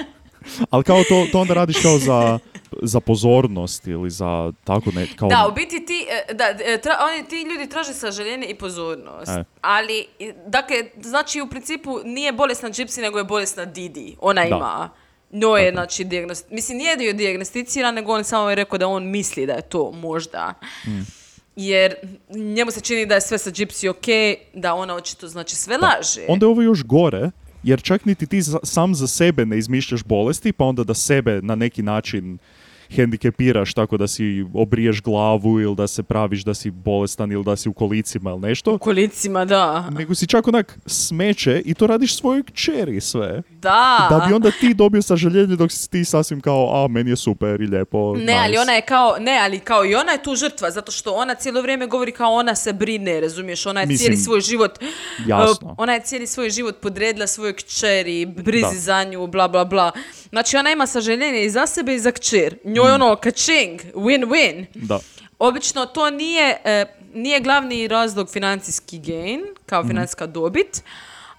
ali 0.70 0.84
kao 0.84 1.02
to, 1.08 1.26
to 1.32 1.40
onda 1.40 1.54
radiš 1.54 1.76
kao 1.82 1.98
za, 1.98 2.38
za 2.82 3.00
pozornost 3.00 3.86
ili 3.86 4.10
za 4.10 4.52
tako 4.64 4.90
ne... 4.90 5.06
Kao, 5.16 5.28
Da, 5.28 5.48
u 5.50 5.54
biti 5.54 5.86
ti, 5.86 6.06
e, 6.10 6.34
da, 6.34 6.44
e, 6.44 6.78
tra- 6.84 6.96
oni, 7.00 7.28
ti 7.28 7.36
ljudi 7.36 7.68
traže 7.70 7.92
sažaljenje 7.92 8.46
i 8.46 8.54
pozornost. 8.54 9.30
E. 9.30 9.44
Ali, 9.60 10.06
dakle, 10.46 10.76
znači 11.00 11.40
u 11.40 11.48
principu 11.48 11.98
nije 12.04 12.32
bolesna 12.32 12.68
Gypsy, 12.68 13.02
nego 13.02 13.18
je 13.18 13.24
bolesna 13.24 13.64
Didi. 13.64 14.16
Ona 14.20 14.42
Da. 14.42 14.56
ima. 14.56 14.90
Njoj 15.32 15.64
je, 15.64 15.72
znači, 15.72 16.04
dijagnost... 16.04 16.46
Mislim, 16.50 16.78
nije 16.78 16.96
dio 16.96 17.12
dijagnosticiran, 17.12 17.94
nego 17.94 18.12
on 18.12 18.24
samo 18.24 18.48
je 18.50 18.54
rekao 18.54 18.78
da 18.78 18.88
on 18.88 19.10
misli 19.10 19.46
da 19.46 19.52
je 19.52 19.62
to 19.62 19.92
možda. 19.92 20.54
Mm. 20.86 20.90
Jer 21.56 21.94
njemu 22.30 22.70
se 22.70 22.80
čini 22.80 23.06
da 23.06 23.14
je 23.14 23.20
sve 23.20 23.38
sa 23.38 23.50
Gypsy 23.50 23.90
ok, 23.90 24.38
da 24.54 24.74
ona 24.74 24.94
očito, 24.94 25.28
znači, 25.28 25.56
sve 25.56 25.76
laže. 25.76 26.20
Onda 26.28 26.46
je 26.46 26.50
ovo 26.50 26.62
još 26.62 26.84
gore, 26.84 27.30
jer 27.62 27.82
čak 27.82 28.04
niti 28.04 28.26
ti 28.26 28.40
sam 28.62 28.94
za 28.94 29.06
sebe 29.06 29.46
ne 29.46 29.58
izmišljaš 29.58 30.04
bolesti, 30.04 30.52
pa 30.52 30.64
onda 30.64 30.84
da 30.84 30.94
sebe 30.94 31.40
na 31.42 31.54
neki 31.54 31.82
način 31.82 32.38
hendikepiraš 32.90 33.74
tako 33.74 33.96
da 33.96 34.08
si 34.08 34.44
obriješ 34.54 35.02
glavu 35.02 35.60
ili 35.60 35.76
da 35.76 35.86
se 35.86 36.02
praviš 36.02 36.44
da 36.44 36.54
si 36.54 36.70
bolestan 36.70 37.32
ili 37.32 37.44
da 37.44 37.56
si 37.56 37.68
u 37.68 37.72
kolicima 37.72 38.30
ili 38.30 38.40
nešto. 38.40 38.74
U 38.74 38.78
kolicima, 38.78 39.44
da. 39.44 39.90
Nego 39.90 40.14
si 40.14 40.26
čak 40.26 40.48
onak 40.48 40.78
smeće 40.86 41.62
i 41.64 41.74
to 41.74 41.86
radiš 41.86 42.16
svojoj 42.16 42.42
kćeri 42.42 43.00
sve. 43.00 43.42
Da. 43.50 44.06
Da 44.10 44.24
bi 44.28 44.34
onda 44.34 44.50
ti 44.50 44.74
dobio 44.74 45.02
sažaljenje 45.02 45.56
dok 45.56 45.72
si 45.72 45.90
ti 45.90 46.04
sasvim 46.04 46.40
kao, 46.40 46.84
a 46.84 46.88
meni 46.88 47.10
je 47.10 47.16
super 47.16 47.60
i 47.60 47.66
lijepo. 47.66 48.14
Ne, 48.14 48.20
nice." 48.20 48.34
ali 48.44 48.58
ona 48.58 48.72
je 48.72 48.80
kao, 48.80 49.16
ne, 49.20 49.38
ali 49.42 49.58
kao 49.58 49.84
i 49.84 49.94
ona 49.94 50.12
je 50.12 50.22
tu 50.22 50.34
žrtva, 50.36 50.70
zato 50.70 50.92
što 50.92 51.12
ona 51.12 51.34
cijelo 51.34 51.62
vrijeme 51.62 51.86
govori 51.86 52.12
kao 52.12 52.32
ona 52.32 52.54
se 52.54 52.72
brine, 52.72 53.20
razumiješ, 53.20 53.66
ona 53.66 53.80
je 53.80 53.86
Mislim, 53.86 53.98
cijeli 54.06 54.16
svoj 54.16 54.40
život, 54.40 54.78
jasno. 55.26 55.74
ona 55.78 55.92
je 55.94 56.00
cijeli 56.00 56.26
svoj 56.26 56.50
život 56.50 56.80
podredila 56.80 57.26
svojoj 57.26 57.52
kćeri, 57.52 58.26
brizi 58.26 58.74
Da. 58.74 58.80
za 58.80 59.04
nju, 59.04 59.26
bla, 59.26 59.48
bla, 59.48 59.64
bla. 59.64 59.92
Znači 60.28 60.56
ona 60.56 60.70
ima 60.70 60.86
sažaljenje 60.86 61.44
i 61.44 61.50
za 61.50 61.66
sebe 61.66 61.94
i 61.94 61.98
za 61.98 62.10
kćer. 62.10 62.56
Mm. 62.64 62.77
Njoj 62.78 62.92
ono, 62.92 63.16
kačing, 63.16 63.80
win-win. 63.94 64.66
Da. 64.74 64.98
Obično 65.38 65.86
to 65.86 66.10
nije, 66.10 66.58
e, 66.64 66.84
nije 67.14 67.40
glavni 67.40 67.88
razlog 67.88 68.30
financijski 68.30 68.98
gain, 69.00 69.40
kao 69.66 69.84
financijska 69.84 70.26
dobit, 70.26 70.82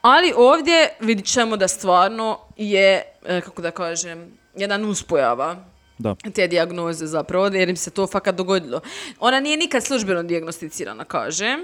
Ali 0.02 0.34
ovdje 0.38 0.90
vidit 1.00 1.26
ćemo 1.26 1.58
da 1.58 1.68
stvarno 1.68 2.40
je, 2.58 2.88
e, 3.26 3.42
kako 3.42 3.62
da 3.62 3.72
kažem, 3.72 4.32
jedna 4.56 4.78
nuspojava 4.78 5.56
Da. 5.98 6.16
te 6.36 6.48
dijagnoze 6.48 7.08
zapravo, 7.08 7.46
jer 7.48 7.70
im 7.70 7.76
se 7.76 7.92
to 7.92 8.08
fakat 8.08 8.36
dogodilo. 8.36 8.82
Ona 9.20 9.40
nije 9.40 9.58
nikad 9.58 9.84
službeno 9.84 10.24
dijagnosticirana, 10.24 11.04
kažem. 11.06 11.60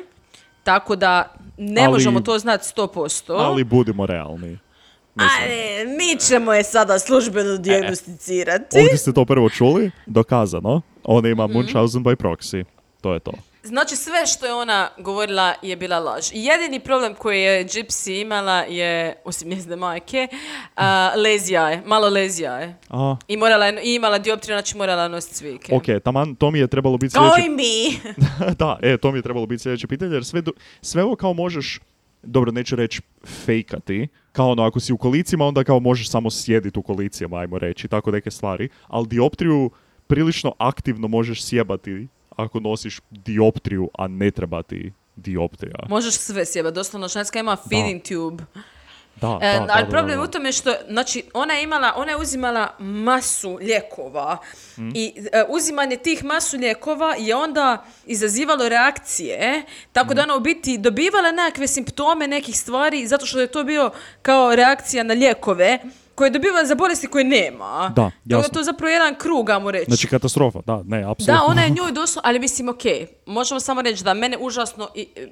Tako 0.64 0.96
da 0.96 1.34
ne 1.58 1.82
Ali- 1.82 1.92
možemo 1.92 2.20
to 2.20 2.40
znati 2.40 2.66
100%. 2.68 3.34
Ali 3.36 3.64
budimo 3.64 4.06
realni. 4.06 4.60
Mislim, 5.15 5.41
Ali 5.41 5.88
mi 5.88 6.19
ćemo 6.19 6.54
je 6.54 6.63
sada 6.65 6.99
službeno 6.99 7.58
dijagnosticirati. 7.58 8.78
Ovdje 8.78 8.97
ste 8.97 9.13
to 9.13 9.25
prvo 9.25 9.49
čuli, 9.49 9.91
dokazano. 10.06 10.82
Ona 11.04 11.30
ima 11.30 11.45
Mhm. 11.45 11.54
Munchausen 11.54 12.04
by 12.04 12.15
proxy. 12.15 12.63
To 13.01 13.13
je 13.13 13.19
to. 13.19 13.32
Znači 13.63 13.95
sve 13.95 14.25
što 14.25 14.45
je 14.45 14.54
ona 14.54 14.89
govorila 14.97 15.54
je 15.62 15.75
bila 15.75 15.99
laž. 15.99 16.25
Jedini 16.34 16.80
problem 16.80 17.15
koji 17.15 17.41
je 17.41 17.65
Gypsy 17.65 18.21
imala 18.21 18.58
je, 18.60 19.15
osim 19.23 19.49
njezine 19.49 19.75
majke, 19.75 20.28
a, 20.75 21.12
lezija 21.23 21.69
je, 21.69 21.82
malo 21.86 22.10
lezija 22.10 22.54
je. 22.54 22.75
Aha, 22.88 23.17
I, 23.28 23.38
morala 23.38 23.65
je, 23.65 23.82
i 23.84 23.95
imala 23.95 24.17
dioptriju, 24.17 24.54
znači 24.54 24.78
morala 24.78 25.08
nositi 25.08 25.36
cvike. 25.36 25.75
ok, 25.75 25.84
taman, 26.04 26.36
to 26.36 26.51
mi 26.51 26.60
je 26.60 26.67
trebalo 26.67 26.97
biti 26.97 27.13
Kao 27.13 27.30
sljedeće... 27.30 27.45
i 27.45 27.56
mi. 27.56 27.99
da, 28.60 28.80
e, 28.82 28.97
to 28.97 29.12
mi 29.12 29.17
je 29.17 29.23
trebalo 29.23 29.45
biti 29.45 29.63
sljedeće 29.63 29.88
pitanje, 29.88 30.13
jer 30.13 30.25
sve, 30.25 30.41
do- 30.41 30.51
sve 30.82 31.04
ovo 31.04 31.15
kao 31.15 31.34
možeš, 31.34 31.80
dobro, 32.23 32.51
neću 32.51 32.75
reći 32.75 33.01
fejkati, 33.45 34.08
kao 34.36 34.52
ono, 34.52 34.63
ako 34.63 34.80
si 34.80 34.93
u 34.93 34.98
kolicima, 34.98 35.45
onda 35.45 35.63
kao 35.63 35.80
možeš 35.80 36.10
samo 36.10 36.32
sjediti 36.32 36.80
u 36.80 36.82
kolicijama, 36.82 37.38
ajmo 37.38 37.60
reći, 37.60 37.88
tako 37.88 38.12
neke 38.12 38.32
stvari, 38.32 38.69
ali 38.88 39.08
dioptriju 39.08 39.71
prilično 40.08 40.54
aktivno 40.58 41.08
možeš 41.08 41.43
sjebati 41.43 42.08
ako 42.36 42.60
nosiš 42.60 43.00
dioptriju, 43.10 43.89
a 43.98 44.08
ne 44.08 44.32
treba 44.32 44.63
ti 44.63 44.91
dioptrija. 45.15 45.76
Možeš 45.89 46.13
sve 46.13 46.45
sjeba, 46.45 46.71
doslovno 46.71 47.08
ženska 47.08 47.39
ima 47.39 47.58
feeding 47.69 48.02
tube. 48.04 48.43
Da, 49.15 49.39
E, 49.41 49.54
da, 49.54 49.65
ali 49.69 49.84
da, 49.84 49.89
problem 49.89 50.17
da, 50.17 50.23
u 50.23 50.28
tome 50.28 50.51
što, 50.51 50.73
znači, 50.88 51.23
ona 51.34 51.54
je 51.54 51.63
imala, 51.63 51.93
ona 51.95 52.12
je 52.12 52.17
uzimala 52.17 52.67
masu 52.80 53.54
lijekova 53.54 54.38
Mhm. 54.73 54.89
i 54.89 55.13
e, 55.32 55.43
uzimanje 55.49 55.97
tih 55.97 56.23
masu 56.23 56.58
lijekova 56.58 57.15
je 57.17 57.36
onda 57.36 57.65
izazivalo 58.06 58.69
reakcije, 58.69 59.63
tako 59.91 60.08
Mhm. 60.08 60.15
da 60.15 60.23
ona 60.23 60.36
u 60.36 60.39
biti 60.39 60.78
dobivala 60.78 61.32
nekakve 61.32 61.67
simptome 61.67 62.28
nekih 62.28 62.60
stvari 62.60 63.08
zato 63.08 63.25
što 63.25 63.39
je 63.39 63.47
to 63.47 63.63
bio 63.63 63.91
kao 64.21 64.56
reakcija 64.56 65.04
na 65.04 65.13
lijekove 65.13 65.80
koje 66.15 66.30
dobiva 66.30 66.65
za 66.65 66.75
bolesti 66.75 67.08
koje 67.08 67.23
nema. 67.23 67.91
Da, 67.95 68.12
jasno. 68.25 68.54
to 68.54 68.60
je 68.60 68.63
zapravo 68.63 68.91
jedan 68.91 69.15
krug, 69.15 69.49
ajmo 69.49 69.71
reći. 69.71 69.86
Znači 69.86 70.08
katastrofa, 70.08 70.62
da, 70.65 70.84
ne, 70.86 71.04
apsolutno. 71.04 71.34
Da, 71.34 71.43
ona 71.43 71.62
je 71.62 71.69
njoj 71.82 71.91
doslovno, 71.91 72.30
ali 72.30 72.39
mislim, 72.39 72.69
ok, 72.69 72.82
možemo 73.25 73.60
samo 73.60 73.82
reći 73.82 74.04
da 74.04 74.13
mene 74.13 74.38
užasno, 74.38 74.89
i, 74.95 75.08
e, 75.15 75.28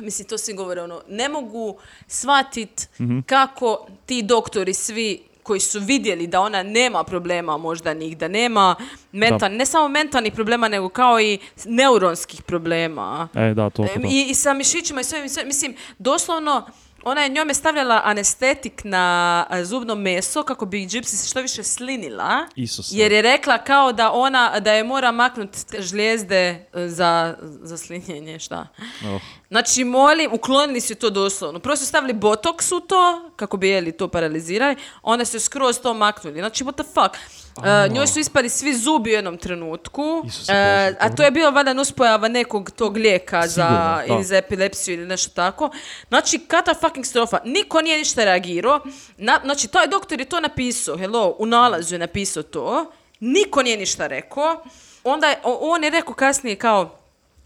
mislim, 0.00 0.28
to 0.28 0.38
svi 0.38 0.54
govore, 0.54 0.82
ono, 0.82 1.00
ne 1.08 1.28
mogu 1.28 1.76
shvatit 2.06 2.88
Mhm. 3.00 3.20
kako 3.20 3.86
ti 4.06 4.22
doktori 4.22 4.74
svi 4.74 5.22
koji 5.42 5.60
su 5.60 5.80
vidjeli 5.80 6.26
da 6.26 6.40
ona 6.40 6.62
nema 6.62 7.04
problema 7.04 7.56
moždanih, 7.56 8.18
da 8.18 8.28
nema 8.28 8.76
mental, 9.12 9.52
ne 9.52 9.66
samo 9.66 9.88
mentalnih 9.88 10.32
problema, 10.32 10.68
nego 10.68 10.88
kao 10.88 11.20
i 11.20 11.38
neuronskih 11.64 12.42
problema. 12.42 13.28
E, 13.34 13.54
da, 13.54 13.70
to, 13.70 13.86
to. 13.94 14.00
I, 14.10 14.26
I 14.30 14.34
sa 14.34 14.54
mišićima 14.54 15.00
i 15.00 15.04
sve, 15.04 15.20
mislim, 15.44 15.74
doslovno, 15.98 16.66
ona 17.08 17.22
je 17.22 17.28
njome 17.28 17.54
stavljala 17.54 18.00
anestetik 18.04 18.80
na 18.84 19.46
a, 19.50 19.64
zubno 19.64 19.94
meso 19.94 20.42
kako 20.42 20.66
bi 20.66 20.86
Gypsy 20.86 21.16
se 21.16 21.28
što 21.28 21.40
više 21.40 21.62
slinila. 21.62 22.46
Isuse. 22.56 22.96
Jer 22.96 23.12
je 23.12 23.22
rekla 23.22 23.58
kao 23.58 23.92
da 23.92 24.12
ona, 24.12 24.60
da 24.60 24.72
je 24.72 24.84
mora 24.84 25.12
maknuti 25.12 25.58
žlijezde 25.78 26.66
e, 26.74 26.88
za, 26.88 27.36
za 27.62 27.76
slinjenje, 27.76 28.38
šta. 28.38 28.66
Oh. 29.14 29.22
Znači, 29.48 29.84
molim, 29.84 30.32
uklonili 30.32 30.80
su 30.80 30.94
to 30.94 31.10
doslovno. 31.10 31.60
Prvo 31.60 31.76
su 31.76 31.86
stavili 31.86 32.12
botoks 32.12 32.72
u 32.72 32.80
to, 32.80 33.30
kako 33.36 33.56
bi 33.56 33.68
jeli 33.68 33.92
to 33.92 34.08
paralizirali, 34.08 34.76
onda 35.02 35.24
su 35.24 35.40
skroz 35.40 35.78
to 35.80 35.94
maknuli. 35.94 36.38
Znači, 36.38 36.64
what 36.64 36.74
the 36.74 36.82
fuck? 36.82 37.16
E, 37.64 37.88
njoj 37.88 38.06
su 38.06 38.18
ispali 38.18 38.48
svi 38.48 38.74
zubi 38.74 39.10
u 39.10 39.12
jednom 39.12 39.38
trenutku, 39.38 40.22
Isuse 40.26 40.52
E, 40.52 40.84
Bože, 40.86 40.96
a 41.00 41.16
to 41.16 41.22
je 41.22 41.30
bio 41.30 41.50
valjda 41.50 41.72
nuspojava 41.72 42.28
nekog 42.28 42.70
tog 42.70 42.96
lijeka 42.96 43.46
za, 43.46 43.98
Sigurno, 44.00 44.14
ili 44.14 44.24
za 44.24 44.36
epilepsiju 44.36 44.94
ili 44.94 45.06
nešto 45.06 45.34
tako. 45.34 45.70
Znači, 46.08 46.38
kata 46.38 46.74
fucking 46.98 47.06
strofa. 47.06 47.38
Niko 47.44 47.80
nije 47.80 47.98
ništa 47.98 48.24
reagirao. 48.24 48.80
Na, 49.18 49.40
znači, 49.44 49.68
taj 49.68 49.86
doktor 49.86 50.20
je 50.20 50.24
to 50.26 50.40
napisao, 50.40 50.96
hello, 50.96 51.36
u 51.38 51.46
nalazu 51.46 51.94
je 51.94 51.98
napisao 51.98 52.42
to. 52.42 52.92
Niko 53.20 53.62
nije 53.62 53.76
ništa 53.76 54.06
rekao. 54.06 54.64
Onda 55.04 55.26
je, 55.26 55.36
on 55.44 55.84
je 55.84 55.90
rekao 55.90 56.14
kasnije 56.14 56.56
kao, 56.56 56.94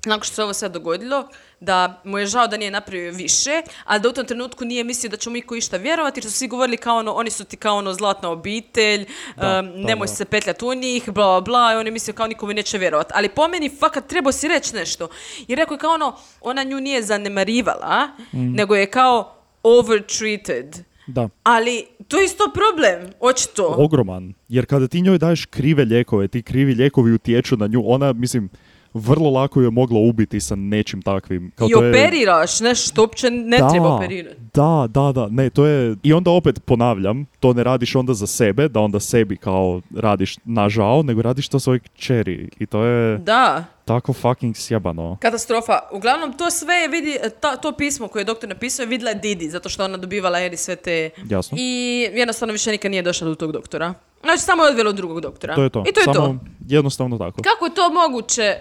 nakon 0.05 0.25
što 0.25 0.35
se 0.35 0.43
ovo 0.43 0.53
sve 0.53 0.69
dogodilo, 0.69 1.29
da 1.61 2.01
mu 2.05 2.19
je 2.19 2.27
žao 2.27 2.47
da 2.47 2.57
nije 2.57 2.71
napravio 2.71 3.13
više, 3.13 3.63
ali 3.85 4.01
da 4.01 4.09
u 4.09 4.13
tom 4.13 4.27
trenutku 4.27 4.65
nije 4.65 4.85
mislio 4.85 5.11
da 5.11 5.17
će 5.17 5.31
mu 5.31 5.37
iko 5.37 5.55
išta 5.55 5.77
vjerovati, 5.77 6.19
jer 6.19 6.25
su 6.25 6.31
svi 6.31 6.49
govorili 6.49 6.77
kao 6.77 6.97
ono, 6.97 7.13
oni 7.13 7.31
su 7.31 7.45
ti 7.45 7.57
kao 7.57 7.77
ono 7.77 7.93
zlatna 7.93 8.31
obitelj, 8.31 9.07
Da, 9.37 9.61
um, 9.61 9.67
nemoj 9.77 10.07
da. 10.07 10.13
se 10.15 10.25
petljati 10.25 10.65
u 10.65 10.75
njih, 10.75 11.05
bla, 11.07 11.25
bla, 11.27 11.41
bla, 11.41 11.73
i 11.73 11.77
on 11.77 11.87
je 11.87 11.93
mislio 11.93 12.15
kao 12.15 12.27
niko 12.27 12.47
mi 12.47 12.55
neće 12.55 12.79
vjerovati. 12.79 13.13
Ali 13.15 13.29
po 13.29 13.49
meni, 13.49 13.71
fakat, 13.71 14.07
trebao 14.07 14.33
si 14.33 14.49
reći 14.49 14.75
nešto. 14.75 15.09
I 15.49 15.55
rekao 15.55 15.75
je 15.75 15.79
kao 15.79 15.93
ono, 15.93 16.17
ona 16.41 16.63
nju 16.63 16.81
nije 16.81 17.03
zanemarivala, 17.03 18.09
Mm. 18.33 18.53
nego 18.55 18.75
je 18.75 18.87
kao 18.87 19.35
overtreated. 19.65 20.85
Da. 21.07 21.29
Ali 21.43 21.85
to 22.09 22.19
je 22.19 22.25
isto 22.25 22.45
problem, 22.55 23.13
očito. 23.21 23.75
Ogroman. 23.79 24.35
Jer 24.49 24.67
kada 24.67 24.89
ti 24.89 25.01
njoj 25.01 25.19
daješ 25.19 25.45
krive 25.45 25.85
lijekove, 25.85 26.29
ti 26.29 26.43
krivi 26.43 26.75
lijekovi 26.75 27.13
utječu 27.13 27.57
na 27.57 27.67
nju, 27.67 27.83
ona, 27.87 28.13
mislim, 28.13 28.49
vrlo 28.95 29.31
lako 29.31 29.61
je 29.63 29.71
mogla 29.71 30.01
ubiti 30.01 30.41
sa 30.41 30.55
nečim 30.55 31.03
takvim. 31.03 31.53
Kao 31.55 31.69
I 31.69 31.73
to 31.73 31.83
je- 31.83 31.91
operiraš 31.91 32.61
nešto 32.61 32.89
što 32.89 33.01
uopće 33.03 33.31
ne 33.31 33.59
da, 33.59 33.69
treba 33.69 33.97
operirati. 33.97 34.37
Da, 34.55 34.87
da, 34.91 35.13
da, 35.13 35.29
ne, 35.29 35.51
to 35.51 35.67
je, 35.67 35.97
i 36.03 36.13
onda 36.13 36.31
opet 36.31 36.65
ponavljam, 36.65 37.27
to 37.41 37.53
ne 37.53 37.65
radiš 37.65 37.95
onda 37.97 38.15
za 38.15 38.27
sebe, 38.27 38.69
da 38.69 38.81
onda 38.81 39.01
sebi 39.01 39.37
kao 39.37 39.81
radiš 39.97 40.37
na 40.45 40.69
žao, 40.69 41.03
nego 41.03 41.23
radiš 41.23 41.49
to 41.49 41.61
svojoj 41.61 41.79
kćeri 41.81 42.49
i 42.59 42.67
to 42.67 42.85
je 42.85 43.19
Da. 43.19 43.65
Tako 43.85 44.13
fucking 44.13 44.57
sjebano. 44.57 45.17
Katastrofa. 45.21 45.79
Uglavnom, 45.93 46.33
to 46.33 46.51
sve 46.51 46.75
je 46.75 46.89
vidi, 46.89 47.19
ta, 47.41 47.57
to 47.57 47.73
pismo 47.73 48.09
koje 48.09 48.21
je 48.21 48.25
doktor 48.25 48.49
napisao 48.49 48.83
je 48.83 48.87
vidjela 48.87 49.15
Didi, 49.15 49.51
zato 49.51 49.69
što 49.69 49.85
ona 49.85 49.97
dobivala 49.97 50.39
jeli 50.39 50.57
sve 50.57 50.77
te... 50.77 51.11
Jasno. 51.31 51.59
I 51.61 52.09
jednostavno 52.13 52.53
više 52.53 52.71
nikad 52.71 52.91
nije 52.91 53.03
došla 53.03 53.29
do 53.29 53.35
tog 53.35 53.53
doktora. 53.53 53.95
Znači, 54.23 54.43
samo 54.43 54.65
je 54.65 54.71
odvela 54.71 54.91
od 54.91 54.97
drugog 54.97 55.21
doktora. 55.21 55.55
To 55.55 55.63
je 55.63 55.71
to. 55.71 55.85
I 55.89 55.93
to 55.93 56.01
je 56.01 56.05
Samo 56.05 56.15
to. 56.15 56.37
jednostavno 56.69 57.19
tako. 57.19 57.43
Kako 57.43 57.65
je 57.65 57.75
to 57.75 57.91
moguće? 57.91 58.57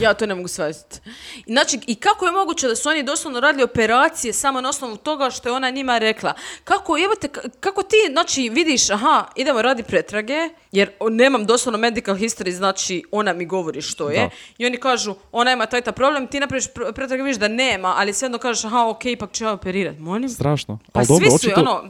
Ja 0.00 0.14
to 0.14 0.26
ne 0.26 0.34
mogu 0.34 0.48
shvatiti. 0.48 1.00
Znači, 1.46 1.80
i 1.86 1.94
kako 1.94 2.26
je 2.26 2.32
moguće 2.32 2.68
da 2.68 2.76
su 2.76 2.88
oni 2.88 3.02
doslovno 3.02 3.40
radili 3.40 3.64
operacije 3.64 4.32
samo 4.32 4.60
na 4.60 4.68
osnovu 4.68 4.96
toga 4.96 5.30
što 5.30 5.48
je 5.48 5.52
ona 5.52 5.70
njima 5.70 5.98
rekla? 5.98 6.34
Kako, 6.64 6.96
jebate, 6.96 7.28
kako 7.60 7.82
ti, 7.82 7.96
znači, 8.10 8.48
vidiš, 8.48 8.90
aha, 8.90 9.24
idemo 9.36 9.62
radi 9.62 9.82
pretrage, 9.82 10.48
jer 10.72 10.90
nemam 11.10 11.46
doslovno 11.46 11.78
medical 11.78 12.14
history, 12.14 12.50
znači, 12.50 13.02
ona 13.10 13.32
mi 13.32 13.46
govori 13.46 13.82
što 13.82 14.10
je. 14.10 14.20
Da. 14.20 14.30
I 14.58 14.65
oni 14.66 14.76
kažu, 14.76 15.14
ona 15.32 15.52
ima 15.52 15.66
taj 15.66 15.80
ta 15.80 15.92
problem, 15.92 16.26
ti 16.26 16.40
napraviš 16.40 16.64
pr- 16.64 16.92
pretrage, 16.92 17.22
vidiš 17.22 17.38
da 17.38 17.48
nema, 17.48 17.94
ali 17.96 18.12
svejedno 18.12 18.38
kažeš, 18.38 18.64
aha, 18.64 18.88
ok, 18.88 19.04
ipak 19.04 19.32
ću 19.32 19.44
ja 19.44 19.52
operirati. 19.52 20.00
Molim? 20.00 20.28
Strašno. 20.28 20.78
Pa 20.92 20.98
Ali 20.98 21.06
svi 21.06 21.14
dobro, 21.14 21.30
su, 21.30 21.36
očito, 21.36 21.60
ono, 21.60 21.88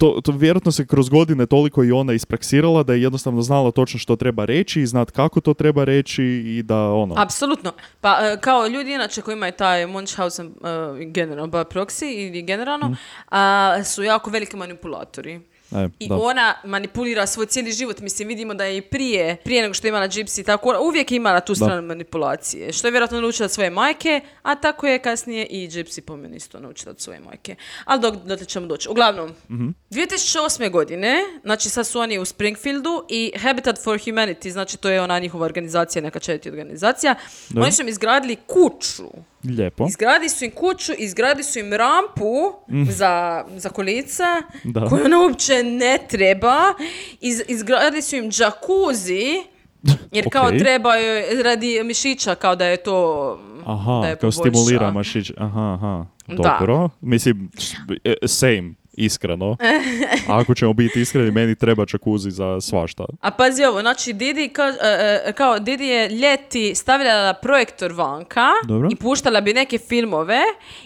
to, 0.00 0.20
to 0.24 0.32
vjerojatno 0.32 0.72
se 0.72 0.86
kroz 0.86 1.08
godine 1.08 1.46
toliko 1.46 1.84
i 1.84 1.92
ona 1.92 2.12
ispraksirala 2.12 2.82
da 2.82 2.92
je 2.92 3.02
jednostavno 3.02 3.42
znala 3.42 3.70
točno 3.70 3.98
što 3.98 4.16
treba 4.16 4.44
reći 4.44 4.80
i 4.80 4.86
znat 4.86 5.10
kako 5.10 5.40
to 5.40 5.54
treba 5.54 5.84
reći 5.84 6.24
i 6.24 6.62
da 6.62 6.92
ono... 6.92 7.14
Apsolutno. 7.18 7.72
Pa 8.00 8.18
e, 8.20 8.40
kao 8.40 8.66
ljudi 8.66 8.92
inače 8.92 9.22
koji 9.22 9.34
imaju 9.34 9.52
taj 9.52 9.86
Munchausen 9.86 10.46
uh, 10.46 10.98
generalno, 10.98 11.46
by 11.46 11.64
proxy 11.64 12.28
ili 12.28 12.42
generalno, 12.42 12.96
a, 13.28 13.84
su 13.84 14.02
jako 14.02 14.30
veliki 14.30 14.56
manipulatori. 14.56 15.40
E, 15.72 15.88
I 15.98 16.08
da. 16.08 16.16
ona 16.16 16.54
manipulira 16.64 17.26
svoj 17.26 17.46
cijeli 17.46 17.72
život. 17.72 18.00
Mislim, 18.00 18.28
vidimo 18.28 18.54
da 18.54 18.64
je 18.64 18.76
i 18.76 18.80
prije, 18.80 19.36
prije 19.44 19.62
nego 19.62 19.74
što 19.74 19.86
je 19.86 19.88
imala 19.88 20.08
Gypsy, 20.08 20.44
tako 20.46 20.68
ona 20.68 20.80
uvijek 20.80 21.10
je 21.12 21.16
imala 21.16 21.40
tu 21.40 21.54
stranu 21.54 21.82
manipulacije. 21.82 22.72
Što 22.72 22.86
je 22.86 22.90
vjerojatno 22.90 23.20
naučila 23.20 23.44
od 23.44 23.50
svoje 23.52 23.70
majke, 23.70 24.20
a 24.42 24.54
tako 24.54 24.86
je 24.86 24.98
kasnije 24.98 25.46
i 25.46 25.68
Gypsy 25.68 26.00
po 26.00 26.16
meni 26.16 26.36
isto 26.36 26.60
naučila 26.60 26.90
od 26.90 27.00
svoje 27.00 27.20
majke. 27.20 27.54
Ali 27.84 28.00
dok, 28.00 28.14
dotle 28.14 28.46
ćemo 28.46 28.66
doći. 28.66 28.88
Uglavnom, 28.88 29.34
2008. 29.90 30.70
godine, 30.70 31.16
znači 31.44 31.68
sad 31.70 31.86
su 31.86 32.00
oni 32.00 32.18
u 32.18 32.24
Springfieldu 32.24 33.04
i 33.08 33.32
Habitat 33.38 33.78
for 33.84 33.98
Humanity, 33.98 34.50
znači 34.50 34.76
to 34.76 34.90
je 34.90 35.00
ona 35.02 35.18
njihova 35.18 35.44
organizacija, 35.44 36.02
neka 36.02 36.18
četiri 36.18 36.50
organizacija, 36.50 37.14
Da. 37.48 37.60
oni 37.62 37.72
su 37.72 37.82
im 37.82 37.88
izgradili 37.88 38.36
kuću. 38.46 39.10
Lijepo. 39.46 39.86
Izgradili 39.86 40.28
su 40.28 40.44
im 40.44 40.50
kuću, 40.50 40.92
izgradili 40.94 41.44
su 41.44 41.58
im 41.58 41.72
rampu 41.72 42.52
za, 42.88 43.44
za 43.48 43.68
kolica, 43.68 44.24
Mm. 44.64 44.72
Da. 44.72 44.86
koju 44.86 45.04
ona 45.04 45.18
uopće 45.20 45.62
ne 45.62 45.98
treba. 46.08 46.74
Iz, 47.20 47.42
izgradili 47.48 48.02
su 48.02 48.16
im 48.16 48.30
džakuzi, 48.30 49.22
jer 50.12 50.28
kao 50.30 50.46
Ok. 50.46 50.58
treba 50.58 50.96
joj 50.96 51.42
radi 51.42 51.80
mišića, 51.84 52.34
kao 52.34 52.56
da 52.56 52.66
je 52.66 52.76
to 52.76 53.38
Aha, 53.66 54.00
da 54.02 54.08
je 54.08 54.16
kao 54.16 54.30
poboljša. 54.30 54.40
stimulira 54.40 54.90
mašić. 54.90 55.30
Aha, 55.36 55.74
aha. 55.74 56.06
Da. 56.28 56.34
Dobro. 56.58 56.88
Mislim, 57.00 57.50
e, 58.04 58.14
same. 58.24 58.74
Iskreno. 58.92 59.56
A 60.28 60.38
ako 60.40 60.54
ćemo 60.54 60.72
biti 60.72 61.00
iskreni, 61.00 61.30
meni 61.30 61.54
treba 61.54 61.86
čakuzi 61.86 62.30
za 62.30 62.60
svašta. 62.60 63.04
A 63.20 63.30
pazi 63.30 63.64
ovo, 63.64 63.80
znači 63.80 64.12
Didi, 64.12 64.48
kao, 64.48 64.68
e, 64.68 64.74
e, 65.26 65.32
kao 65.32 65.58
Didi 65.58 65.84
je 65.86 66.08
ljeti 66.08 66.74
stavljala 66.74 67.34
projektor 67.34 67.92
vanka 67.92 68.46
Dobro. 68.64 68.88
i 68.92 68.96
puštala 68.96 69.40
bi 69.40 69.54
neke 69.54 69.78
filmove 69.78 70.40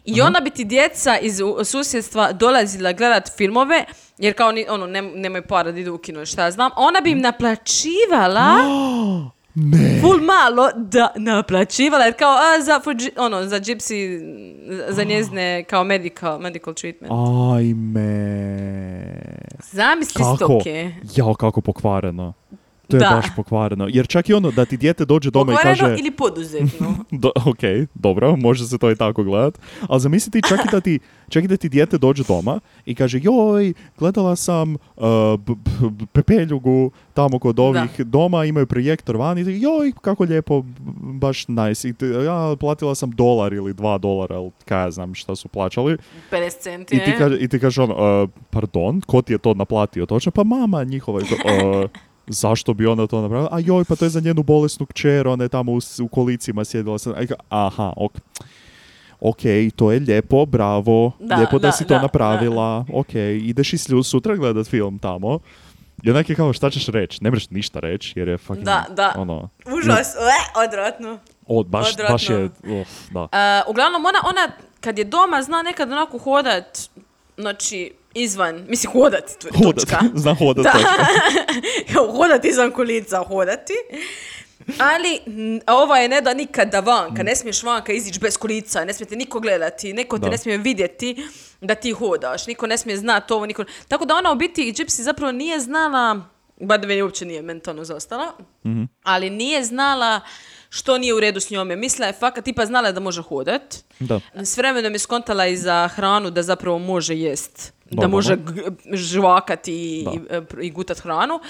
i 0.05 0.21
onda 0.21 0.41
bi 0.41 0.51
ti 0.51 0.65
djeca 0.65 1.19
iz 1.19 1.41
susjedstva 1.65 2.33
dolazila 2.33 2.93
gledat 2.93 3.31
filmove 3.37 3.85
jer 4.19 4.35
kao 4.35 4.53
ni, 4.53 4.67
ono, 4.69 4.87
nem- 4.87 5.13
nemaju 5.15 5.43
para 5.49 5.73
da 5.73 5.81
idu 5.81 5.95
u 5.95 5.99
kino, 5.99 6.27
šta 6.27 6.45
ja 6.45 6.51
znam. 6.51 6.71
Ona 6.77 7.01
bi 7.01 7.11
im 7.11 7.21
naplaćivala 7.21 8.55
Ne. 9.55 10.01
Ful 10.01 10.21
malo 10.21 10.71
da 10.77 11.13
naplaćivala, 11.17 12.05
jer 12.05 12.15
kao, 12.19 12.37
a, 12.37 12.63
za, 12.63 12.81
for, 12.85 12.97
ono, 13.17 13.47
za 13.47 13.57
gypsy, 13.61 14.21
za 14.89 15.05
njezne, 15.05 15.65
kao 15.65 15.85
medical, 15.85 16.39
medical 16.39 16.75
treatment. 16.75 17.13
Ajme. 17.57 18.05
Zamisli 19.73 20.23
Kako? 20.23 20.37
stoke. 20.37 20.93
Jao, 21.17 21.35
kako 21.35 21.61
pokvareno. 21.61 22.33
To 22.89 22.97
je 22.97 23.01
Da. 23.01 23.11
baš 23.11 23.27
pokvareno. 23.37 23.89
Jer 23.91 24.07
čak 24.07 24.29
i 24.29 24.35
ono 24.35 24.51
da 24.51 24.65
ti 24.65 24.77
dijete 24.77 25.05
dođe 25.05 25.31
doma 25.31 25.53
i 25.53 25.55
Pokvareno 25.55 25.81
kaže... 25.81 25.97
ili 25.99 26.11
poduzetno. 26.11 26.95
Do, 27.13 27.31
ok, 27.37 27.59
dobro, 27.95 28.37
može 28.37 28.67
se 28.67 28.79
to 28.79 28.91
i 28.91 28.97
tako 28.97 29.25
gledat. 29.25 29.59
Ali 29.81 30.01
zamisli 30.01 30.33
ti 30.33 30.49
čak 30.49 30.61
i 30.61 30.73
da 30.73 30.81
ti, 30.81 30.99
čak 31.29 31.45
i 31.45 31.49
da 31.49 31.57
ti 31.57 31.69
dijete 31.69 31.99
dođe 31.99 32.25
doma 32.25 32.61
i 32.87 32.95
kaže 32.95 33.21
joj, 33.23 33.73
gledala 33.99 34.37
sam 34.37 34.75
uh, 34.75 35.03
b- 35.39 35.55
b- 35.81 36.07
pepeljugu 36.09 36.91
tamo 37.15 37.39
kod 37.39 37.59
ovih 37.59 37.81
doma, 37.99 38.45
imaju 38.45 38.67
projektor 38.67 39.17
van 39.17 39.39
i 39.39 39.61
joj, 39.61 39.93
kako 40.01 40.25
lijepo, 40.25 40.65
baš 41.15 41.49
nice. 41.49 41.89
I 41.89 41.93
ti, 41.93 42.05
ja 42.07 42.57
platila 42.61 42.95
sam 42.95 43.11
dolar 43.11 43.53
ili 43.53 43.75
dva 43.75 43.99
dolara, 43.99 44.35
ili 44.35 44.51
kaj 44.65 44.83
ja 44.83 44.91
znam 44.91 45.15
šta 45.15 45.37
su 45.37 45.49
plaćali. 45.49 45.97
50 46.33 46.59
centi, 46.59 46.97
I 46.97 46.99
ti, 46.99 47.13
kaže, 47.19 47.37
i 47.37 47.49
ti 47.49 47.59
kaže 47.59 47.83
ono, 47.83 48.23
"Uh, 48.23 48.31
pardon, 48.51 49.01
ko 49.01 49.23
ti 49.23 49.33
je 49.33 49.39
to 49.39 49.55
naplatio 49.55 50.07
točno? 50.07 50.33
Pa 50.33 50.45
mama 50.45 50.85
njihova. 50.85 51.21
I 51.21 51.25
to, 51.25 51.35
"Uh, 51.35 51.91
zašto 52.27 52.75
bi 52.75 52.87
ona 52.87 53.07
to 53.07 53.21
napravila? 53.21 53.49
A 53.53 53.59
joj, 53.59 53.85
pa 53.85 53.97
to 53.97 54.05
je 54.05 54.11
za 54.11 54.21
njenu 54.21 54.43
bolesnu 54.43 54.87
kćer, 54.87 55.29
ona 55.29 55.45
je 55.45 55.49
tamo 55.49 55.73
u, 55.73 55.79
u 56.01 56.09
kolicima 56.09 56.65
sjedila. 56.65 56.99
Sam. 56.99 57.13
Aha, 57.49 57.93
ok. 57.97 58.13
Ok, 59.21 59.39
to 59.77 59.93
je 59.93 60.01
lijepo, 60.01 60.47
bravo, 60.47 61.13
Da, 61.21 61.37
lijepo 61.37 61.59
da, 61.59 61.69
da, 61.69 61.73
si 61.73 61.85
to 61.85 61.95
da, 61.95 62.03
napravila, 62.03 62.85
ok, 62.93 63.15
ideš 63.41 63.73
i 63.73 63.79
slju- 63.79 64.03
sutra 64.03 64.37
gledat 64.37 64.67
film 64.67 64.99
tamo. 64.99 65.39
I 66.03 66.11
onak 66.11 66.31
je 66.31 66.37
kao, 66.37 66.53
šta 66.53 66.71
ćeš 66.71 66.87
reći? 66.87 67.25
Ne 67.25 67.31
možeš 67.31 67.51
ništa 67.51 67.81
reći, 67.81 68.13
jer 68.17 68.29
je 68.29 68.39
fucking, 68.39 68.65
Da, 68.65 68.85
da. 68.91 69.13
ono, 69.17 69.49
Užas, 69.69 70.15
ue, 70.17 70.65
odvratno. 70.65 71.19
od, 71.47 71.67
baš, 71.67 71.87
baš 72.11 72.31
je, 72.31 72.37
Odvratno. 72.37 72.81
uf, 72.81 72.89
da. 73.11 73.21
Uh, 73.21 73.29
uglavnom, 73.71 74.05
ona, 74.05 74.19
ona, 74.25 74.53
kad 74.81 74.99
je 74.99 75.05
doma, 75.05 75.43
zna 75.43 75.63
nekad 75.63 75.93
onako 75.93 76.19
hodat, 76.19 76.79
znači, 77.37 77.93
izvan, 78.15 78.65
mislim, 78.69 78.93
hodat, 78.93 79.25
to 79.41 79.49
je 79.49 79.53
Hodat, 79.57 79.75
točka. 79.75 79.99
zna 80.23 80.35
hodat, 80.35 80.65
Da. 80.65 80.73
točka. 80.73 82.01
hodati 82.17 82.49
izvan 82.49 82.71
kulica, 82.73 83.19
hodati. 83.19 83.73
Ali 84.79 85.21
ova 85.67 85.99
je 85.99 86.09
ne 86.09 86.21
da 86.21 86.35
nikada 86.35 86.81
vanka, 86.81 87.23
ne 87.23 87.37
smiješ 87.37 87.63
vanka 87.63 87.93
izići 87.93 88.21
bez 88.21 88.37
kulica, 88.37 88.85
ne 88.85 88.93
smije 88.93 89.09
te 89.09 89.17
niko 89.17 89.41
gledati, 89.41 89.93
neko 89.93 90.19
te 90.19 90.25
Da. 90.25 90.31
ne 90.31 90.39
smije 90.39 90.59
vidjeti 90.59 91.17
da 91.61 91.75
ti 91.75 91.91
hodaš, 91.93 92.47
niko 92.47 92.67
ne 92.67 92.79
smije 92.79 92.97
znati 92.97 93.33
ovo, 93.33 93.47
niko... 93.47 93.65
Tako 93.89 94.05
da 94.05 94.15
ona 94.15 94.33
u 94.33 94.37
biti, 94.37 94.73
Gypsy 94.73 95.03
zapravo 95.03 95.33
nije 95.33 95.61
znala, 95.61 96.21
by 96.59 96.79
the 96.79 96.89
way, 96.89 97.03
uopće 97.03 97.25
nije 97.25 97.43
mentalno 97.43 97.85
zaostala, 97.85 98.33
ali 99.03 99.31
nije 99.31 99.65
znala 99.65 100.21
što 100.69 100.99
nije 100.99 101.15
u 101.15 101.21
redu 101.21 101.41
s 101.41 101.51
njome. 101.51 101.77
Mislila 101.77 102.07
je 102.07 102.13
fakat, 102.13 102.45
tipa 102.45 102.67
znala 102.67 102.87
je 102.89 102.93
da 102.93 103.01
može 103.01 103.23
hodat. 103.23 103.75
Da. 104.01 104.21
S 104.35 104.57
vremenom 104.57 104.93
je 104.93 104.99
skontala 104.99 105.47
i 105.47 105.57
za 105.57 105.89
hranu 105.89 106.31
da 106.31 106.43
zapravo 106.43 106.79
može 106.79 107.17
jest, 107.17 107.73
da 107.95 108.09
može 108.09 108.37
žvakati 108.93 109.73
i, 109.75 110.05
Da. 110.05 110.11
i, 110.11 110.21
e, 110.31 110.43
i 110.61 110.71
gutat 110.71 110.99
hranu. 110.99 111.41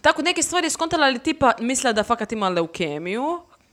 Tako 0.00 0.22
neke 0.22 0.42
stvari 0.42 0.66
je 0.66 0.70
skontala, 0.70 1.06
ali 1.06 1.18
tipa 1.18 1.52
mislila 1.60 1.92
da 1.92 2.02
fakat 2.02 2.32
ima 2.32 2.48
leukemiju. 2.48 3.22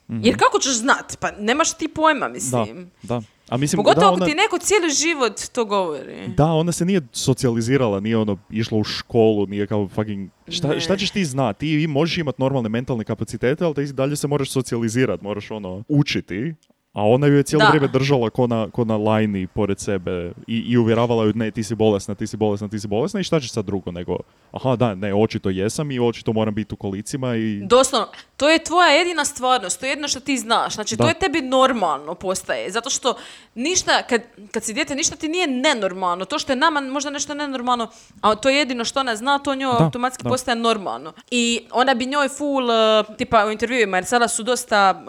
Jer 0.09 0.37
kako 0.37 0.59
ćeš 0.59 0.73
znat? 0.73 1.17
Pa 1.19 1.31
nemaš 1.31 1.73
ti 1.73 1.87
pojma, 1.87 2.19
Da, 2.19 2.27
mislim. 2.27 2.91
da. 3.03 3.21
A 3.49 3.57
mislim, 3.57 3.77
Pogotovo 3.77 4.01
da, 4.01 4.07
ako 4.07 4.15
ona- 4.15 4.25
ti 4.25 4.35
neko 4.35 4.57
cijeli 4.57 4.89
život 4.91 5.41
to 5.45 5.65
govori. 5.65 6.27
Da, 6.27 6.45
ona 6.45 6.71
se 6.71 6.85
nije 6.85 7.01
socijalizirala, 7.11 7.99
nije 7.99 8.17
ono 8.17 8.37
išla 8.49 8.77
u 8.77 8.83
školu, 8.83 9.47
nije 9.47 9.67
kao 9.67 9.87
fucking... 9.87 10.29
Šta, 10.47 10.67
Ne. 10.67 10.79
šta 10.79 10.97
ćeš 10.97 11.11
ti 11.11 11.25
znati? 11.25 11.59
Ti 11.59 11.87
možeš 11.87 12.17
imati 12.17 12.41
normalne 12.41 12.69
mentalne 12.69 13.03
kapacitete, 13.03 13.65
ali 13.65 13.75
ti 13.75 13.93
dalje 13.93 14.15
se 14.15 14.27
moraš 14.27 14.49
socijalizirati, 14.51 15.23
moraš 15.23 15.51
ono 15.51 15.83
učiti. 15.87 16.53
A 16.93 17.03
ona 17.03 17.27
ju 17.27 17.33
je 17.33 17.43
cijelo 17.43 17.63
Da. 17.63 17.69
vrijeme 17.69 17.87
držala 17.87 18.29
ko 18.29 18.47
na, 18.47 18.67
ko 18.71 18.85
na 18.85 18.97
lajni 18.97 19.47
pored 19.47 19.79
sebe 19.79 20.31
i, 20.47 20.57
i 20.57 20.77
uvjeravala 20.77 21.23
ju 21.23 21.31
ne, 21.35 21.51
ti 21.51 21.63
si 21.63 21.75
bolesna, 21.75 22.15
ti 22.15 22.27
si 22.27 22.37
bolesna, 22.37 22.67
ti 22.67 22.79
si 22.79 22.87
bolesna 22.87 23.19
i 23.19 23.23
šta 23.23 23.39
ćeš 23.39 23.51
sad 23.51 23.65
drugo 23.65 23.91
nego 23.91 24.17
aha 24.51 24.75
da, 24.75 24.95
ne, 24.95 25.13
očito 25.13 25.49
jesam 25.49 25.91
i 25.91 25.99
očito 25.99 26.33
moram 26.33 26.53
biti 26.55 26.73
u 26.73 26.77
kolicima 26.77 27.35
i... 27.35 27.61
Doslovno, 27.63 28.07
to 28.37 28.49
je 28.49 28.63
tvoja 28.63 28.89
jedina 28.89 29.25
stvarnost, 29.25 29.79
to 29.79 29.85
je 29.85 29.89
jedno 29.89 30.07
što 30.07 30.19
ti 30.19 30.37
znaš. 30.37 30.73
Znači, 30.73 30.97
to 30.97 31.03
Da. 31.03 31.09
je 31.09 31.15
tebi 31.15 31.41
normalno 31.41 32.15
postaje. 32.15 32.71
Zato 32.71 32.89
što 32.89 33.15
ništa, 33.55 34.03
kad, 34.03 34.21
kad 34.51 34.63
si 34.63 34.73
dijete, 34.73 34.95
ništa 34.95 35.15
ti 35.15 35.27
nije 35.27 35.47
nenormalno. 35.47 36.25
To 36.25 36.39
što 36.39 36.51
je 36.51 36.55
nama 36.55 36.81
možda 36.81 37.09
nešto 37.09 37.33
nenormalno, 37.33 37.87
a 38.21 38.35
to 38.35 38.49
je 38.49 38.57
jedino 38.57 38.85
što 38.85 38.99
ona 38.99 39.15
zna, 39.15 39.39
to 39.39 39.55
njoj 39.55 39.73
Da, 39.79 39.83
automatski 39.83 40.23
da. 40.23 40.29
postaje 40.29 40.55
normalno. 40.55 41.13
I 41.31 41.61
ona 41.71 41.93
bi 41.93 42.05
njoj 42.05 42.29
full, 42.29 42.65
uh, 42.65 43.15
tipa 43.17 43.45
u 43.45 43.51
intervjuima, 43.51 43.97
jer 43.97 44.05
sada 44.05 44.27
su 44.27 44.43
dosta, 44.43 45.03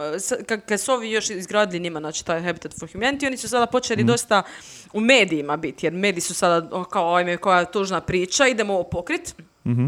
kad, 0.47 0.65
kad 0.67 0.81
su 0.81 0.93
ovi 0.93 1.11
još 1.11 1.31
izgradili 1.31 1.74
njima, 1.75 2.01
znači 2.01 2.25
taj 2.25 2.43
Habitat 2.43 2.75
for 2.75 2.89
Humanity, 2.91 3.27
oni 3.27 3.37
su 3.37 3.49
sada 3.49 3.67
počeli 3.67 4.03
Mhm. 4.03 4.07
dosta 4.07 4.43
u 4.93 5.01
medijima 5.01 5.57
biti, 5.57 5.87
jer 5.87 5.93
mediji 5.93 6.21
su 6.21 6.35
sada 6.35 6.69
o, 6.73 6.85
kao, 6.85 7.15
ajme, 7.15 7.37
koja 7.37 7.61
je 7.61 7.73
tužna 7.73 8.01
priča, 8.01 8.47
idemo 8.47 8.75
ovo 8.75 8.85
pokrit 8.85 9.35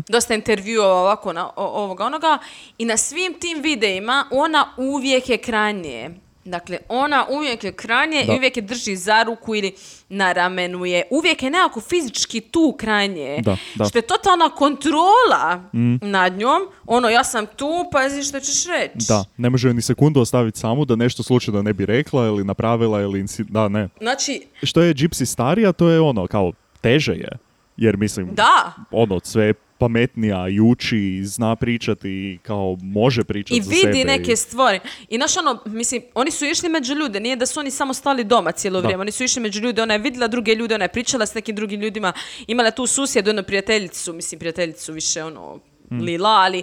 dosta 0.09 0.35
intervjua 0.35 0.87
ovako 0.87 1.33
na 1.33 1.47
o- 1.47 1.53
ovoga 1.57 2.05
onoga 2.05 2.39
i 2.79 2.85
na 2.85 2.97
svim 2.97 3.35
tim 3.35 3.63
videima 3.63 4.27
ona 4.33 4.75
uvijek 4.77 5.29
je 5.29 5.39
krajnije. 5.39 6.15
Dakle, 6.47 6.79
ona 6.89 7.27
uvijek 7.31 7.65
je 7.65 7.73
krajnije 7.73 8.25
Da. 8.25 8.33
i 8.33 8.37
uvijek 8.37 8.57
je 8.57 8.63
drži 8.63 8.97
za 8.97 9.23
ruku 9.23 9.55
ili 9.55 9.73
na 10.09 10.33
ramenu 10.33 10.85
je. 10.85 11.03
Uvijek 11.11 11.43
je 11.43 11.51
nekako 11.51 11.81
fizički 11.81 12.41
tu 12.41 12.75
krajnije. 12.79 13.41
Da, 13.43 13.57
da. 13.75 13.85
Što 13.85 13.99
je 13.99 14.03
totalna 14.03 14.49
kontrola 14.49 15.61
nad 16.03 16.33
njom. 16.33 16.63
Ono, 16.87 17.09
ja 17.09 17.25
sam 17.25 17.47
tu, 17.47 17.67
pazi 17.93 18.23
što 18.23 18.41
ćeš 18.41 18.65
reći. 18.67 19.07
Da, 19.09 19.25
ne 19.37 19.51
može 19.51 19.75
ni 19.75 19.83
sekundu 19.83 20.21
ostaviti 20.21 20.59
samu 20.59 20.85
da 20.85 20.97
nešto 20.97 21.23
slučajno 21.23 21.63
ne 21.63 21.73
bi 21.73 21.87
rekla 21.87 22.27
ili 22.27 22.45
napravila 22.45 23.01
ili... 23.01 23.23
insi- 23.23 23.45
Da, 23.45 23.69
ne. 23.69 23.89
Znači, 24.01 24.43
Što 24.63 24.83
je 24.83 24.95
Gypsy 24.95 25.25
starija, 25.27 25.73
to 25.73 25.89
je 25.89 26.01
ono, 26.01 26.27
kao, 26.27 26.53
teže 26.81 27.13
je. 27.13 27.29
Jer 27.77 27.97
mislim, 27.97 28.29
da. 28.33 28.73
ono, 28.91 29.21
sve 29.21 29.55
pametnija 29.79 30.49
i 30.49 30.61
uči 30.63 30.99
i 30.99 31.25
zna 31.25 31.57
pričati 31.57 32.09
i 32.09 32.39
kao 32.39 32.79
može 32.83 33.25
pričati 33.25 33.57
I 33.57 33.63
za 33.63 33.71
vidi 33.71 33.83
sebe. 33.83 34.05
neke 34.07 34.33
i- 34.33 34.37
stvari. 34.37 34.81
I 35.09 35.17
znaš 35.17 35.37
ono, 35.37 35.63
mislim, 35.67 36.03
oni 36.15 36.31
su 36.31 36.45
išli 36.45 36.69
među 36.69 36.95
ljude, 36.95 37.21
nije 37.21 37.37
da 37.37 37.47
su 37.47 37.61
oni 37.61 37.71
samo 37.71 37.95
stali 37.95 38.25
doma 38.25 38.53
cijelo 38.53 38.81
Da. 38.81 38.87
vrijeme, 38.87 39.01
oni 39.01 39.13
su 39.13 39.25
išli 39.25 39.43
među 39.43 39.61
ljude, 39.61 39.83
ona 39.83 39.95
je 39.95 40.01
vidjela 40.01 40.29
druge 40.29 40.55
ljude, 40.55 40.75
ona 40.75 40.85
je 40.85 40.89
pričala 40.91 41.27
s 41.27 41.35
nekim 41.35 41.57
drugim 41.57 41.81
ljudima, 41.81 42.13
imala 42.47 42.71
tu 42.71 42.87
susjedu, 42.87 43.29
jednu 43.29 43.43
prijateljicu, 43.43 44.13
mislim 44.13 44.39
prijateljicu 44.39 44.93
više 44.93 45.25
ono. 45.25 45.59
Lila, 45.93 46.31
ali 46.31 46.63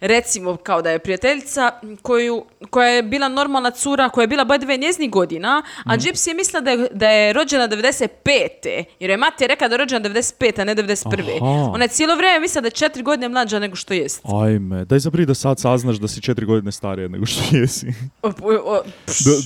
recimo 0.00 0.56
kao 0.56 0.82
da 0.82 0.90
je 0.90 0.98
prijateljica 0.98 1.70
koju, 2.02 2.44
koja 2.70 2.88
je 2.88 3.02
bila 3.04 3.28
normalna 3.28 3.70
cura, 3.70 4.08
koja 4.08 4.22
je 4.22 4.28
bila 4.28 4.44
by 4.44 4.58
the 4.58 4.66
way 4.66 4.80
njeznih 4.80 5.10
godina, 5.10 5.62
a 5.78 5.82
Hmm. 5.84 6.00
Gypsy 6.00 6.28
je 6.28 6.34
mislila 6.34 6.60
da 6.60 6.70
je, 6.70 6.88
da 6.92 7.08
je 7.08 7.32
rođena 7.32 7.68
95. 7.68 8.48
Jer 9.00 9.10
je 9.10 9.16
mati 9.16 9.46
rekla 9.46 9.68
da 9.68 9.74
je 9.74 9.78
rođena 9.78 10.00
95. 10.02 10.60
a 10.60 10.64
ne 10.64 10.74
91. 10.74 11.36
Aha. 11.36 11.70
Ona 11.70 11.84
je 11.84 11.88
cijelo 11.88 12.16
vrijeme 12.16 12.40
mislila 12.40 12.60
da 12.60 12.66
je 12.66 12.70
četiri 12.72 13.02
godine 13.02 13.28
mlađa 13.28 13.58
nego 13.58 13.76
što 13.76 13.94
jest. 13.94 14.22
Ajme, 14.36 14.84
daj 14.84 14.98
zabri 14.98 15.26
da 15.26 15.34
sad 15.34 15.60
saznaš 15.60 15.96
da 15.96 16.08
si 16.08 16.22
četiri 16.22 16.46
godine 16.46 16.72
starije 16.72 17.08
nego 17.08 17.26
što 17.26 17.40
jesi. 17.52 17.86
O- 18.22 18.28
o- 18.64 18.82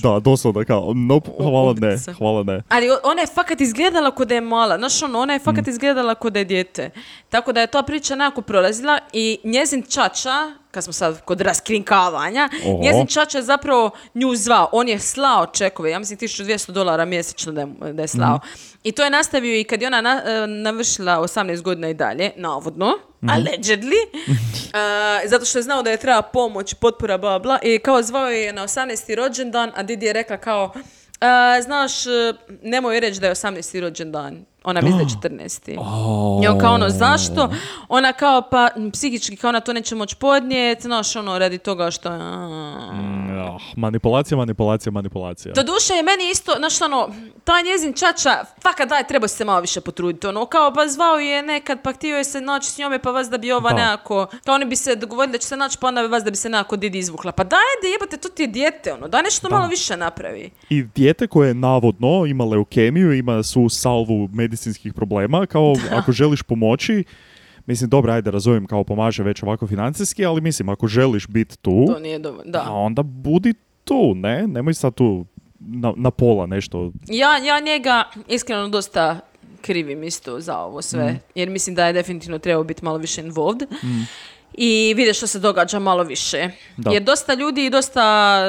da, 0.01 0.09
da, 0.09 0.19
doslovno 0.21 0.63
kao, 0.65 0.93
nope, 0.95 1.29
hvala 1.39 1.73
ne, 1.73 1.97
hvala 2.13 2.43
ne. 2.43 2.61
Ali 2.69 2.87
ona 3.03 3.21
je 3.21 3.27
fakat 3.27 3.61
izgledala 3.61 4.11
kod 4.11 4.27
da 4.27 4.35
je 4.35 4.41
mala. 4.43 4.77
Znaš 4.77 5.03
ono, 5.03 5.19
ona 5.19 5.33
je 5.33 5.39
fakat 5.39 5.65
Mm. 5.65 5.69
izgledala 5.69 6.15
kod 6.15 6.33
da 6.33 6.39
je 6.39 6.45
dijete. 6.45 6.89
Tako 7.29 7.51
da 7.51 7.61
je 7.61 7.67
ta 7.67 7.83
priča 7.83 8.15
nekako 8.15 8.41
prolazila 8.41 8.99
i 9.13 9.18
njezin 9.43 9.83
čača, 9.83 10.33
kad 10.71 10.83
smo 10.83 10.93
sad 10.93 11.21
kod 11.21 11.41
raskrinkavanja, 11.41 12.49
Oho. 12.65 12.79
njezin 12.79 13.07
čača 13.07 13.37
je 13.37 13.43
zapravo 13.43 13.91
nju 14.13 14.35
zvao. 14.35 14.69
On 14.71 14.87
je 14.87 14.99
slao 14.99 15.45
čekove, 15.47 15.91
ja 15.91 15.99
mislim 15.99 16.17
1200 16.19 16.71
dolara 16.71 17.05
mjesečno 17.05 17.51
da 17.51 17.61
je, 17.61 17.93
da 17.93 18.01
je 18.01 18.07
slao. 18.07 18.35
Mhm. 18.35 18.47
I 18.83 18.91
to 18.91 19.03
je 19.03 19.09
nastavio 19.09 19.55
i 19.55 19.63
kad 19.63 19.81
je 19.81 19.87
ona 19.87 20.01
na- 20.01 20.21
e, 20.25 20.47
navršila 20.47 21.19
18 21.19 21.29
godina 21.61 21.89
i 21.89 21.93
dalje, 21.95 22.31
navodno, 22.35 22.85
Mhm. 23.21 23.29
allegedly, 23.29 23.99
e, 25.23 25.27
zato 25.27 25.45
što 25.45 25.59
je 25.59 25.63
znao 25.63 25.83
da 25.83 25.91
je 25.91 25.97
treba 25.97 26.21
pomoć, 26.23 26.73
potpora, 26.73 27.17
bla, 27.17 27.39
bla, 27.39 27.59
i 27.63 27.79
kao 27.79 28.03
zvao 28.03 28.27
je 28.27 28.53
na 28.53 28.63
18. 28.63 28.85
rođendan, 29.15 29.71
a 29.75 29.83
Didi 29.83 30.05
je 30.05 30.13
rekla 30.13 30.37
kao, 30.37 30.73
"E, 31.21 31.61
znaš, 31.61 31.91
nemoj 32.61 32.99
reći 32.99 33.19
da 33.19 33.25
je 33.25 33.31
18. 33.31 33.79
rođendan, 33.79 34.45
Ona 34.63 34.81
da 34.81 34.87
je 34.87 34.93
14. 34.93 35.71
I 36.43 36.47
on 36.47 36.59
kao 36.59 36.73
ono, 36.73 36.89
zašto? 36.89 37.49
Ona 37.89 38.13
kao, 38.13 38.41
pa 38.51 38.69
psihički 38.93 39.35
kao 39.35 39.49
ona 39.49 39.59
to 39.59 39.73
neće 39.73 39.95
moći 39.95 40.15
podnijeti, 40.15 40.81
znaš, 40.81 41.15
ono, 41.15 41.39
radi 41.39 41.57
toga 41.57 41.91
što... 41.91 42.09
Ah, 42.09 43.57
manipulacija, 43.75 44.37
manipulacija, 44.37 44.91
manipulacija. 44.91 45.53
Doduše 45.53 45.93
je 45.93 46.03
meni 46.03 46.29
isto, 46.31 46.53
znaš 46.57 46.81
ono, 46.81 47.09
taj 47.43 47.63
njezin 47.63 47.93
čača, 47.93 48.45
fakat 48.63 48.89
daj, 48.89 49.07
treba 49.07 49.27
se 49.27 49.45
malo 49.45 49.61
više 49.61 49.81
potruditi, 49.81 50.27
ono, 50.27 50.45
kao 50.45 50.73
pa 50.73 50.87
zvao 50.87 51.19
je 51.19 51.43
nekad, 51.43 51.81
pa 51.83 51.93
htio 51.93 52.17
je 52.17 52.23
se 52.23 52.41
naći 52.41 52.71
s 52.71 52.77
njome, 52.77 52.99
pa 52.99 53.11
vas 53.11 53.29
da 53.29 53.37
bi 53.37 53.51
ova 53.51 53.69
Da. 53.69 53.75
nekako, 53.75 54.27
kao 54.45 54.55
oni 54.55 54.65
bi 54.65 54.75
se 54.75 54.95
dogovorili 54.95 55.31
da 55.31 55.37
će 55.37 55.47
se 55.47 55.57
naći, 55.57 55.77
pa 55.81 55.87
onda 55.87 56.01
bi 56.01 56.07
vas 56.07 56.23
da 56.23 56.31
bi 56.31 56.37
se 56.37 56.49
nekako 56.49 56.75
Didi 56.75 56.97
izvukla. 56.97 57.31
Pa 57.31 57.43
daj, 57.43 57.59
da 57.81 57.87
jebate, 57.87 58.17
to 58.17 58.29
ti 58.29 58.43
je 58.43 58.47
dijete, 58.47 58.93
ono, 58.93 59.07
daj 59.07 59.23
nešto 59.23 59.49
malo 59.49 59.67
više 59.67 59.97
napravi. 59.97 60.49
I 60.69 60.83
dijete 60.83 61.27
koje 61.27 61.53
navodno 61.53 62.25
ima 62.25 62.45
leukemiju, 62.45 63.13
ima 63.13 63.43
su 63.43 63.69
salvu 63.69 64.27
medicinskih 64.49 64.93
problema, 64.93 65.45
kao 65.45 65.73
ako 65.91 66.11
želiš 66.11 66.41
pomoći, 66.43 67.03
mislim, 67.65 67.89
dobro, 67.89 68.13
ajde, 68.13 68.31
razumijem 68.31 68.65
kao 68.67 68.83
pomaže 68.83 69.23
već 69.23 69.43
ovako 69.43 69.67
financijski, 69.67 70.25
ali 70.25 70.41
mislim, 70.41 70.69
ako 70.69 70.87
želiš 70.87 71.27
biti 71.27 71.57
tu, 71.57 71.85
To 71.87 71.99
nije 71.99 72.19
dovoljno, 72.19 72.51
da. 72.51 72.63
a 72.67 72.73
onda 72.73 73.03
budi 73.03 73.53
tu, 73.83 74.13
ne? 74.15 74.47
Nemoj 74.47 74.73
sad 74.73 74.93
tu 74.93 75.25
na, 75.59 75.93
na 75.97 76.11
pola 76.11 76.45
nešto. 76.45 76.91
Ja, 77.07 77.37
ja 77.37 77.59
njega 77.59 78.03
iskreno 78.27 78.69
dosta 78.69 79.19
krivim 79.61 80.03
isto 80.03 80.39
za 80.39 80.57
ovo 80.57 80.81
sve, 80.81 81.11
Mm. 81.11 81.19
jer 81.35 81.49
mislim 81.49 81.75
da 81.75 81.85
je 81.87 81.93
definitivno 81.93 82.39
trebao 82.39 82.63
biti 82.63 82.85
malo 82.85 82.97
više 82.97 83.21
involved. 83.21 83.69
I 84.53 84.93
vidjeti 84.97 85.17
što 85.17 85.27
se 85.27 85.39
događa 85.39 85.79
malo 85.79 86.03
više. 86.03 86.49
Da. 86.77 86.91
Jer 86.91 87.03
dosta 87.03 87.33
ljudi 87.33 87.65
i 87.65 87.69
dosta 87.69 88.03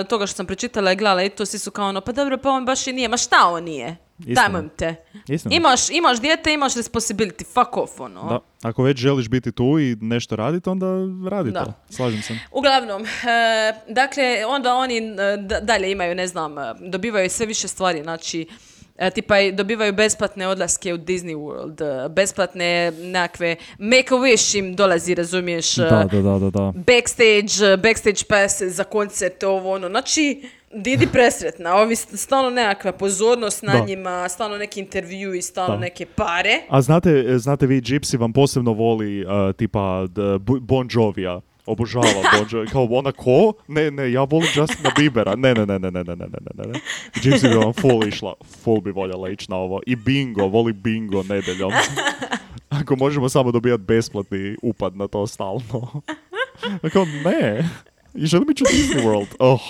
toga 0.05 0.27
što 0.27 0.37
sam 0.37 0.47
pročitala 0.47 0.93
i 0.93 0.97
gledala 0.97 1.23
i 1.25 1.29
to 1.31 1.47
svi 1.47 1.59
su 1.59 1.71
kao 1.71 1.89
ono, 1.89 2.01
pa 2.01 2.13
dobro, 2.13 2.39
pa 2.39 2.51
on 2.51 2.65
baš 2.65 2.87
i 2.87 2.93
nije. 2.93 3.09
Ma 3.09 3.17
šta 3.17 3.37
on 3.47 3.65
nije? 3.65 3.97
Dajmo 4.27 4.69
te. 4.77 4.95
Istina. 5.29 5.55
Imaš, 5.55 5.91
imaš 5.91 6.21
dijete, 6.21 6.53
imaš 6.53 6.75
responsibility, 6.75 7.45
fuck 7.45 7.77
off, 7.77 8.01
ono. 8.01 8.23
Da. 8.25 8.41
Ako 8.63 8.83
već 8.83 8.99
želiš 8.99 9.29
biti 9.29 9.53
tu 9.53 9.79
i 9.81 9.97
nešto 10.01 10.37
raditi, 10.37 10.69
onda 10.69 10.87
radi 11.29 11.51
Da. 11.51 11.65
to. 11.65 11.73
Slažem 11.91 12.23
se. 12.23 12.39
Uglavnom, 12.53 13.03
e, 13.03 13.07
dakle, 13.89 14.25
onda 14.47 14.75
oni 14.75 14.97
e, 14.99 15.13
da- 15.39 15.61
dalje 15.61 15.91
imaju, 15.91 16.15
ne 16.15 16.27
znam, 16.27 16.59
e, 16.59 16.63
dobivaju 16.81 17.31
sve 17.31 17.47
više 17.47 17.69
stvari, 17.69 18.03
znači, 18.03 18.47
tipa 19.11 19.35
dobivaju 19.53 19.93
besplatne 19.93 20.49
odlaske 20.49 20.95
u 20.95 20.99
Disney 20.99 21.37
World, 21.37 21.79
besplatne 22.09 22.91
nekakve, 22.93 23.57
Make 23.79 24.07
a 24.11 24.17
Wish 24.17 24.59
im 24.59 24.77
dolazi, 24.77 25.15
razumiješ, 25.15 25.75
Da, 25.75 25.85
da, 26.05 26.23
da, 26.23 26.39
da, 26.39 26.51
da. 26.51 26.73
backstage, 26.77 27.77
backstage 27.79 28.25
pass 28.29 28.63
za 28.63 28.85
koncerte, 28.85 29.47
ovo 29.47 29.73
ono, 29.73 29.89
znači, 29.89 30.43
Didi 30.73 31.07
presretna, 31.07 31.75
ovi 31.77 31.97
st- 31.97 32.17
stalno 32.17 32.51
nekakva 32.51 32.93
pozornost 32.93 33.63
na 33.63 33.73
Da. 33.73 33.85
njima, 33.85 34.29
stalno 34.29 34.57
neki 34.57 34.81
intervju 34.81 35.35
i 35.35 35.43
stalno 35.43 35.75
Da. 35.75 35.81
neke 35.81 36.07
pare. 36.07 36.61
A 36.69 36.83
znate, 36.83 37.39
znate 37.39 37.67
vi, 37.67 37.81
Gypsy 37.81 38.19
vam 38.19 38.33
posebno 38.33 38.73
voli 38.73 39.21
uh, 39.21 39.31
tipa 39.53 40.07
Bon 40.61 40.89
Jovija. 40.91 41.41
Obožava 41.67 42.05
Bon 42.33 42.47
Jovi. 42.51 42.67
Kao 42.67 42.89
ona 42.91 43.13
ko? 43.13 43.53
Ne, 43.69 43.91
ne, 43.91 44.13
ja 44.13 44.23
volim 44.23 44.49
Justina 44.57 44.91
Biebera. 44.97 45.35
Ne, 45.37 45.55
ne, 45.55 45.67
ne, 45.67 45.79
ne, 45.79 45.91
ne, 45.91 46.05
ne, 46.05 46.15
ne, 46.17 46.27
ne, 46.27 46.39
ne, 46.57 46.67
ne. 46.67 46.81
Gypsy 47.15 47.49
bi 47.49 47.57
vam 47.57 47.73
full 47.73 48.09
išla. 48.09 48.35
Full 48.55 48.81
bi 48.81 48.91
voljela 48.91 49.29
ići 49.29 49.47
na 49.49 49.57
ovo. 49.57 49.81
I 49.87 49.97
bingo, 49.97 50.47
voli 50.47 50.73
bingo 50.73 51.23
nedeljom. 51.23 51.73
Ako 52.81 52.97
možemo 52.97 53.29
samo 53.29 53.53
dobijati 53.53 53.83
besplatni 53.83 54.57
upad 54.63 54.97
na 54.97 55.09
to 55.09 55.27
stalno. 55.27 56.03
Kao, 56.93 57.05
ne. 57.25 57.69
Želim 58.15 58.51
ići 58.51 58.65
u 58.65 58.67
Disney 58.67 59.05
World. 59.05 59.27
Oh, 59.39 59.61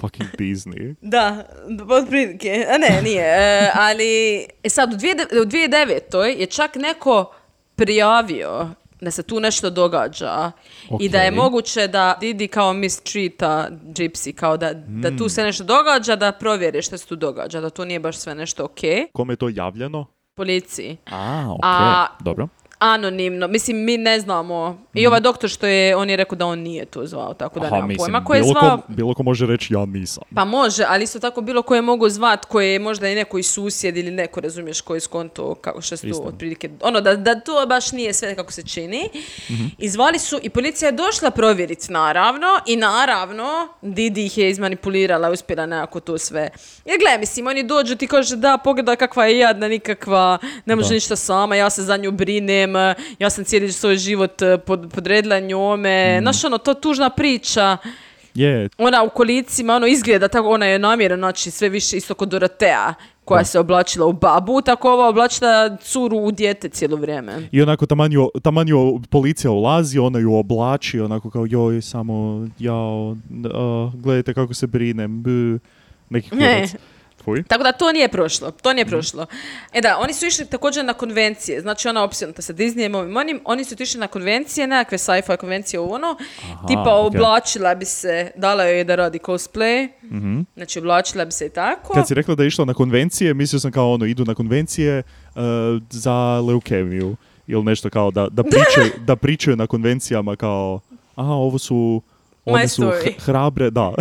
fucking 0.00 0.28
Disney. 0.38 0.94
Da, 1.02 1.44
otprilike. 1.90 2.66
A 2.68 2.78
ne, 2.78 3.02
nije. 3.02 3.24
E, 3.24 3.70
ali 3.74 4.38
e 4.62 4.68
sad, 4.68 4.92
u, 4.92 4.96
dvije, 4.96 5.14
u 5.14 5.44
2009. 5.46 6.40
je 6.40 6.46
čak 6.46 6.74
neko 6.74 7.32
prijavio 7.76 8.68
da 9.00 9.10
se 9.10 9.22
tu 9.22 9.40
nešto 9.40 9.70
događa 9.70 10.52
i 11.00 11.08
da 11.08 11.18
je 11.18 11.30
moguće 11.30 11.88
da 11.88 12.16
Didi 12.20 12.48
kao 12.48 12.72
mistreata 12.72 13.68
Gypsy, 13.84 14.32
kao 14.32 14.56
da, 14.56 14.72
da 14.74 15.16
tu 15.16 15.28
se 15.28 15.42
nešto 15.42 15.64
događa, 15.64 16.16
da 16.16 16.32
provjere 16.32 16.82
što 16.82 16.98
se 16.98 17.06
tu 17.06 17.16
događa, 17.16 17.60
da 17.60 17.70
to 17.70 17.84
nije 17.84 18.00
baš 18.00 18.16
sve 18.16 18.34
nešto 18.34 18.64
ok. 18.64 18.80
Kome 19.12 19.32
je 19.32 19.36
to 19.36 19.48
javljeno? 19.48 20.06
Policiji. 20.34 20.96
A, 21.10 21.46
okej. 21.48 21.60
A- 21.62 22.06
Dobro. 22.20 22.48
Anonimno, 22.82 23.48
mislim, 23.48 23.84
mi 23.84 23.96
ne 23.98 24.20
znamo. 24.20 24.78
I 24.94 25.06
ovaj 25.06 25.20
doktor 25.20 25.50
što 25.50 25.66
je, 25.66 25.96
on 25.96 26.10
je 26.10 26.16
rekao 26.16 26.36
da 26.36 26.46
on 26.46 26.58
nije 26.58 26.84
to 26.84 27.06
zvao, 27.06 27.34
tako 27.34 27.60
da 27.60 27.66
Aha, 27.66 27.76
mislim, 27.86 27.96
pojma. 27.96 28.24
Ko 28.24 28.34
je 28.34 28.42
bilo, 28.42 28.54
zvao, 28.60 28.76
ko, 28.76 28.82
bilo 28.88 29.14
ko 29.14 29.22
može 29.22 29.46
reći 29.46 29.74
ja 29.74 29.86
nisam. 29.86 30.22
Pa 30.34 30.44
može, 30.44 30.84
ali 30.88 31.04
isto 31.04 31.18
tako 31.18 31.40
bilo 31.40 31.62
koje 31.62 31.82
mogu 31.82 32.08
zvat, 32.08 32.44
koje 32.44 32.72
je 32.72 32.78
možda 32.78 33.08
i 33.08 33.14
neko 33.14 33.38
i 33.38 33.42
susjed 33.42 33.96
ili 33.96 34.10
neko, 34.10 34.40
razumiješ, 34.40 34.80
koji 34.80 35.00
skonto 35.00 35.54
kako 35.54 35.80
što 35.80 35.94
Istina. 35.94 36.16
otprilike, 36.24 36.70
ono 36.80 37.00
da, 37.00 37.16
da 37.16 37.40
to 37.40 37.66
baš 37.68 37.92
nije 37.92 38.12
sve 38.14 38.34
kako 38.34 38.52
se 38.52 38.62
čini. 38.62 39.08
Mhm. 39.50 39.64
I 39.78 39.88
zvali 39.88 40.18
su 40.18 40.38
i 40.42 40.50
policija 40.50 40.88
je 40.88 40.92
došla 40.92 41.30
provjeriti 41.30 41.92
naravno 41.92 42.46
i 42.66 42.76
naravno 42.76 43.68
Didi 43.82 44.26
ih 44.26 44.38
je 44.38 44.50
izmanipulirala, 44.50 45.30
uspjela 45.30 45.66
nekako 45.66 46.00
to 46.00 46.18
sve. 46.18 46.50
Jer 46.84 46.98
gledaj, 46.98 47.18
mislim, 47.18 47.46
oni 47.46 47.62
dođu 47.62 47.96
ti 47.96 48.06
kaže 48.06 48.36
da 48.36 48.58
pogledaj 48.64 48.96
kakva 48.96 49.26
je 49.26 49.38
jadna, 49.38 49.68
nikakva, 49.68 50.38
ne 50.64 50.76
može 50.76 50.88
Da. 50.88 50.94
ništa 50.94 51.16
sama, 51.16 51.56
ja 51.56 51.70
se 51.70 51.82
za 51.82 51.96
nju 51.96 52.10
brinem, 52.10 52.69
ja 53.18 53.30
sam 53.30 53.44
cijeli 53.44 53.72
svoj 53.72 53.96
život 53.96 54.42
eh, 54.42 54.58
pod, 54.58 54.92
podredila 54.94 55.40
njome, 55.40 56.18
znaš 56.22 56.44
ono, 56.44 56.58
to 56.58 56.74
tužna 56.74 57.10
priča 57.10 57.76
Je, 58.34 58.68
ona 58.78 59.02
u 59.02 59.10
kolicima, 59.10 59.74
ono 59.76 59.86
izgleda 59.86 60.28
tako, 60.28 60.48
ona 60.48 60.66
je 60.66 60.78
namjerno, 60.78 61.16
znači 61.16 61.50
sve 61.50 61.68
više 61.68 61.96
isto 61.96 62.14
kod 62.14 62.28
Dorotea, 62.28 62.94
koja 63.24 63.44
se 63.44 63.58
oblačila 63.58 64.06
u 64.06 64.12
babu, 64.12 64.62
tako 64.62 64.92
ova 64.92 65.08
oblačila 65.08 65.76
curu 65.76 66.16
u 66.18 66.30
dijete 66.30 66.68
cijelo 66.68 66.96
vrijeme. 66.96 67.48
I 67.52 67.62
onako 67.62 67.86
taman 67.86 68.12
ju, 68.12 68.30
taman 68.42 68.68
ju 68.68 69.00
policija 69.10 69.50
ulazi, 69.50 69.98
ona 69.98 70.18
ju 70.18 70.34
oblači, 70.34 71.00
onako 71.00 71.30
kao 71.30 71.46
joj, 71.48 71.82
samo 71.82 72.46
jao, 72.58 73.16
a, 73.54 73.90
gledajte 73.94 74.34
kako 74.34 74.54
se 74.54 74.66
brinem, 74.66 75.22
b, 75.22 75.30
neki 76.10 76.34
Ne. 76.34 76.54
kurac. 76.54 76.74
Fuj. 77.24 77.42
Tako 77.42 77.62
da 77.62 77.72
to 77.72 77.92
nije 77.92 78.08
prošlo, 78.08 78.50
to 78.50 78.72
nije 78.72 78.86
prošlo. 78.86 79.26
E 79.72 79.80
da, 79.80 79.98
oni 79.98 80.14
su 80.14 80.26
išli 80.26 80.46
također 80.46 80.84
na 80.84 80.92
konvencije, 80.92 81.60
znači 81.60 81.88
ona 81.88 82.04
opsjednuta 82.04 82.42
sa 82.42 82.52
Disneyem, 82.52 82.96
ovim 82.96 83.16
onim, 83.16 83.40
oni 83.44 83.64
su 83.64 83.74
išli 83.78 84.00
na 84.00 84.06
konvencije, 84.06 84.66
nekakve 84.66 84.98
sci-fi 84.98 85.36
konvencije 85.36 85.80
u 85.80 85.92
ono, 85.92 86.16
tipa 86.68 86.80
okej. 86.80 87.06
oblačila 87.06 87.74
bi 87.74 87.84
se, 87.84 88.30
dala 88.36 88.64
joj 88.64 88.78
je 88.78 88.84
da 88.84 88.94
radi 88.94 89.18
cosplay, 89.18 89.88
znači 90.56 90.78
oblačila 90.78 91.24
bi 91.24 91.32
se 91.32 91.46
i 91.46 91.50
tako. 91.50 91.94
Kad 91.94 92.08
si 92.08 92.14
rekla 92.14 92.34
da 92.34 92.42
je 92.42 92.46
išla 92.46 92.64
na 92.64 92.74
konvencije, 92.74 93.34
mislio 93.34 93.60
sam 93.60 93.72
kao 93.72 93.92
ono, 93.92 94.06
idu 94.06 94.24
na 94.24 94.34
konvencije 94.34 94.98
e, 94.98 95.02
za 95.90 96.40
leukemiju. 96.40 97.16
Ili 97.46 97.64
nešto 97.64 97.90
kao 97.90 98.10
da, 98.10 98.28
da, 98.28 98.42
pričaju, 98.52 98.92
da 99.06 99.16
pričaju 99.16 99.56
na 99.56 99.66
konvencijama 99.66 100.36
kao, 100.36 100.80
aha, 101.14 101.32
ovo 101.32 101.58
su, 101.58 102.02
one 102.50 102.68
su 102.68 102.82
h- 102.82 103.10
hrabre, 103.18 103.70
da. 103.70 103.94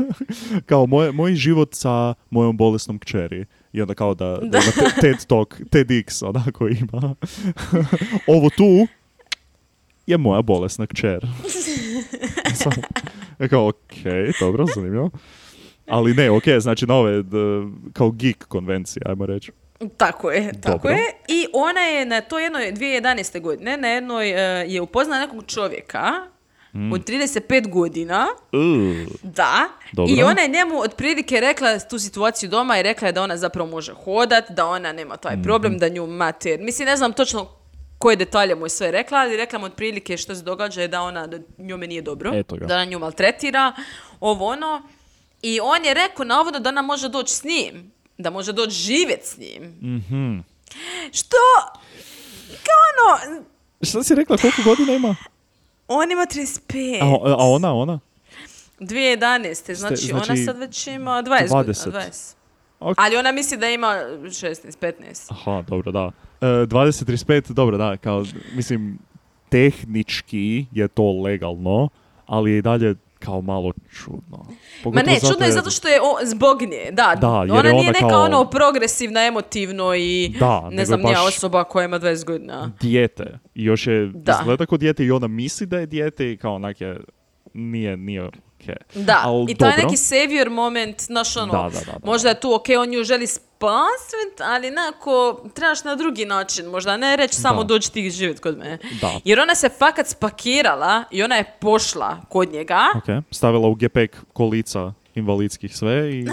kao 0.66 0.86
moj, 0.86 1.12
moj 1.12 1.34
život 1.34 1.74
sa 1.74 2.14
mojom 2.30 2.56
bolesnom 2.56 2.98
kćeri. 2.98 3.44
I 3.72 3.80
onda 3.82 3.94
kao 3.94 4.14
da, 4.14 4.38
da. 4.42 4.58
ima 4.58 4.90
te- 4.90 5.00
TED 5.00 5.26
Talk, 5.26 5.60
TEDx 5.62 6.22
onako 6.24 6.68
ima. 6.68 7.14
ovo 8.36 8.50
tu 8.50 8.86
je 10.06 10.18
moja 10.18 10.42
bolesna 10.42 10.86
kćer. 10.86 11.26
Sam- 12.54 12.82
ja 13.38 13.48
kao, 13.48 13.68
okej, 13.68 14.32
dobro, 14.40 14.66
zanimljivo. 14.66 15.10
Ali 15.86 16.14
ne, 16.14 16.30
ok, 16.30 16.42
znači 16.58 16.86
na 16.86 16.94
ove, 16.94 17.22
d- 17.22 17.36
kao 17.92 18.10
geek 18.10 18.46
konvencije, 18.46 19.02
ajmo 19.06 19.26
reći. 19.26 19.52
Tako 19.96 20.30
je, 20.30 20.52
tako 20.52 20.78
Dobro. 20.78 20.90
je. 20.90 21.02
I 21.28 21.46
ona 21.52 21.80
je 21.80 22.06
na 22.06 22.20
to 22.20 22.38
jednoj 22.38 22.72
2011. 22.72 23.40
godine, 23.40 23.76
na 23.76 23.88
jednoj 23.88 24.30
e, 24.30 24.36
je 24.68 24.80
upoznala 24.80 25.20
nekog 25.20 25.44
čovjeka 25.46 26.02
od 26.92 27.00
35 27.02 27.68
godina, 27.68 28.26
Uh, 28.52 28.60
da, 29.22 29.68
Dobro. 29.92 30.14
i 30.14 30.22
ona 30.22 30.40
je 30.40 30.48
njemu 30.48 30.80
otprilike 30.80 31.40
rekla 31.40 31.78
tu 31.80 31.98
situaciju 31.98 32.48
doma 32.48 32.78
i 32.78 32.82
rekla 32.82 33.08
je 33.08 33.12
da 33.12 33.22
ona 33.22 33.36
zapravo 33.36 33.70
može 33.70 33.92
hodat, 33.94 34.50
da 34.50 34.66
ona 34.66 34.92
nema 34.92 35.16
taj 35.16 35.32
Mhm. 35.32 35.42
problem, 35.42 35.78
da 35.78 35.88
nju 35.88 36.06
mater. 36.06 36.60
Mislim, 36.60 36.86
ne 36.86 36.96
znam 36.96 37.12
točno 37.12 37.48
koje 37.98 38.16
detalje 38.16 38.54
mu 38.54 38.66
je 38.66 38.70
sve 38.70 38.90
rekla, 38.90 39.18
ali 39.18 39.36
rekla 39.36 39.58
mu 39.58 39.66
otprilike 39.66 40.16
što 40.16 40.34
se 40.34 40.42
događa 40.42 40.80
je 40.80 40.88
da 40.88 41.02
ona, 41.02 41.26
da 41.26 41.38
njome 41.58 41.86
nije 41.86 42.02
dobro, 42.02 42.30
Eto 42.34 42.56
ga. 42.56 42.66
da 42.66 42.74
ona 42.74 42.84
nju 42.84 42.98
maltretira, 42.98 43.72
ovo 44.20 44.46
ono. 44.46 44.82
I 45.42 45.60
on 45.60 45.84
je 45.84 45.94
rekao 45.94 46.24
navodno 46.24 46.60
da 46.60 46.68
ona 46.68 46.82
može 46.82 47.08
doći 47.08 47.34
s 47.34 47.44
njim, 47.44 47.92
da 48.18 48.30
može 48.30 48.52
doći 48.52 48.72
živjeti 48.72 49.26
s 49.26 49.38
njim. 49.38 49.62
Mhm. 49.82 50.38
Što? 51.12 51.36
Kao 52.48 52.80
ono, 52.92 53.42
šta 53.82 54.02
si 54.02 54.14
rekla, 54.14 54.36
koliko 54.36 54.62
godina 54.62 54.92
ima? 54.92 55.16
On 55.88 56.10
ima 56.12 56.22
35. 56.22 57.02
A, 57.02 57.34
a 57.38 57.48
ona, 57.48 57.74
ona? 57.74 57.98
2011. 58.80 59.74
Znači, 59.74 59.96
Ste- 59.96 60.14
ona 60.14 60.24
znači, 60.24 60.44
sad 60.44 60.58
već 60.58 60.86
ima 60.86 61.22
20 61.22 61.48
godina. 61.48 61.74
20. 61.74 61.90
20. 61.92 62.34
Ok. 62.80 62.94
Ali 62.98 63.16
ona 63.16 63.32
misli 63.32 63.56
da 63.58 63.68
ima 63.68 63.86
16, 63.86 64.78
15. 64.80 65.30
Aha, 65.30 65.62
dobro, 65.68 65.92
da. 65.92 66.10
E, 66.40 66.46
20-35, 66.46 67.52
dobro, 67.52 67.76
da, 67.76 67.96
kao, 67.96 68.24
mislim, 68.54 68.98
tehnički 69.48 70.66
je 70.72 70.88
to 70.88 71.20
legalno, 71.22 71.88
ali 72.26 72.50
je 72.50 72.58
i 72.58 72.62
dalje 72.62 72.94
kao 73.24 73.40
malo 73.42 73.72
čudno. 73.94 74.38
Ma 74.38 74.44
Pogotovo 74.82 75.06
ne, 75.06 75.20
čudno 75.22 75.46
je 75.46 75.52
zato 75.52 75.70
što 75.70 75.88
je 75.88 76.00
o, 76.00 76.26
zbog 76.26 76.62
nje, 76.62 76.90
da. 76.92 77.14
Da, 77.16 77.28
jer 77.38 77.52
ona 77.52 77.68
je 77.68 77.74
nije 77.74 77.80
ona 77.80 77.92
neka 77.92 78.08
kao- 78.08 78.24
ono 78.24 78.44
progresivna, 78.46 79.20
emotivno 79.22 79.94
i 79.94 80.34
Da, 80.40 80.68
ne 80.70 80.84
znam, 80.84 81.00
nija 81.00 81.22
osoba 81.22 81.64
koja 81.64 81.84
ima 81.84 81.98
20 81.98 82.24
godina. 82.24 82.72
dijete. 82.80 83.24
I 83.54 83.64
još 83.64 83.86
je 83.86 84.10
Da. 84.14 84.38
izgleda 84.40 84.66
kao 84.66 84.78
dijete 84.78 85.04
i 85.04 85.10
ona 85.10 85.26
misli 85.26 85.66
da 85.66 85.78
je 85.78 85.86
dijete 85.86 86.32
i 86.32 86.36
kao 86.36 86.54
onak 86.54 86.80
je 86.80 87.00
nije, 87.54 87.96
nije 87.96 88.30
okej. 88.62 88.74
Da, 88.94 89.20
Al 89.24 89.46
i 89.48 89.54
to 89.54 89.66
je 89.66 89.70
dobro. 89.70 89.84
neki 89.84 89.96
savior 89.96 90.50
moment, 90.50 91.00
znaš 91.00 91.36
ono, 91.36 91.52
Da, 91.52 91.68
da, 91.70 91.84
da, 91.84 91.92
da. 91.92 92.06
možda 92.06 92.28
je 92.28 92.40
tu 92.40 92.54
ok, 92.54 92.64
on 92.78 92.88
nju 92.88 93.04
želi 93.04 93.26
spasiti, 93.26 94.42
ali 94.42 94.70
nekako 94.70 95.44
trebaš 95.54 95.84
na 95.84 95.96
drugi 95.96 96.24
način, 96.24 96.66
možda 96.66 96.96
ne 96.96 97.16
reći 97.16 97.34
samo 97.34 97.64
dođi 97.64 97.90
ti 97.90 98.10
živjet 98.10 98.40
kod 98.40 98.58
mene. 98.58 98.78
Da. 99.00 99.10
Jer 99.24 99.40
ona 99.40 99.54
se 99.54 99.68
fakat 99.68 100.06
spakirala 100.06 101.04
i 101.10 101.22
ona 101.22 101.36
je 101.36 101.56
pošla 101.60 102.20
kod 102.28 102.52
njega. 102.52 102.80
Ok, 102.96 103.24
stavila 103.30 103.68
u 103.68 103.74
gepek 103.74 104.16
kolica 104.32 104.92
invalidskih 105.14 105.76
sve 105.76 106.10
i 106.12 106.24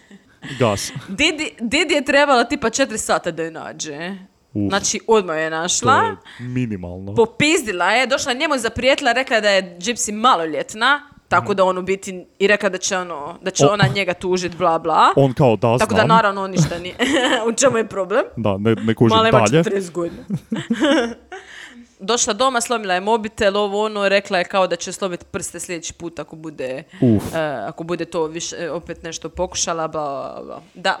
gas. 0.60 0.92
Didi, 1.08 1.50
Didi 1.60 1.94
je 1.94 2.04
trebala 2.04 2.44
tipa 2.44 2.70
4 2.70 2.96
sata 2.96 3.30
da 3.30 3.42
je 3.42 3.50
nađe. 3.50 4.14
Uf. 4.54 4.68
Znači, 4.68 5.00
odmah 5.06 5.36
je 5.36 5.50
našla. 5.50 5.94
je 5.94 6.16
minimalno. 6.40 7.14
Popizdila 7.14 7.90
je, 7.90 8.06
došla 8.06 8.32
njemu 8.32 8.58
zaprijetila, 8.58 9.12
rekla 9.12 9.40
da 9.40 9.50
je 9.50 9.76
Gypsy 9.78 10.12
maloljetna, 10.12 11.10
tako 11.28 11.54
da 11.54 11.64
on 11.64 11.78
u 11.78 11.82
biti 11.82 12.26
i 12.38 12.46
rekla 12.46 12.68
da 12.68 12.78
će, 12.78 12.96
ono, 12.96 13.38
da 13.42 13.50
će. 13.50 13.66
O. 13.66 13.72
ona 13.72 13.84
njega 13.94 14.14
tužit, 14.14 14.56
bla 14.56 14.78
bla. 14.78 15.12
On 15.16 15.32
kao 15.32 15.56
da 15.56 15.78
Tako 15.78 15.94
da 15.94 16.00
znam. 16.00 16.08
naravno 16.08 16.42
on 16.44 16.50
ništa 16.50 16.78
nije. 16.78 16.94
u 17.48 17.52
čemu 17.52 17.78
je 17.78 17.88
problem? 17.88 18.24
Da, 18.36 18.56
ne, 18.58 18.74
ne 18.74 18.94
kužim 18.94 19.16
Mala 19.16 19.28
ima 19.28 19.38
dalje. 19.38 19.62
40 19.62 19.92
godina. 19.92 20.24
Došla 22.00 22.32
doma, 22.32 22.60
slomila 22.60 22.94
je 22.94 23.00
mobitel, 23.00 23.56
ovo 23.56 23.84
ono, 23.84 24.08
rekla 24.08 24.38
je 24.38 24.44
kao 24.44 24.66
da 24.66 24.76
će 24.76 24.92
slomiti 24.92 25.24
prste 25.24 25.60
sljedeći 25.60 25.94
put 25.94 26.18
ako 26.18 26.36
bude, 26.36 26.82
e, 27.34 27.38
ako 27.66 27.84
bude 27.84 28.04
to 28.04 28.26
više, 28.26 28.56
e, 28.58 28.70
opet 28.70 29.02
nešto 29.02 29.28
pokušala, 29.28 29.88
bla, 29.88 30.32
bla, 30.34 30.42
bla. 30.44 30.62
Da. 30.74 30.98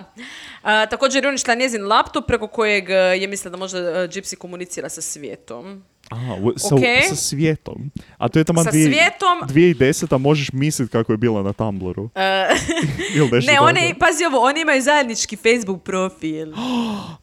A, 0.62 0.86
također 0.86 1.24
je 1.24 1.28
uništila 1.28 1.54
njezin 1.54 1.86
laptop 1.86 2.26
preko 2.26 2.48
kojeg 2.48 2.90
e, 2.90 2.94
je 2.94 3.26
mislila 3.26 3.50
da 3.50 3.56
možda 3.56 3.78
Gypsy 3.78 4.36
komunicira 4.36 4.88
sa 4.88 5.00
svijetom. 5.00 5.84
Aha, 6.10 6.36
sa, 6.56 6.74
Ok. 6.74 6.80
sa 7.08 7.16
svijetom. 7.16 7.90
A 8.18 8.28
to 8.28 8.38
je 8.38 8.44
tamo 8.44 8.64
Sa 8.64 8.70
dvije, 8.70 8.86
svijetom- 8.86 9.48
2010 9.48 10.18
možeš 10.18 10.52
misliti 10.52 10.92
kako 10.92 11.12
je 11.12 11.18
bila 11.18 11.42
na 11.42 11.52
Tumblru. 11.52 12.10
Nešto 13.32 13.52
ne, 13.52 13.60
oni, 13.60 13.94
pazi 13.94 14.24
ovo, 14.24 14.38
oni 14.40 14.60
imaju 14.60 14.82
zajednički 14.82 15.36
Facebook 15.36 15.82
profil. 15.82 16.52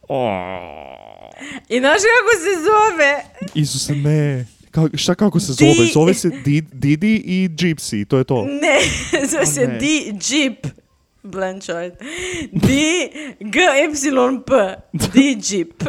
O, 0.08 0.30
I 1.68 1.78
znaš 1.78 1.98
kako 1.98 2.32
se 2.34 2.62
zove? 2.62 3.24
Isuse, 3.54 3.94
ne. 3.94 4.46
Ka, 4.70 4.88
šta 4.94 5.14
kako 5.14 5.40
se 5.40 5.52
Di- 5.54 5.74
zove? 5.74 5.88
Zove 5.88 6.14
se 6.14 6.28
Di- 6.28 6.64
Didi 6.72 7.14
i 7.16 7.48
Gypsy, 7.50 8.06
to 8.06 8.18
je 8.18 8.24
to. 8.24 8.44
Ne, 8.62 8.78
zove 9.26 9.46
se 9.46 9.60
ne. 9.60 9.78
D 9.78 9.86
Jeep. 10.30 10.66
Blanchard. 11.22 11.92
D 12.52 12.68
G 13.40 13.58
Y 13.60 14.44
P. 14.46 14.52
D 14.92 15.20
Jeep. 15.46 15.82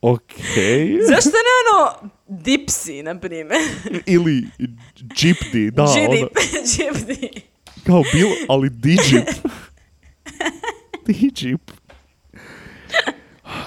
Okej. 0.00 0.98
Zašto 1.02 1.30
ne 1.30 1.52
ono 1.62 2.10
Dipsy, 2.34 3.02
na 3.02 3.18
primjer? 3.18 3.60
Ili 4.06 4.46
Jeepdi, 5.16 5.70
da. 5.76 5.82
Ona, 5.82 5.92
Jeep. 5.92 6.28
Jeep 6.72 6.96
D. 6.98 7.28
kao 7.86 8.02
bilo, 8.12 8.30
ali 8.48 8.70
Digip. 8.70 9.28
Digip. 11.06 11.70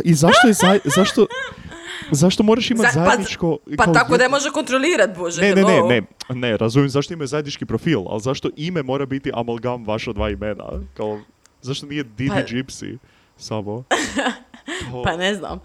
I 0.04 0.14
zašto 0.14 0.48
je 0.48 0.54
zaj, 0.56 0.80
zašto, 0.86 1.26
zašto 2.12 2.44
moraš 2.44 2.72
imati 2.72 2.90
Za- 2.94 3.00
pa- 3.00 3.06
zajedničko... 3.06 3.58
Pa 3.78 3.84
kao 3.84 3.94
tako 3.94 4.18
da 4.18 4.24
je 4.24 4.30
može 4.30 4.50
kontrolirat, 4.52 5.18
bože. 5.18 5.42
Ne, 5.42 5.52
ne, 5.52 5.64
ne, 5.64 5.82
ne, 5.82 6.02
ne, 6.32 6.58
razumijem 6.58 6.90
zašto 6.90 7.14
imaju 7.14 7.28
zajednički 7.28 7.66
profil, 7.66 8.00
ali 8.02 8.22
zašto 8.22 8.50
ime 8.58 8.84
mora 8.84 9.06
biti 9.06 9.32
amalgam 9.34 9.86
vaša 9.86 10.14
dva 10.14 10.30
imena? 10.30 10.64
Kao, 10.94 11.22
zašto 11.62 11.86
nije 11.86 12.04
Didi 12.04 12.30
Pa- 12.30 12.44
Gypsy 12.44 12.98
samo? 13.38 13.84
To- 14.82 15.04
Pa 15.04 15.18
ne 15.18 15.36
znam. 15.36 15.60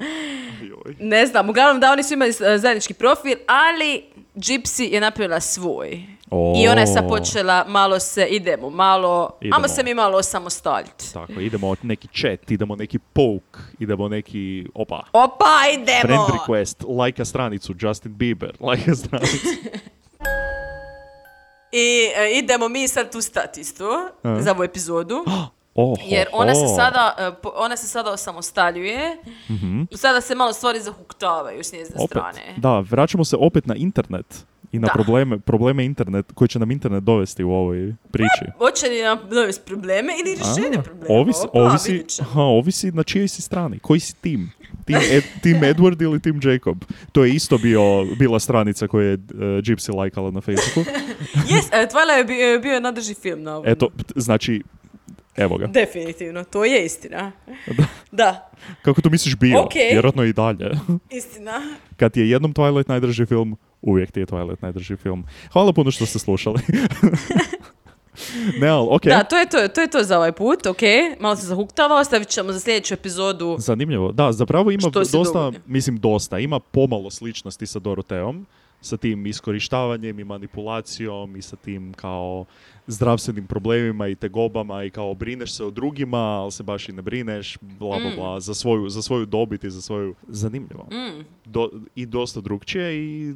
Joj. 0.69 0.97
Ne 1.01 1.27
znam, 1.27 1.49
uglavnom 1.51 1.81
da 1.81 1.93
oni 1.93 2.03
su 2.03 2.15
imali 2.15 2.31
e, 2.31 2.59
zajednički 2.59 2.95
profil, 2.95 3.37
ali 3.47 4.05
Gypsy 4.35 4.93
je 4.93 5.01
napravila 5.01 5.41
svoj. 5.41 6.03
I 6.63 6.69
ona 6.69 6.81
je 6.81 6.87
sad 6.87 7.09
počela 7.09 7.65
malo 7.69 8.01
se, 8.01 8.27
idemo, 8.27 8.71
malo, 8.71 9.31
Idemo. 9.41 9.57
ajmo 9.57 9.69
se 9.69 9.83
mi 9.83 9.95
malo 9.95 10.19
osamostaljiti. 10.19 11.13
Tako, 11.13 11.33
idemo 11.33 11.75
neki 11.83 12.09
chat, 12.21 12.51
idemo 12.51 12.77
neki 12.77 12.99
poke, 12.99 13.59
idemo 13.79 14.09
neki, 14.09 14.67
opa, 14.75 15.03
Opa, 15.13 15.55
idemo! 15.75 16.01
friend 16.01 16.25
request, 16.33 16.85
lajka 16.89 17.25
stranicu, 17.25 17.75
Justin 17.81 18.13
Bieber, 18.15 18.53
lajka 18.67 18.95
stranicu. 18.95 19.47
I 21.73 22.11
e, 22.17 22.39
idemo 22.39 22.69
mi 22.69 22.89
sad 22.89 23.13
tu 23.13 23.21
stati 23.21 23.61
isto 23.61 24.09
A. 24.23 24.43
za 24.43 24.51
ovu 24.51 24.65
epizodu. 24.65 25.25
Oh, 25.75 25.99
Jer 26.07 26.27
ona 26.33 26.55
se 26.55 26.66
sada, 26.77 27.14
e, 27.18 27.31
ona 27.55 27.77
se 27.77 27.87
sada 27.87 28.11
osamostaljuje. 28.11 29.16
Sada 29.95 30.21
se 30.21 30.35
malo 30.35 30.53
stvari 30.53 30.81
zahuktavaju 30.81 31.64
s 31.64 31.73
njezine 31.73 31.97
opet, 31.99 32.11
strane. 32.11 32.55
da, 32.57 32.79
vraćamo 32.81 33.25
se 33.25 33.37
opet 33.41 33.66
na 33.66 33.75
internet 33.75 34.45
i 34.73 34.79
na 34.79 34.87
Da. 34.87 34.93
probleme, 34.93 35.39
probleme 35.39 35.85
internet, 35.85 36.27
koji 36.35 36.49
će 36.49 36.59
nam 36.59 36.71
internet 36.71 37.03
dovesti 37.05 37.45
u 37.45 37.51
ovoj 37.53 37.95
priči. 38.11 38.53
Hoće 38.59 38.87
li 38.87 39.03
nam 39.03 39.18
dovesti 39.31 39.62
probleme 39.66 40.12
ili 40.25 40.35
rješenje 40.35 40.83
problema? 40.83 41.21
Ovisi, 41.21 41.47
Opa, 41.49 41.59
ovisi, 41.62 42.05
aha, 42.21 42.43
ovisi 42.43 42.93
na 42.93 43.03
čijoj 43.03 43.29
si 43.29 43.43
strani, 43.43 43.79
koji 43.79 44.01
si 44.01 44.14
tim. 44.14 44.53
Team, 44.87 45.03
Ed, 45.11 45.25
team 45.43 45.61
Edward 45.61 46.03
ili 46.03 46.21
Team 46.23 46.41
Jacob. 46.45 46.77
To 47.12 47.25
je 47.25 47.31
isto 47.35 47.59
bio, 47.59 48.05
bila 48.18 48.41
stranica 48.41 48.87
koju 48.89 49.07
je 49.07 49.14
uh, 49.14 49.21
Gypsy 49.41 49.95
lajkala 49.97 50.31
na 50.31 50.41
Facebooku. 50.41 50.91
Yes, 51.51 51.68
e, 51.73 51.87
Twilight 51.93 52.16
je 52.18 52.25
bio, 52.25 52.61
bio 52.61 52.73
je 52.73 52.81
nadrži 52.81 53.14
film 53.14 53.43
na 53.43 53.53
ovom. 53.57 53.68
Eto, 53.68 53.89
znači, 54.16 54.62
evo 55.37 55.59
ga. 55.59 55.66
Definitivno, 55.66 56.45
to 56.45 56.64
je 56.64 56.85
istina. 56.85 57.33
Da. 57.66 57.85
Da, 58.11 58.51
Kako 58.83 59.01
to 59.01 59.11
misliš 59.11 59.37
bio? 59.37 59.61
Ok. 59.61 59.74
Vjerojatno 59.93 60.24
i 60.24 60.33
dalje. 60.33 60.70
istina. 61.11 61.62
Kad 61.97 62.16
je 62.16 62.31
jednom 62.31 62.55
Twilight 62.55 62.89
najdrži 62.89 63.26
film, 63.26 63.57
uvijek 63.83 64.11
ti 64.11 64.20
je 64.20 64.26
Twilight 64.26 64.62
najdrži 64.62 64.97
film. 64.97 65.26
Hvala 65.53 65.72
puno 65.72 65.91
što 65.91 66.07
ste 66.07 66.18
slušali. 66.18 66.59
ne, 68.61 68.68
ali, 68.68 68.89
ok. 68.91 69.05
Da, 69.05 69.24
to 69.24 69.39
je 69.39 69.49
to, 69.49 69.68
to 69.68 69.81
je 69.81 69.91
to 69.91 70.03
za 70.03 70.16
ovaj 70.16 70.33
put, 70.33 70.66
ok. 70.66 70.83
Malo 71.20 71.37
se 71.37 71.47
zahuktava, 71.47 72.01
ostavit 72.01 72.28
ćemo 72.28 72.53
za 72.53 72.61
sljedeću 72.61 72.95
epizodu. 72.95 73.57
Zanimljivo. 73.59 74.12
Da, 74.12 74.33
zapravo 74.33 74.70
ima 74.70 74.89
dosta, 74.91 75.53
mislim 75.66 75.97
dosta, 75.97 76.39
ima 76.39 76.61
pomalo 76.61 77.11
sličnosti 77.11 77.66
sa 77.66 77.78
Doroteom, 77.78 78.47
sa 78.81 78.97
tim 78.97 79.26
iskorištavanjem 79.26 80.18
i 80.20 80.24
manipulacijom 80.24 81.37
i 81.37 81.43
sa 81.43 81.57
tim 81.57 81.93
kao 81.93 82.45
zdravstvenim 82.87 83.47
problemima 83.47 84.09
i 84.09 84.14
tegobama 84.14 84.85
i 84.85 84.91
kao 84.91 85.14
brineš 85.14 85.53
se 85.57 85.64
o 85.64 85.70
drugima, 85.70 86.18
ali 86.18 86.53
se 86.53 86.62
baš 86.62 86.89
i 86.89 86.93
ne 86.93 87.03
brineš, 87.03 87.59
bla 87.61 87.99
bla 87.99 88.11
Mm. 88.11 88.16
bla, 88.16 88.41
za 88.41 88.55
svoju, 88.55 88.89
za 88.89 89.03
svoju 89.03 89.26
dobit 89.26 89.64
i 89.64 89.70
za 89.70 89.81
svoju... 89.83 90.14
Zanimljivo. 90.28 90.89
Mm. 90.93 91.24
Do, 91.45 91.70
I 91.95 92.07
dosta 92.07 92.41
drugčije 92.41 92.97
i 92.97 93.35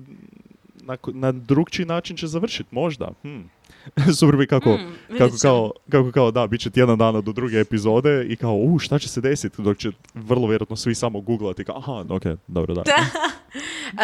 na, 0.82 0.96
na 1.12 1.32
drugčiji 1.32 1.86
način 1.86 2.16
će 2.16 2.26
završiti, 2.26 2.74
možda. 2.74 3.10
Hm. 3.22 3.40
Super 4.18 4.36
bi 4.36 4.46
kako, 4.46 4.70
Mm, 4.70 5.18
kako, 5.18 5.34
kao, 5.38 5.72
kako 5.90 6.12
kao, 6.12 6.30
da, 6.30 6.46
bit 6.46 6.60
će 6.60 6.70
tjedan 6.70 6.98
dana 6.98 7.20
do 7.20 7.32
druge 7.32 7.60
epizode 7.60 8.24
i 8.24 8.36
kao, 8.36 8.54
u, 8.54 8.78
šta 8.78 8.98
će 8.98 9.08
se 9.08 9.20
desiti, 9.20 9.62
dok 9.62 9.78
će 9.78 9.90
vrlo 10.14 10.46
vjerojatno 10.48 10.76
svi 10.76 10.94
samo 10.94 11.20
googlati, 11.20 11.64
kao, 11.64 11.76
aha, 11.78 12.04
ok, 12.10 12.22
dobro, 12.46 12.74
da. 12.76 12.82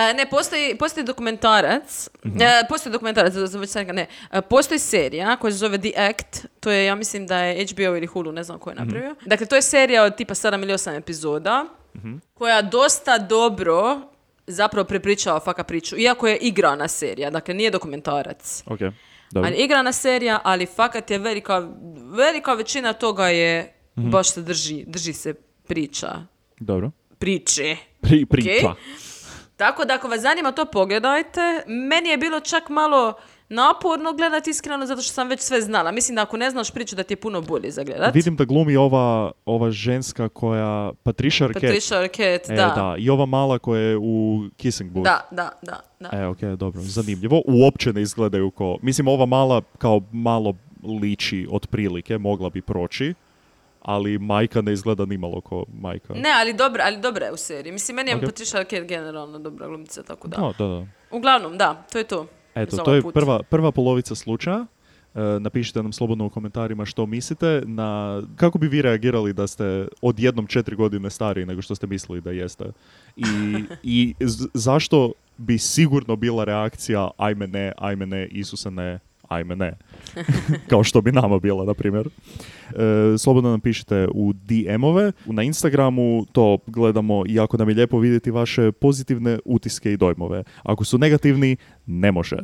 E, 0.00 0.14
ne, 0.14 0.26
postoji, 0.26 0.76
postoji 0.76 1.04
dokumentarac, 1.04 2.08
Mhm. 2.24 2.40
e, 2.40 2.62
postoji 2.68 2.92
dokumentarac, 2.92 3.34
već 3.34 3.70
sam 3.70 3.80
rekla, 3.80 3.94
ne, 3.94 4.06
E, 4.32 4.40
postoji 4.42 4.78
serija 4.78 5.36
koja 5.36 5.50
se 5.50 5.58
zove 5.58 5.78
The 5.78 5.92
Act, 5.98 6.46
to 6.60 6.70
je, 6.70 6.84
ja 6.84 6.94
mislim 6.94 7.26
da 7.26 7.38
je 7.38 7.66
HBO 7.66 7.82
ili 7.82 8.06
Hulu, 8.06 8.32
ne 8.32 8.42
znam 8.42 8.58
ko 8.58 8.70
je 8.70 8.74
Mhm. 8.74 8.84
napravio. 8.84 9.14
Dakle, 9.26 9.46
to 9.46 9.56
je 9.56 9.62
serija 9.62 10.04
od 10.04 10.16
tipa 10.16 10.34
7 10.34 10.62
ili 10.62 10.72
8 10.72 10.94
epizoda, 10.94 11.64
Mhm. 11.94 12.14
koja 12.34 12.62
dosta 12.62 13.18
dobro 13.18 14.00
zapravo 14.46 14.84
prepričava 14.84 15.40
faka 15.40 15.64
priču, 15.64 15.96
iako 15.98 16.28
je 16.28 16.36
igrana 16.38 16.88
serija, 16.88 17.30
dakle 17.30 17.54
nije 17.54 17.70
dokumentarac. 17.70 18.62
Ok, 18.66 18.78
dobro. 19.30 19.48
Ali 19.48 19.56
igrana 19.56 19.92
serija, 19.92 20.40
ali 20.44 20.66
fakat 20.66 21.10
je 21.10 21.18
velika, 21.18 21.68
velika 22.06 22.54
većina 22.54 22.92
toga 22.92 23.26
je 23.26 23.76
Mhm. 23.96 24.10
baš 24.10 24.30
se 24.30 24.42
drži, 24.42 24.84
drži 24.86 25.12
se 25.12 25.34
priča. 25.66 26.08
Dobro. 26.58 26.90
Priče. 27.18 27.76
Pri, 28.00 28.26
priča. 28.26 28.50
Ok. 28.64 28.76
Tako 29.56 29.84
da 29.84 29.94
ako 29.94 30.08
vas 30.08 30.20
zanima 30.20 30.52
to 30.52 30.64
pogledajte. 30.64 31.40
Meni 31.66 32.08
je 32.08 32.16
bilo 32.16 32.40
čak 32.40 32.68
malo 32.68 33.14
naporno 33.50 34.12
gledati 34.12 34.50
iskreno 34.50 34.86
zato 34.86 35.02
što 35.02 35.12
sam 35.12 35.28
već 35.28 35.40
sve 35.40 35.60
znala. 35.60 35.92
Mislim 35.92 36.16
da 36.16 36.22
ako 36.22 36.36
ne 36.36 36.50
znaš 36.50 36.70
priču 36.70 36.96
da 36.96 37.02
ti 37.02 37.12
je 37.12 37.16
puno 37.16 37.40
bolje 37.40 37.70
za 37.70 37.84
gledat. 37.84 38.14
Vidim 38.14 38.36
da 38.36 38.44
glumi 38.44 38.76
ova, 38.76 39.32
ova 39.44 39.70
ženska 39.70 40.28
koja, 40.28 40.92
Patricia 41.02 41.48
Arquette. 41.48 41.66
Patricia 41.66 41.98
Arquette, 41.98 42.52
E, 42.52 42.56
da. 42.56 42.72
da. 42.76 42.94
I 42.98 43.10
ova 43.10 43.26
mala 43.26 43.58
koja 43.58 43.80
je 43.82 43.96
u 43.96 44.40
Kissing 44.56 44.90
Booth. 44.90 45.10
Da, 45.10 45.28
da, 45.30 45.50
da, 45.62 45.80
da. 46.00 46.18
E, 46.18 46.26
ok, 46.26 46.40
dobro, 46.40 46.80
zanimljivo. 46.80 47.42
Uopće 47.46 47.92
ne 47.92 48.02
izgledaju 48.02 48.50
ko... 48.50 48.78
Mislim, 48.82 49.08
ova 49.08 49.26
mala 49.26 49.62
kao 49.78 50.00
malo 50.12 50.54
liči 51.02 51.46
otprilike, 51.50 52.18
mogla 52.18 52.50
bi 52.50 52.62
proći, 52.62 53.14
ali 53.82 54.18
majka 54.18 54.60
ne 54.62 54.72
izgleda 54.72 55.04
nimalo 55.04 55.40
ko 55.40 55.64
majka. 55.80 56.14
Ne, 56.14 56.30
ali 56.40 56.52
dobra, 56.52 56.84
ali 56.86 57.00
dobra 57.00 57.26
je 57.26 57.32
u 57.32 57.36
seriji. 57.36 57.72
Mislim, 57.72 57.96
meni 57.96 58.10
je 58.10 58.16
Ok. 58.16 58.22
Patricia 58.24 58.60
Arquette 58.60 58.86
generalno 58.86 59.38
dobra 59.38 59.66
glumica, 59.66 60.02
tako 60.02 60.28
da. 60.28 60.36
Da, 60.36 60.52
da, 60.58 60.66
da. 60.66 60.86
Uglavnom, 61.10 61.58
da, 61.58 61.74
to 61.92 61.98
je 61.98 62.04
to. 62.04 62.26
Eto, 62.62 62.76
to 62.76 62.82
ovaj 62.82 62.98
je 62.98 63.02
put. 63.02 63.14
prva, 63.14 63.42
prva 63.42 63.72
polovica 63.72 64.14
slučaja. 64.14 64.66
E, 65.14 65.20
napišite 65.40 65.82
nam 65.82 65.92
slobodno 65.92 66.26
u 66.26 66.30
komentarima 66.30 66.84
što 66.84 67.06
mislite 67.06 67.62
na 67.66 68.22
kako 68.36 68.58
bi 68.58 68.68
vi 68.68 68.82
reagirali 68.82 69.32
da 69.32 69.46
ste 69.46 69.64
odjednom 70.02 70.46
četiri 70.46 70.76
godine 70.76 71.10
stariji 71.10 71.46
nego 71.46 71.62
što 71.62 71.74
ste 71.74 71.86
mislili 71.86 72.20
da 72.20 72.30
jeste. 72.30 72.64
I, 73.16 73.24
i 73.82 74.14
z- 74.20 74.46
zašto 74.54 75.12
bi 75.36 75.58
sigurno 75.58 76.16
bila 76.16 76.44
reakcija 76.44 77.10
ajme 77.16 77.46
ne, 77.46 77.72
ajme 77.78 78.06
ne, 78.06 78.26
Isuse 78.26 78.70
ne, 78.70 78.98
ajme 79.30 79.56
ne. 79.56 79.72
Kao 80.70 80.84
što 80.84 81.00
bi 81.00 81.12
nama 81.12 81.38
bila, 81.38 81.64
na 81.64 81.74
primjer. 81.74 82.06
E, 82.06 83.18
slobodno 83.18 83.50
nam 83.50 83.60
pišite 83.60 84.08
u 84.14 84.32
DM-ove. 84.32 85.12
Na 85.26 85.42
Instagramu 85.42 86.26
to 86.32 86.58
gledamo 86.66 87.24
i 87.26 87.34
jako 87.34 87.56
nam 87.56 87.68
je 87.68 87.74
lijepo 87.74 87.98
vidjeti 87.98 88.30
vaše 88.30 88.72
pozitivne 88.72 89.38
utiske 89.44 89.92
i 89.92 89.96
dojmove. 89.96 90.42
Ako 90.62 90.84
su 90.84 90.98
negativni, 90.98 91.56
ne 91.86 92.12
može. 92.12 92.38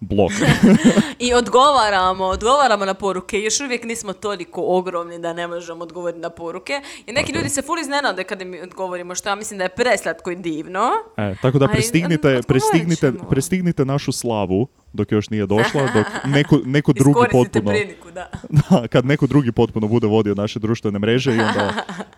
Blok. 0.00 0.32
I 1.18 1.34
odgovaramo, 1.34 2.24
odgovaramo 2.24 2.84
na 2.84 2.94
poruke. 2.94 3.40
Još 3.40 3.60
uvijek 3.60 3.84
nismo 3.84 4.12
toliko 4.12 4.62
ogromni 4.66 5.18
da 5.18 5.32
ne 5.32 5.46
možemo 5.46 5.82
odgovoriti 5.82 6.20
na 6.20 6.30
poruke. 6.30 6.80
I 7.06 7.12
neki 7.12 7.32
ljudi 7.32 7.48
se 7.48 7.62
ful 7.62 7.78
iznenade 7.78 8.24
kada 8.24 8.44
mi 8.44 8.60
odgovorimo, 8.60 9.14
što 9.14 9.28
ja 9.28 9.34
mislim 9.34 9.58
da 9.58 9.64
je 9.64 9.68
preslatko 9.68 10.30
i 10.30 10.36
divno. 10.36 10.90
E, 11.16 11.34
tako 11.42 11.58
da 11.58 11.68
prestignite, 11.68 12.40
prestignite, 12.46 13.12
prestignite 13.30 13.84
našu 13.84 14.12
slavu 14.12 14.68
dok 14.92 15.12
još 15.12 15.30
nije 15.30 15.46
došla, 15.46 15.82
dok 15.94 16.06
neko, 16.36 16.58
neko 16.64 16.92
drugi 16.92 17.20
potpuno... 17.32 17.70
priliku, 17.70 18.10
da. 18.10 18.30
Da, 18.70 18.88
kad 18.88 19.04
neko 19.06 19.26
drugi 19.26 19.52
potpuno 19.52 19.88
bude 19.88 20.06
vodio 20.06 20.34
naše 20.34 20.58
društvene 20.58 20.98
mreže 20.98 21.36
i 21.36 21.40
onda, 21.40 21.72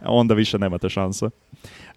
onda 0.05 0.35
više 0.35 0.59
nemate 0.59 0.89
šanse. 0.89 1.27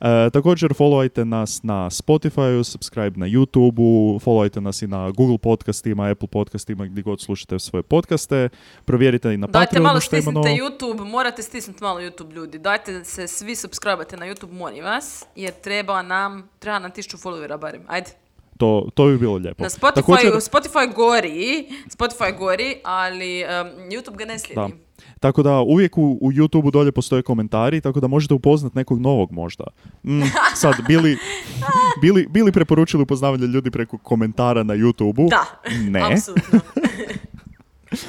E, 0.02 0.30
također 0.30 0.74
followajte 0.74 1.24
nas 1.24 1.64
na 1.64 1.90
Spotify, 1.90 2.64
subscribe 2.64 3.20
na 3.20 3.26
YouTube-u, 3.26 4.20
followajte 4.26 4.60
nas 4.60 4.82
i 4.82 4.88
na 4.88 5.12
Google 5.12 5.38
podcastima, 5.38 6.10
Apple 6.12 6.28
podcastima, 6.28 6.86
gdje 6.86 7.02
god 7.02 7.22
slušate 7.22 7.60
svoje 7.60 7.84
podcaste. 7.84 8.50
Provjerite 8.86 9.34
i 9.34 9.38
na 9.38 9.48
Dajte 9.48 9.66
Patreonu 9.68 9.88
malo 9.88 10.00
što 10.00 10.16
stisnite. 10.16 10.40
YouTube, 10.40 11.10
morate 11.12 11.42
stisnuti 11.42 11.84
malo 11.84 12.00
YouTube 12.00 12.34
ljudi. 12.34 12.60
Dajte 12.60 13.04
se 13.04 13.28
svi 13.28 13.56
subscribe 13.56 14.06
na 14.18 14.26
YouTube, 14.26 14.52
molim 14.52 14.84
vas, 14.84 15.26
jer 15.36 15.54
treba 15.54 16.02
nam, 16.02 16.50
treba 16.60 16.80
nam 16.80 16.92
tišću 16.92 17.18
followera 17.18 17.58
barem. 17.60 17.82
Ajde. 17.88 18.10
To, 18.58 18.88
to 18.94 19.06
bi 19.06 19.18
bilo 19.18 19.36
lijepo. 19.36 19.64
Na 19.64 19.70
Spotify, 19.70 19.94
Također- 19.96 20.32
Spotify 20.32 20.94
gori, 20.96 21.68
Spotify 21.98 22.38
gori, 22.38 22.76
ali 22.84 23.44
um, 23.44 23.90
YouTube 23.90 24.16
ga 24.16 24.26
ne 24.26 24.40
slijedi. 24.40 24.74
Da. 24.74 24.85
Tako 25.20 25.44
da 25.44 25.60
uvijek 25.60 25.98
u, 25.98 26.18
u 26.22 26.32
YouTube-u 26.32 26.72
dolje 26.72 26.92
postoje 26.92 27.22
komentari, 27.22 27.82
tako 27.82 28.00
da 28.00 28.08
možete 28.08 28.34
upoznat 28.34 28.76
nekog 28.76 29.00
novog 29.00 29.32
možda. 29.32 29.64
Mm, 30.04 30.22
sad, 30.56 30.76
bili, 30.88 31.18
bili, 32.02 32.28
bili 32.30 32.52
preporučili 32.52 33.04
upoznavanje 33.04 33.46
ljudi 33.46 33.72
preko 33.72 33.98
komentara 33.98 34.64
na 34.64 34.74
YouTube-u? 34.74 35.30
Da, 35.30 35.46
Ne. 35.82 36.02
apsolutno. 36.04 36.60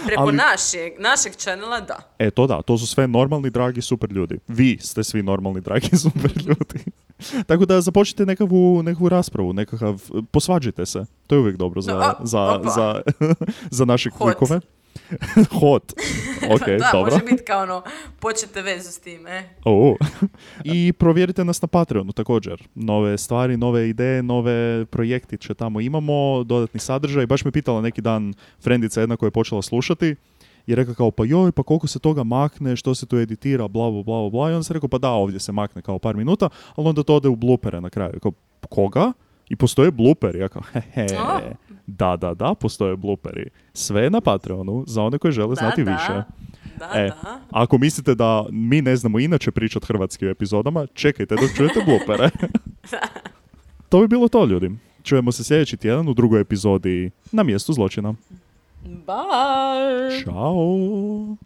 Preko 0.07 0.23
Ali- 0.23 0.33
našeg, 0.33 0.93
našeg 0.99 1.33
channela, 1.35 1.81
da. 1.81 1.99
E, 2.19 2.31
to 2.31 2.47
da, 2.47 2.63
to 2.63 2.79
su 2.79 2.87
sve 2.87 3.09
normalni, 3.09 3.51
dragi, 3.51 3.83
super 3.83 4.13
ljudi. 4.13 4.39
Vi 4.49 4.79
ste 4.81 5.05
svi 5.05 5.23
normalni, 5.23 5.61
dragi, 5.61 5.97
super 6.05 6.31
ljudi. 6.39 6.85
Tako 7.47 7.65
da 7.67 7.81
započnite 7.81 8.27
nekakvu, 8.27 8.83
nekakvu 8.83 9.09
raspravu, 9.09 9.53
nekakav, 9.53 10.03
posvađajte 10.31 10.87
se. 10.87 11.05
To 11.27 11.35
je 11.35 11.41
uvijek 11.41 11.57
dobro 11.57 11.81
za, 11.81 11.97
O, 12.21 12.27
za, 12.27 12.61
za, 12.67 13.01
za 13.71 13.85
naše 13.85 14.11
klikove. 14.11 14.61
Hot. 15.61 15.93
Ok, 16.55 16.67
da, 16.67 16.91
dobro. 16.93 17.13
može 17.13 17.25
biti 17.25 17.45
kao 17.45 17.63
ono, 17.63 17.83
počete 18.21 18.63
vezu 18.63 18.91
s 18.91 18.99
tim, 18.99 19.27
e. 19.27 19.49
O. 19.65 19.97
I 20.65 20.93
provjerite 20.93 21.45
nas 21.45 21.63
na 21.63 21.69
Patreonu 21.69 22.13
također. 22.13 22.69
Nove 22.75 23.19
stvari, 23.19 23.57
nove 23.57 23.89
ideje, 23.89 24.23
nove 24.23 24.85
projekti 24.85 25.39
će 25.39 25.55
tamo 25.55 25.81
imamo, 25.81 26.45
dodatni 26.45 26.81
sadržaj. 26.81 27.27
Baš 27.27 27.45
me 27.45 27.51
pitala 27.51 27.81
neki 27.81 28.01
dan 28.01 28.35
frendica 28.61 29.01
jedna 29.01 29.17
koja 29.17 29.27
je 29.27 29.31
počela 29.31 29.63
slušati 29.63 30.17
i 30.67 30.75
rekla 30.75 30.95
kao 30.95 31.11
pa 31.11 31.25
joj, 31.25 31.53
pa 31.53 31.63
koliko 31.63 31.87
se 31.87 31.99
toga 31.99 32.25
makne, 32.25 32.77
što 32.77 32.95
se 32.95 33.07
tu 33.07 33.19
editira, 33.19 33.69
bla, 33.69 33.91
bla, 33.91 34.03
bla, 34.03 34.31
bla. 34.31 34.51
I 34.51 34.53
onda 34.53 34.63
se 34.63 34.75
rekao 34.75 34.89
pa 34.89 34.99
da, 34.99 35.11
ovdje 35.11 35.41
se 35.41 35.53
makne 35.53 35.83
kao 35.83 35.99
par 35.99 36.17
minuta, 36.17 36.49
ali 36.75 36.89
onda 36.89 37.03
to 37.03 37.17
ode 37.17 37.29
u 37.29 37.37
bloopere 37.37 37.81
na 37.81 37.91
kraju. 37.91 38.21
Kao, 38.21 38.33
koga? 38.69 39.13
I 39.49 39.57
postoje 39.57 39.91
blooperi. 39.91 40.39
Ja 40.39 40.49
kao, 40.49 40.63
hehe, 40.73 41.07
da, 41.87 42.17
da, 42.17 42.35
da, 42.35 42.55
postoje 42.55 42.97
blooperi. 42.97 43.51
Sve 43.73 44.03
je 44.03 44.11
na 44.11 44.21
Patreonu, 44.21 44.85
za 44.87 45.03
one 45.03 45.19
koji 45.19 45.33
žele 45.33 45.49
Da, 45.49 45.55
znati 45.55 45.85
da. 45.85 45.91
više. 45.93 46.23
Da, 46.79 46.91
E, 46.95 47.09
da. 47.09 47.41
ako 47.51 47.79
mislite 47.79 48.15
da 48.15 48.45
mi 48.51 48.83
ne 48.83 48.97
znamo 48.97 49.19
inače 49.19 49.51
pričat 49.51 49.85
hrvatski 49.85 50.27
u 50.27 50.31
epizodama, 50.31 50.87
čekajte 50.87 51.35
dok 51.35 51.57
čujete 51.57 51.81
blupere. 51.85 52.31
to 53.89 54.01
bi 54.01 54.09
bilo 54.09 54.29
to, 54.29 54.45
ljudi. 54.45 54.71
Čujemo 55.03 55.33
se 55.33 55.45
sljedeći 55.45 55.77
tjedan 55.77 56.09
u 56.09 56.15
drugoj 56.15 56.41
epizodi 56.41 57.11
na 57.33 57.43
mjestu 57.43 57.73
zločina. 57.73 58.15
Bye! 58.85 60.25
Ćao! 60.25 61.37